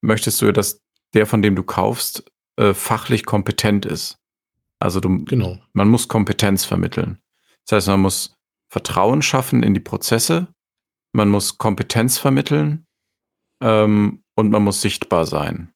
[0.00, 0.80] möchtest du, dass
[1.14, 4.18] der, von dem du kaufst, äh, fachlich kompetent ist.
[4.78, 5.58] Also du, genau.
[5.72, 7.18] man muss Kompetenz vermitteln.
[7.66, 8.36] Das heißt, man muss
[8.68, 10.48] Vertrauen schaffen in die Prozesse,
[11.12, 12.86] man muss Kompetenz vermitteln
[13.60, 15.72] ähm, und man muss sichtbar sein.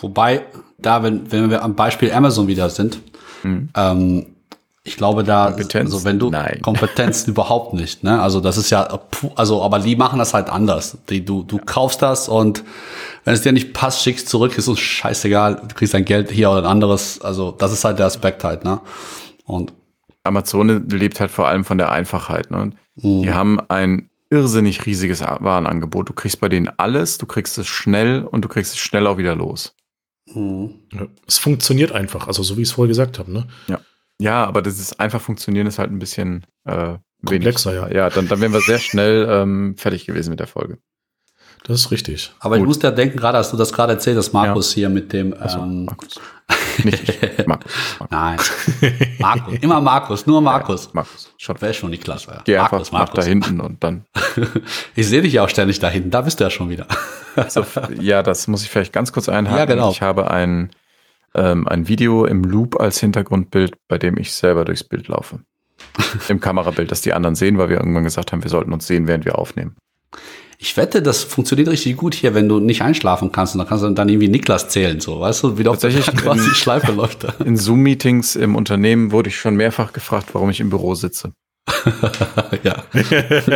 [0.00, 0.44] Wobei,
[0.78, 2.98] da, wenn, wenn wir am Beispiel Amazon wieder sind,
[3.42, 3.68] hm.
[3.76, 4.26] ähm,
[4.86, 5.94] ich glaube, da, Kompetenz?
[5.94, 6.60] also wenn du Nein.
[6.60, 8.20] Kompetenz überhaupt nicht, ne?
[8.20, 9.00] Also das ist ja,
[9.34, 10.98] also, aber die machen das halt anders.
[11.08, 12.62] Die, du, du kaufst das und
[13.24, 16.50] wenn es dir nicht passt, schickst zurück, ist uns scheißegal, du kriegst dein Geld hier
[16.50, 17.22] oder ein anderes.
[17.22, 18.80] Also das ist halt der Aspekt halt, ne?
[19.46, 19.72] Und
[20.22, 22.72] Amazon lebt halt vor allem von der Einfachheit, ne?
[22.96, 23.22] Mhm.
[23.22, 26.10] Die haben ein irrsinnig riesiges Warenangebot.
[26.10, 29.16] Du kriegst bei denen alles, du kriegst es schnell und du kriegst es schnell auch
[29.16, 29.74] wieder los.
[30.32, 30.74] Mhm.
[30.92, 33.46] Ja, es funktioniert einfach, also so wie ich es vorher gesagt habe, ne?
[33.66, 33.80] Ja.
[34.18, 37.94] Ja, aber das ist einfach funktionieren ist halt ein bisschen äh, komplexer, wenig.
[37.94, 38.04] ja.
[38.04, 40.78] Ja, dann, dann wären wir sehr schnell ähm, fertig gewesen mit der Folge.
[41.64, 42.32] Das ist richtig.
[42.40, 42.64] Aber Gut.
[42.64, 44.80] ich musste ja denken, gerade als du das gerade erzählt hast, Markus ja.
[44.80, 45.32] hier mit dem.
[45.34, 46.20] Also, ähm, Markus.
[46.82, 47.72] Nicht ich, Markus.
[47.98, 48.10] Markus.
[48.10, 48.38] Nein.
[49.18, 49.58] Markus.
[49.60, 50.84] Immer Markus, nur Markus.
[50.84, 51.34] Ja, Markus.
[51.36, 51.60] Schon.
[51.60, 52.40] Wäre schon nicht klasse.
[52.44, 53.16] Geh Markus, einfach Markus.
[53.16, 54.04] nach da hinten und dann.
[54.94, 56.10] ich sehe dich ja auch ständig da hinten.
[56.10, 56.86] Da bist du ja schon wieder.
[57.48, 57.64] so,
[58.00, 59.58] ja, das muss ich vielleicht ganz kurz einhaken.
[59.58, 59.90] Ja, genau.
[59.90, 60.70] Ich habe ein,
[61.34, 65.40] ähm, ein Video im Loop als Hintergrundbild, bei dem ich selber durchs Bild laufe.
[66.28, 69.06] Im Kamerabild, das die anderen sehen, weil wir irgendwann gesagt haben, wir sollten uns sehen,
[69.06, 69.76] während wir aufnehmen.
[70.64, 73.84] Ich wette, das funktioniert richtig gut hier, wenn du nicht einschlafen kannst und dann kannst
[73.84, 77.26] du dann irgendwie Niklas zählen, so, weißt du, wie doch Tatsächlich quasi in, Schleife läuft.
[77.44, 81.34] In Zoom-Meetings im Unternehmen wurde ich schon mehrfach gefragt, warum ich im Büro sitze.
[82.62, 82.82] ja.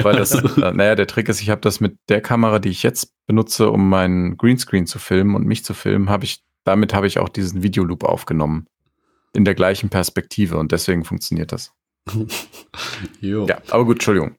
[0.03, 3.15] Weil das, naja, der Trick ist, ich habe das mit der Kamera, die ich jetzt
[3.27, 7.19] benutze, um meinen Greenscreen zu filmen und mich zu filmen, habe ich, damit habe ich
[7.19, 8.67] auch diesen Videoloop aufgenommen.
[9.33, 11.73] In der gleichen Perspektive und deswegen funktioniert das.
[13.23, 13.47] jo.
[13.47, 14.38] Ja, aber gut, Entschuldigung.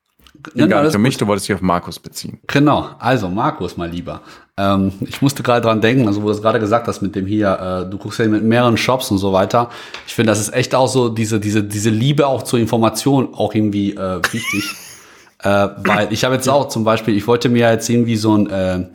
[0.53, 2.39] Nicht für mich, du wolltest dich auf Markus beziehen.
[2.47, 4.21] Genau, also Markus, mal lieber.
[4.57, 7.25] Ähm, ich musste gerade dran denken, also wo du es gerade gesagt hast mit dem
[7.25, 9.69] hier, äh, du guckst ja mit mehreren Shops und so weiter.
[10.07, 13.53] Ich finde, das ist echt auch so diese, diese, diese Liebe auch zur Information auch
[13.53, 14.75] irgendwie äh, wichtig.
[15.43, 18.49] äh, weil ich habe jetzt auch zum Beispiel, ich wollte mir jetzt irgendwie so ein,
[18.49, 18.85] äh,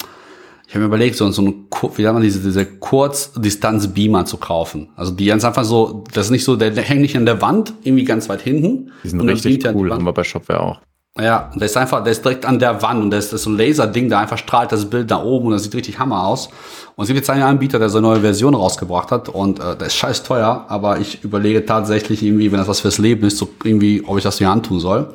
[0.66, 1.66] ich habe mir überlegt, so, so ein,
[1.96, 4.88] wie sagt man, diese, diese Kurzdistanz-Beamer zu kaufen.
[4.96, 7.40] Also die ganz einfach so, das ist nicht so, der, der hängt nicht an der
[7.40, 8.90] Wand, irgendwie ganz weit hinten.
[9.02, 10.80] Die sind richtig cool, haben wir bei Shopware auch.
[11.16, 13.44] Ja, der ist einfach, der ist direkt an der Wand und der ist, das ist
[13.44, 16.26] so ein Laserding, der einfach strahlt das Bild da oben und das sieht richtig Hammer
[16.26, 16.48] aus.
[16.96, 19.76] Und es gibt jetzt einen Anbieter, der so eine neue Version rausgebracht hat und äh,
[19.76, 23.38] der ist scheiß teuer, aber ich überlege tatsächlich irgendwie, wenn das was fürs Leben ist,
[23.38, 25.14] so irgendwie, ob ich das mir antun soll.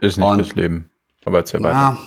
[0.00, 0.88] Ist nicht und, fürs Leben.
[1.26, 1.74] Aber erzähl weiter.
[1.74, 1.98] Ja,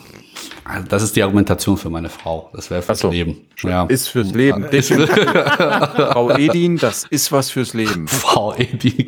[0.63, 2.49] also das ist die Argumentation für meine Frau.
[2.53, 3.11] Das wäre fürs so.
[3.11, 3.45] Leben.
[3.61, 3.83] Ja.
[3.85, 4.65] Ist fürs Leben.
[4.71, 8.07] Frau Edin, das ist was fürs Leben.
[8.07, 9.05] Frau Edin.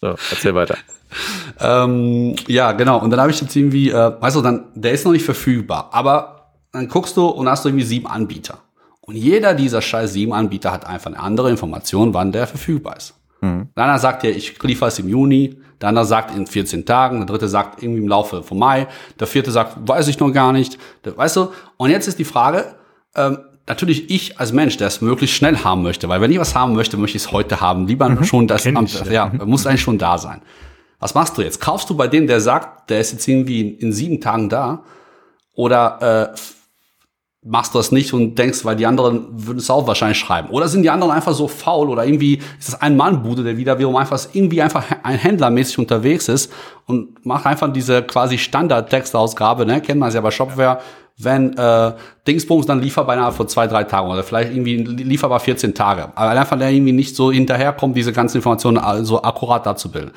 [0.00, 0.76] So, erzähl weiter.
[1.60, 3.00] Ähm, ja, genau.
[3.00, 5.88] Und dann habe ich jetzt irgendwie, äh, weißt du, dann, der ist noch nicht verfügbar.
[5.92, 8.58] Aber dann guckst du und hast du irgendwie sieben Anbieter.
[9.00, 13.14] Und jeder dieser scheiß sieben Anbieter hat einfach eine andere Information, wann der verfügbar ist.
[13.40, 13.68] Mhm.
[13.74, 15.60] Der andere sagt ja, ich liefere es im Juni.
[15.80, 17.18] Der andere sagt in 14 Tagen.
[17.18, 18.86] Der dritte sagt irgendwie im Laufe von Mai.
[19.18, 20.78] Der vierte sagt, weiß ich noch gar nicht.
[21.04, 21.48] Der, weißt du?
[21.76, 22.74] Und jetzt ist die Frage,
[23.14, 23.38] ähm,
[23.68, 26.74] natürlich ich als Mensch, der es möglichst schnell haben möchte, weil wenn ich was haben
[26.74, 27.86] möchte, möchte ich es heute haben.
[27.86, 30.42] Lieber mhm, schon das, am, ich, ja, ja muss eigentlich schon da sein.
[31.00, 31.60] Was machst du jetzt?
[31.60, 34.82] Kaufst du bei dem, der sagt, der ist jetzt irgendwie in, in sieben Tagen da?
[35.54, 36.38] Oder äh,
[37.44, 40.50] machst du das nicht und denkst, weil die anderen würden es auch wahrscheinlich schreiben.
[40.50, 43.78] Oder sind die anderen einfach so faul oder irgendwie ist das ein Mann-Bude, der wieder
[43.78, 46.52] wiederum einfach irgendwie einfach ein Händlermäßig unterwegs ist
[46.86, 49.80] und macht einfach diese quasi Standard-Textausgabe, ne?
[49.80, 50.80] Kennt man es ja bei Shopware,
[51.16, 51.92] wenn äh,
[52.26, 56.12] Dingsbums dann lieferbar innerhalb von zwei, drei Tagen oder vielleicht irgendwie lieferbar 14 Tage.
[56.16, 60.12] Aber einfach der irgendwie nicht so hinterherkommt, diese ganzen Informationen so akkurat dazu bilden.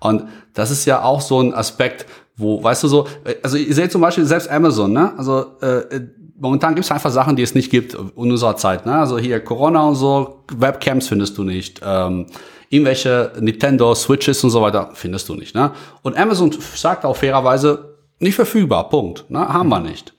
[0.00, 0.24] Und
[0.54, 2.06] das ist ja auch so ein Aspekt,
[2.36, 5.12] wo, weißt du so, äh, also ihr seht zum Beispiel selbst Amazon, ne?
[5.16, 6.00] Also äh,
[6.38, 8.86] momentan gibt es einfach Sachen, die es nicht gibt in unserer Zeit.
[8.86, 8.94] Ne?
[8.94, 11.80] Also hier Corona und so, Webcams findest du nicht.
[11.84, 12.26] Ähm,
[12.68, 15.54] irgendwelche Nintendo Switches und so weiter findest du nicht.
[15.54, 15.72] Ne?
[16.02, 19.30] Und Amazon sagt auch fairerweise, nicht verfügbar, Punkt.
[19.30, 19.46] Ne?
[19.48, 20.14] Haben wir nicht.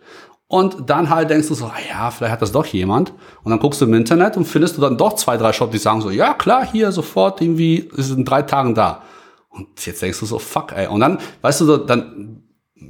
[0.47, 3.11] Und dann halt denkst du so, ah ja, vielleicht hat das doch jemand.
[3.43, 5.79] Und dann guckst du im Internet und findest du dann doch zwei, drei Shops, die
[5.79, 9.01] sagen so, ja klar, hier sofort irgendwie, ist in drei Tagen da.
[9.49, 10.87] Und jetzt denkst du so, fuck, ey.
[10.87, 12.43] Und dann, weißt du, dann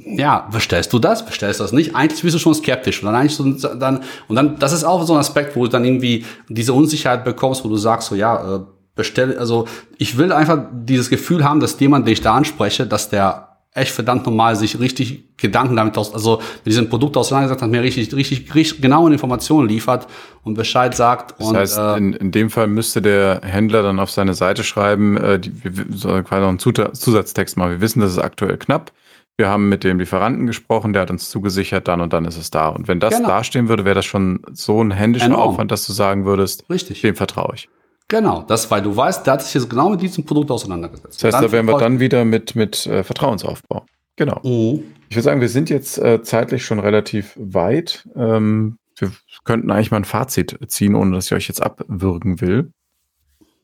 [0.06, 1.96] ja, bestellst du das, bestellst du das nicht?
[1.96, 3.02] Eigentlich bist du schon skeptisch.
[3.02, 3.44] Und dann eigentlich so,
[3.76, 7.24] dann, und dann, das ist auch so ein Aspekt, wo du dann irgendwie diese Unsicherheit
[7.24, 8.60] bekommst, wo du sagst, so, ja, äh,
[8.96, 9.68] bestell, also,
[9.98, 13.92] ich will einfach dieses Gefühl haben, dass jemand, den ich da anspreche, dass der echt
[13.92, 18.16] verdammt normal sich richtig Gedanken damit aus, also mit diesem Produkt auseinandergesetzt hat, mir richtig,
[18.16, 20.08] richtig, richtig genaue Informationen liefert
[20.44, 21.36] und Bescheid sagt.
[21.38, 24.64] Das und, heißt, äh, in, in dem Fall müsste der Händler dann auf seine Seite
[24.64, 26.60] schreiben, äh, die, wir sollen quasi noch einen
[26.96, 27.72] Zusatztext machen.
[27.72, 28.94] Wir wissen, das ist aktuell knapp
[29.38, 32.52] wir haben mit dem Lieferanten gesprochen, der hat uns zugesichert, dann und dann ist es
[32.52, 32.70] da.
[32.70, 33.28] Und wenn das genau.
[33.28, 35.50] dastehen würde, wäre das schon so ein händischer Enorm.
[35.50, 37.02] Aufwand, dass du sagen würdest, Richtig.
[37.02, 37.70] dem vertraue ich.
[38.08, 41.24] Genau, das, weil du weißt, der hat sich jetzt genau mit diesem Produkt auseinandergesetzt.
[41.24, 43.86] Das heißt, da wären wir dann wieder mit, mit äh, Vertrauensaufbau.
[44.16, 44.40] Genau.
[44.44, 44.84] Mhm.
[45.10, 48.08] Ich würde sagen, wir sind jetzt äh, zeitlich schon relativ weit.
[48.16, 49.12] Ähm, wir
[49.44, 52.72] könnten eigentlich mal ein Fazit ziehen, ohne dass ich euch jetzt abwürgen will.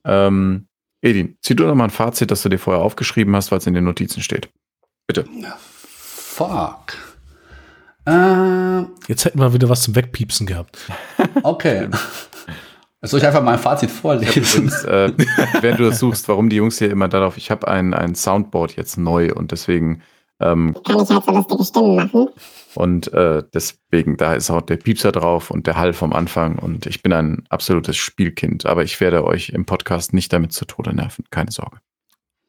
[0.04, 0.68] Ähm,
[1.02, 3.68] Edin, zieh du doch mal ein Fazit, das du dir vorher aufgeschrieben hast, weil es
[3.68, 4.50] in den Notizen steht.
[5.08, 5.26] Bitte.
[5.88, 6.94] Fuck.
[8.06, 10.78] Äh, Jetzt hätten wir wieder was zum Wegpiepsen gehabt.
[11.44, 11.88] Okay.
[13.04, 14.44] Soll ich einfach mal ein Fazit vorlesen?
[14.44, 15.12] Übrigens, äh,
[15.62, 18.76] während du das suchst, warum die Jungs hier immer darauf, ich habe ein, ein Soundboard
[18.76, 20.04] jetzt neu und deswegen
[20.40, 22.28] ähm, kann ich halt so lustige Stimmen machen.
[22.76, 26.86] Und äh, deswegen, da ist auch der Piepser drauf und der Hall vom Anfang und
[26.86, 30.94] ich bin ein absolutes Spielkind, aber ich werde euch im Podcast nicht damit zu Tode
[30.94, 31.78] nerven, keine Sorge.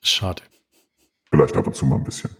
[0.02, 0.42] Schade.
[1.30, 2.30] Vielleicht ab und zu mal ein bisschen.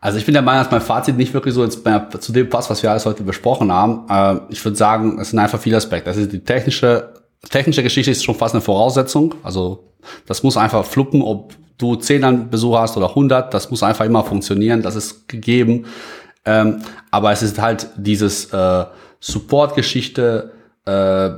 [0.00, 2.82] Also ich bin der Meinung, dass mein Fazit nicht wirklich so zu dem passt, was
[2.82, 4.06] wir alles heute besprochen haben.
[4.08, 6.08] Äh, ich würde sagen, es sind einfach viele Aspekte.
[6.08, 7.14] Das ist die technische,
[7.50, 9.34] technische Geschichte ist schon fast eine Voraussetzung.
[9.42, 9.92] Also
[10.26, 13.52] das muss einfach fluppen, ob du 10 Besucher hast oder 100.
[13.52, 14.82] Das muss einfach immer funktionieren.
[14.82, 15.86] Das ist gegeben.
[16.44, 18.84] Ähm, aber es ist halt dieses äh,
[19.20, 20.52] Support-Geschichte,
[20.84, 21.30] äh,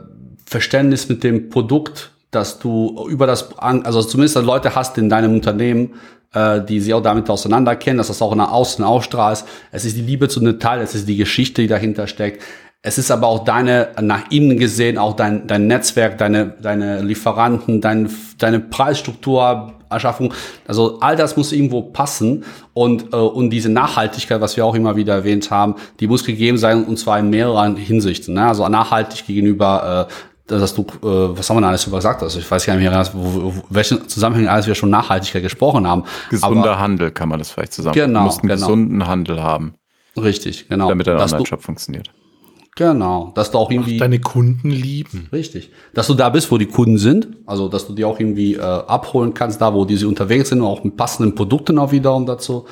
[0.45, 5.95] Verständnis mit dem Produkt, dass du über das, also zumindest Leute hast in deinem Unternehmen,
[6.33, 9.47] äh, die sich auch damit auseinander kennen, dass das auch nach außen ausstrahlst.
[9.73, 12.43] Es ist die Liebe zu einem Teil, es ist die Geschichte, die dahinter steckt.
[12.83, 17.83] Es ist aber auch deine, nach innen gesehen, auch dein, dein Netzwerk, deine, deine Lieferanten,
[17.83, 18.09] dein,
[18.39, 20.33] deine Preisstruktur, Erschaffung.
[20.67, 24.97] Also all das muss irgendwo passen und, äh, und diese Nachhaltigkeit, was wir auch immer
[24.97, 28.35] wieder erwähnt haben, die muss gegeben sein und zwar in mehreren Hinsichten.
[28.35, 28.47] Ne?
[28.47, 30.13] Also nachhaltig gegenüber äh,
[30.59, 32.23] dass du, äh, was haben wir da alles über gesagt?
[32.23, 35.87] Also ich weiß gar nicht mehr, wo, wo, welchen Zusammenhängen alles wir schon Nachhaltigkeit gesprochen
[35.87, 36.05] haben.
[36.31, 37.95] Gesunder Aber, Handel kann man das vielleicht zusammen.
[37.95, 38.67] Genau, du musst einen genau.
[38.67, 39.75] gesunden Handel haben.
[40.17, 40.89] Richtig, genau.
[40.89, 42.11] Damit dein Online-Shop funktioniert.
[42.77, 45.29] Genau, dass du auch irgendwie auch deine Kunden lieben.
[45.33, 48.55] Richtig, dass du da bist, wo die Kunden sind, also dass du die auch irgendwie
[48.55, 51.93] äh, abholen kannst, da wo die sie unterwegs sind, und auch mit passenden Produkten auch
[51.93, 52.67] wiederum dazu.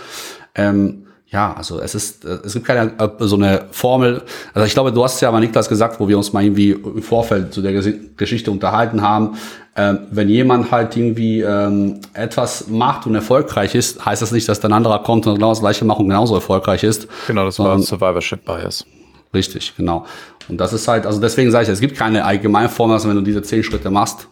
[0.55, 4.23] Ähm, ja, also es ist, äh, es gibt keine äh, so eine Formel.
[4.55, 6.71] Also ich glaube, du hast es ja mal Niklas gesagt, wo wir uns mal irgendwie
[6.71, 7.73] im Vorfeld zu der
[8.17, 9.37] Geschichte unterhalten haben.
[9.77, 14.61] Ähm, wenn jemand halt irgendwie ähm, etwas macht und erfolgreich ist, heißt das nicht, dass
[14.61, 17.07] dann anderer kommt und genau das gleiche macht und genauso erfolgreich ist.
[17.27, 18.87] Genau, das war ein Survivorship Bias.
[19.35, 20.07] Richtig, genau.
[20.49, 23.15] Und das ist halt, also deswegen sage ich, es gibt keine allgemeine Formel, dass wenn
[23.15, 24.29] du diese zehn Schritte machst,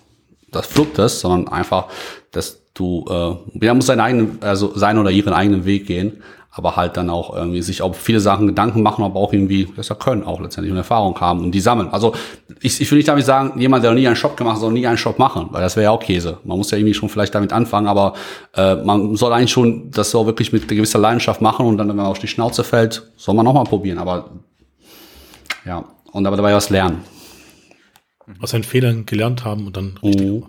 [0.50, 1.86] das fluppt es, sondern einfach,
[2.30, 6.22] dass du, äh, jeder muss seinen eigenen, also seinen oder ihren eigenen Weg gehen
[6.56, 9.90] aber halt dann auch irgendwie sich auf viele Sachen Gedanken machen, aber auch irgendwie das
[9.90, 11.90] ja können, auch letztendlich eine Erfahrung haben und die sammeln.
[11.90, 12.14] Also
[12.62, 14.72] ich, ich will nicht damit sagen, jemand, der noch nie einen Shop gemacht hat, soll
[14.72, 16.38] nie einen Shop machen, weil das wäre ja auch Käse.
[16.44, 18.14] Man muss ja irgendwie schon vielleicht damit anfangen, aber
[18.54, 21.96] äh, man soll eigentlich schon das so wirklich mit gewisser Leidenschaft machen und dann, wenn
[21.96, 23.98] man auf die Schnauze fällt, soll man nochmal probieren.
[23.98, 24.30] Aber
[25.66, 27.04] ja, und aber dabei was lernen.
[28.40, 30.48] Aus seinen Fehlern gelernt haben und dann richtig oh,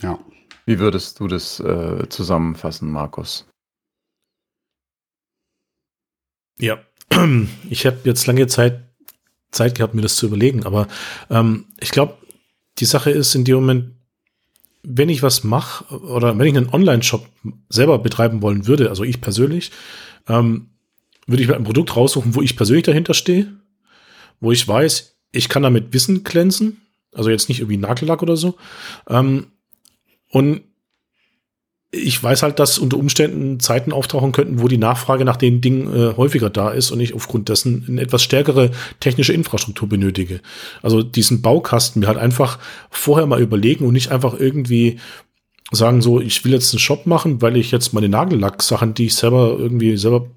[0.00, 0.18] Ja.
[0.66, 3.46] Wie würdest du das äh, zusammenfassen, Markus?
[6.58, 6.78] Ja,
[7.70, 8.84] ich habe jetzt lange Zeit
[9.50, 10.88] Zeit gehabt, mir das zu überlegen, aber
[11.30, 12.18] ähm, ich glaube,
[12.78, 13.94] die Sache ist in dem Moment,
[14.82, 17.26] wenn ich was mache oder wenn ich einen Online-Shop
[17.68, 19.72] selber betreiben wollen würde, also ich persönlich,
[20.28, 20.70] ähm,
[21.26, 23.52] würde ich mir ein Produkt raussuchen, wo ich persönlich dahinter stehe,
[24.40, 26.80] wo ich weiß, ich kann damit Wissen glänzen,
[27.14, 28.56] also jetzt nicht irgendwie Nagellack oder so.
[29.08, 29.48] Ähm,
[30.30, 30.62] und
[31.90, 35.92] ich weiß halt, dass unter Umständen Zeiten auftauchen könnten, wo die Nachfrage nach den Dingen
[35.94, 40.40] äh, häufiger da ist und ich aufgrund dessen eine etwas stärkere technische Infrastruktur benötige.
[40.82, 42.58] Also diesen Baukasten mir halt einfach
[42.90, 44.98] vorher mal überlegen und nicht einfach irgendwie
[45.70, 49.14] sagen so, ich will jetzt einen Shop machen, weil ich jetzt meine Nagellack-Sachen, die ich
[49.14, 50.28] selber irgendwie selber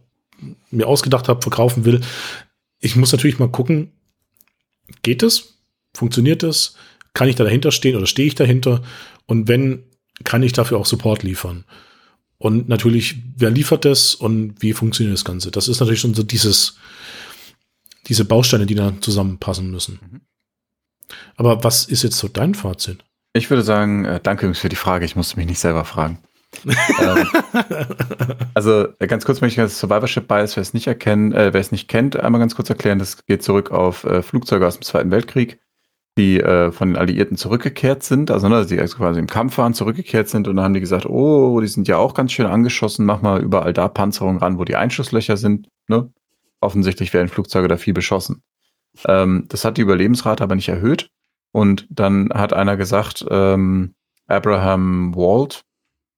[0.72, 2.02] mir ausgedacht habe, verkaufen will.
[2.80, 3.92] Ich muss natürlich mal gucken,
[5.04, 5.51] geht es?
[5.94, 6.76] Funktioniert es?
[7.14, 8.82] Kann ich da dahinter stehen oder stehe ich dahinter?
[9.26, 9.84] Und wenn
[10.24, 11.66] kann ich dafür auch Support liefern.
[12.38, 15.52] Und natürlich, wer liefert das und wie funktioniert das Ganze?
[15.52, 16.78] Das ist natürlich schon so dieses,
[18.08, 20.00] diese Bausteine, die da zusammenpassen müssen.
[20.02, 20.22] Mhm.
[21.36, 23.04] Aber was ist jetzt so dein Fazit?
[23.34, 25.06] Ich würde sagen, äh, danke übrigens für die Frage.
[25.06, 26.20] Ich musste mich nicht selber fragen.
[26.66, 27.28] ähm,
[28.54, 31.62] also äh, ganz kurz möchte ich das Survivorship Bias, wer es nicht erkennen, äh, wer
[31.62, 33.00] es nicht kennt, einmal ganz kurz erklären.
[33.00, 35.60] Das geht zurück auf äh, Flugzeuge aus dem Zweiten Weltkrieg
[36.18, 39.74] die äh, von den Alliierten zurückgekehrt sind, also ne, die also quasi im Kampf waren,
[39.74, 43.06] zurückgekehrt sind und dann haben die gesagt, oh, die sind ja auch ganz schön angeschossen,
[43.06, 45.70] mach mal überall da Panzerung ran, wo die Einschusslöcher sind.
[45.88, 46.12] Ne?
[46.60, 48.44] Offensichtlich werden Flugzeuge da viel beschossen.
[49.06, 51.10] Ähm, das hat die Überlebensrate aber nicht erhöht.
[51.54, 53.94] Und dann hat einer gesagt, ähm,
[54.28, 55.64] Abraham Walt,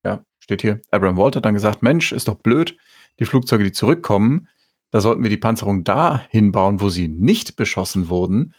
[0.03, 2.77] ja, steht hier, Abraham Walt hat dann gesagt, Mensch, ist doch blöd,
[3.19, 4.47] die Flugzeuge, die zurückkommen,
[4.91, 8.53] da sollten wir die Panzerung da hinbauen, wo sie nicht beschossen wurden,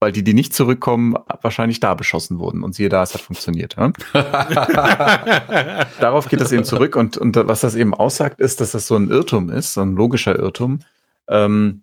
[0.00, 2.62] weil die, die nicht zurückkommen, wahrscheinlich da beschossen wurden.
[2.62, 3.76] Und siehe da, es hat funktioniert.
[3.76, 3.92] Ja?
[6.00, 6.96] Darauf geht es eben zurück.
[6.96, 9.94] Und, und was das eben aussagt, ist, dass das so ein Irrtum ist, so ein
[9.94, 10.80] logischer Irrtum.
[11.28, 11.82] Ähm,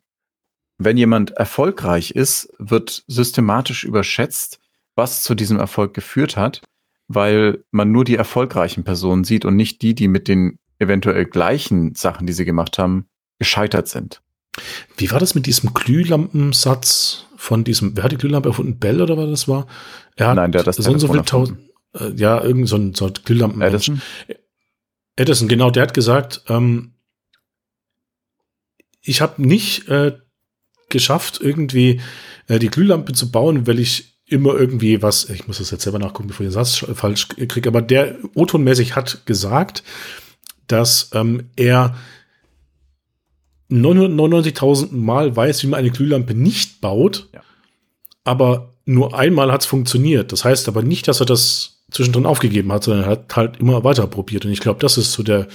[0.80, 4.60] wenn jemand erfolgreich ist, wird systematisch überschätzt,
[4.95, 6.61] was zu diesem Erfolg geführt hat,
[7.07, 11.94] weil man nur die erfolgreichen Personen sieht und nicht die, die mit den eventuell gleichen
[11.94, 13.07] Sachen, die sie gemacht haben,
[13.39, 14.22] gescheitert sind.
[14.98, 18.80] Wie war das mit diesem Glühlampensatz von diesem, wer hat die Glühlampe erfunden?
[18.80, 19.68] Bell oder was das war?
[20.16, 21.60] Er hat Nein, der hat das so und so viel tausend,
[21.94, 23.62] äh, ja, irgend so ein, so ein Glühlampen.
[23.62, 24.02] Edison?
[25.16, 26.94] Edison, genau, der hat gesagt, ähm,
[29.02, 30.18] ich habe nicht äh,
[30.90, 32.02] geschafft, irgendwie
[32.48, 36.00] äh, die Glühlampe zu bauen, weil ich immer irgendwie was, ich muss das jetzt selber
[36.00, 39.84] nachgucken, bevor ich den Satz falsch kriege, aber der O-Tonmäßig hat gesagt,
[40.68, 41.96] dass ähm, er
[43.69, 47.41] 999.000 Mal weiß, wie man eine Glühlampe nicht baut, ja.
[48.23, 50.31] aber nur einmal hat es funktioniert.
[50.31, 53.84] Das heißt aber nicht, dass er das zwischendrin aufgegeben hat, sondern er hat halt immer
[53.84, 54.45] weiter probiert.
[54.45, 55.48] Und ich glaube, das ist so der.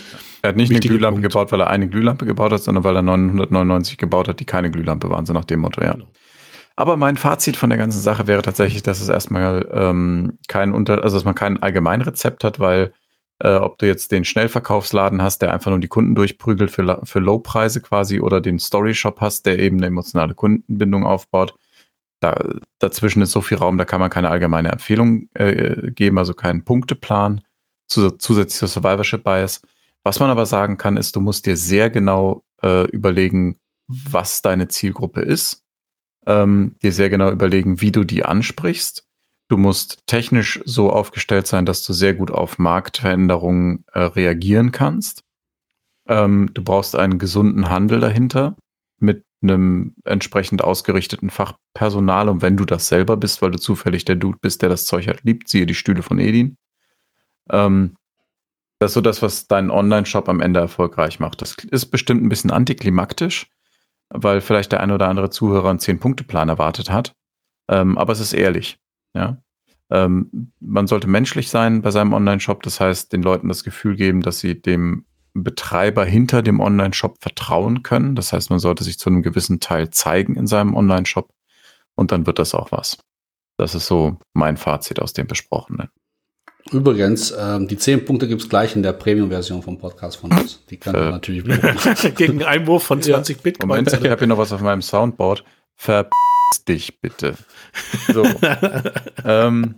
[0.42, 1.32] Er hat nicht eine Glühlampe Punkt.
[1.32, 4.70] gebaut, weil er eine Glühlampe gebaut hat, sondern weil er 999 gebaut hat, die keine
[4.70, 5.92] Glühlampe waren, so nach dem Motto, ja.
[5.92, 6.08] Genau.
[6.74, 11.04] Aber mein Fazit von der ganzen Sache wäre tatsächlich, dass es erstmal ähm, kein Unter,
[11.04, 12.92] also dass man kein Allgemeinrezept hat, weil
[13.42, 17.18] äh, ob du jetzt den Schnellverkaufsladen hast, der einfach nur die Kunden durchprügelt für, für
[17.18, 21.54] Low-Preise quasi, oder den Story-Shop hast, der eben eine emotionale Kundenbindung aufbaut.
[22.20, 22.40] Da,
[22.78, 26.64] dazwischen ist so viel Raum, da kann man keine allgemeine Empfehlung äh, geben, also keinen
[26.64, 27.40] Punkteplan,
[27.88, 29.60] zusätzlich zur Survivorship Bias.
[30.04, 33.58] Was man aber sagen kann, ist, du musst dir sehr genau äh, überlegen,
[33.88, 35.64] was deine Zielgruppe ist,
[36.26, 39.04] ähm, dir sehr genau überlegen, wie du die ansprichst
[39.52, 45.24] Du musst technisch so aufgestellt sein, dass du sehr gut auf Marktveränderungen äh, reagieren kannst.
[46.08, 48.56] Ähm, du brauchst einen gesunden Handel dahinter
[48.98, 52.30] mit einem entsprechend ausgerichteten Fachpersonal.
[52.30, 55.06] Und wenn du das selber bist, weil du zufällig der Dude bist, der das Zeug
[55.06, 56.56] hat, liebt, siehe die Stühle von Edin.
[57.50, 57.94] Ähm,
[58.78, 61.42] das ist so das, was deinen Online-Shop am Ende erfolgreich macht.
[61.42, 63.48] Das ist bestimmt ein bisschen antiklimaktisch,
[64.08, 67.12] weil vielleicht der eine oder andere Zuhörer einen Zehn-Punkte-Plan erwartet hat.
[67.68, 68.78] Ähm, aber es ist ehrlich.
[69.14, 69.42] Ja.
[69.90, 74.22] Ähm, man sollte menschlich sein bei seinem Online-Shop, das heißt, den Leuten das Gefühl geben,
[74.22, 78.14] dass sie dem Betreiber hinter dem Online-Shop vertrauen können.
[78.14, 81.32] Das heißt, man sollte sich zu einem gewissen Teil zeigen in seinem Online-Shop
[81.94, 82.98] und dann wird das auch was.
[83.58, 85.88] Das ist so mein Fazit aus dem Besprochenen.
[86.70, 90.64] Übrigens, ähm, die zehn Punkte gibt es gleich in der Premium-Version vom Podcast von uns.
[90.66, 91.44] Die kann äh, natürlich
[92.14, 93.42] gegen einen Einwurf von 20 ja.
[93.42, 93.68] Bitcoin.
[93.68, 95.44] Moment, ich habe hier noch was auf meinem Soundboard.
[95.74, 96.08] Ver
[96.60, 97.34] dich bitte.
[98.12, 98.24] So.
[99.24, 99.76] ähm,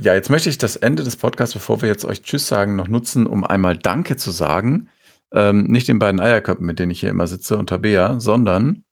[0.00, 2.88] ja, jetzt möchte ich das Ende des Podcasts, bevor wir jetzt euch Tschüss sagen, noch
[2.88, 4.88] nutzen, um einmal Danke zu sagen.
[5.32, 8.84] Ähm, nicht den beiden Eierköpfen, mit denen ich hier immer sitze, und Tabea, sondern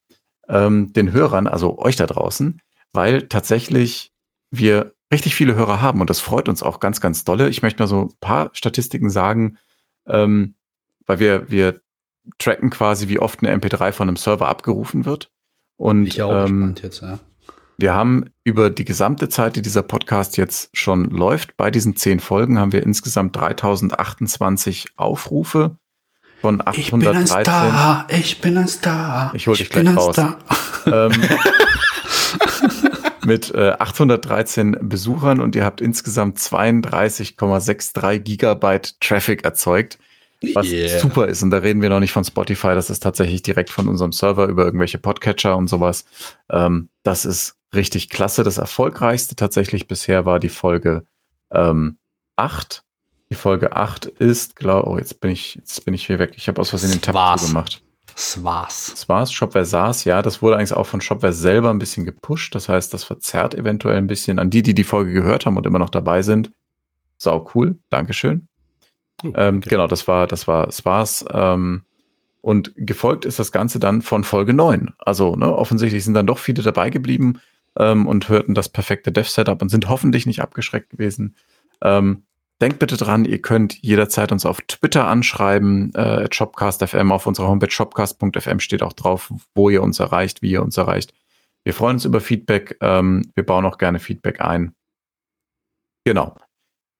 [0.48, 2.60] ähm, den Hörern, also euch da draußen,
[2.92, 4.12] weil tatsächlich
[4.50, 7.48] wir richtig viele Hörer haben und das freut uns auch ganz, ganz dolle.
[7.48, 9.58] Ich möchte mal so ein paar Statistiken sagen,
[10.06, 10.54] ähm,
[11.06, 11.80] weil wir, wir
[12.38, 15.30] tracken quasi, wie oft eine MP3 von einem Server abgerufen wird.
[15.76, 17.18] Und Ich auch ähm, gespannt jetzt, ja.
[17.76, 22.20] wir haben über die gesamte Zeit, die dieser Podcast jetzt schon läuft, bei diesen zehn
[22.20, 25.76] Folgen haben wir insgesamt 3028 Aufrufe
[26.40, 27.44] von Ich bin ein 813.
[27.44, 29.32] Star, ich bin ein Star.
[29.34, 30.14] Ich hol dich bin gleich ein raus.
[30.14, 30.38] Star.
[30.86, 31.12] ähm,
[33.26, 39.98] mit äh, 813 Besuchern und ihr habt insgesamt 32,63 Gigabyte Traffic erzeugt,
[40.54, 41.00] was Yeah.
[41.00, 41.42] super ist.
[41.42, 44.46] Und da reden wir noch nicht von Spotify, das ist tatsächlich direkt von unserem Server
[44.46, 46.04] über irgendwelche Podcatcher und sowas.
[46.50, 48.42] Ähm, das ist richtig klasse.
[48.42, 51.06] Das erfolgreichste tatsächlich bisher war die Folge
[51.50, 51.98] ähm,
[52.36, 52.82] 8.
[53.30, 56.34] Die Folge 8 ist, glaube oh, jetzt bin ich, jetzt bin ich hier weg.
[56.36, 57.82] Ich habe aus Versehen den Tab gemacht.
[58.14, 58.90] Das war's.
[58.92, 59.32] Das war's.
[59.32, 60.22] Shopware saß, ja.
[60.22, 62.54] Das wurde eigentlich auch von Shopware selber ein bisschen gepusht.
[62.54, 65.66] Das heißt, das verzerrt eventuell ein bisschen an die, die die Folge gehört haben und
[65.66, 66.50] immer noch dabei sind.
[67.18, 67.78] Sau cool.
[67.90, 68.48] Dankeschön.
[69.24, 69.70] Oh, Ähm, okay.
[69.70, 71.24] Genau, das war, das war, das war's.
[71.32, 71.82] Ähm,
[72.40, 74.94] und gefolgt ist das Ganze dann von Folge 9.
[74.98, 77.40] Also, ne, offensichtlich sind dann doch viele dabei geblieben
[77.78, 81.34] ähm, und hörten das perfekte Dev-Setup und sind hoffentlich nicht abgeschreckt gewesen.
[81.82, 82.22] Ähm,
[82.60, 87.48] denkt bitte dran, ihr könnt jederzeit uns auf Twitter anschreiben, äh, at shopcast.fm, auf unserer
[87.48, 91.12] Homepage shopcast.fm steht auch drauf, wo ihr uns erreicht, wie ihr uns erreicht.
[91.64, 92.76] Wir freuen uns über Feedback.
[92.80, 94.72] Ähm, wir bauen auch gerne Feedback ein.
[96.04, 96.36] Genau.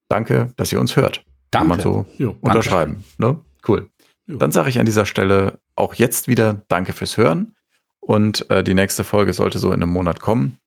[0.09, 1.25] Danke, dass ihr uns hört.
[1.59, 2.07] Kann man Danke.
[2.19, 3.05] so Jo, unterschreiben.
[3.19, 3.39] Ne?
[3.67, 3.91] Cool.
[4.27, 4.37] Jo.
[4.39, 7.55] Dann sage ich an dieser Stelle auch jetzt wieder Danke fürs Hören.
[8.01, 10.59] Und äh, die nächste Folge sollte so in einem Monat kommen.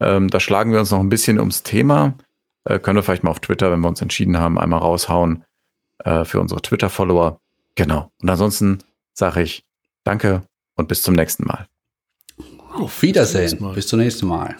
[0.00, 2.14] Ähm, da schlagen wir uns noch ein bisschen ums Thema.
[2.64, 5.44] Äh, können wir vielleicht mal auf Twitter, wenn wir uns entschieden haben, einmal raushauen
[6.04, 7.40] äh, für unsere Twitter-Follower.
[7.74, 8.10] Genau.
[8.22, 8.78] Und ansonsten
[9.12, 9.64] sage ich
[10.04, 10.42] Danke
[10.76, 11.66] und bis zum nächsten Mal.
[12.72, 13.42] Auf Wiedersehen.
[13.42, 13.74] nächsten Mal.
[13.74, 14.56] Bis zum nächsten Mal.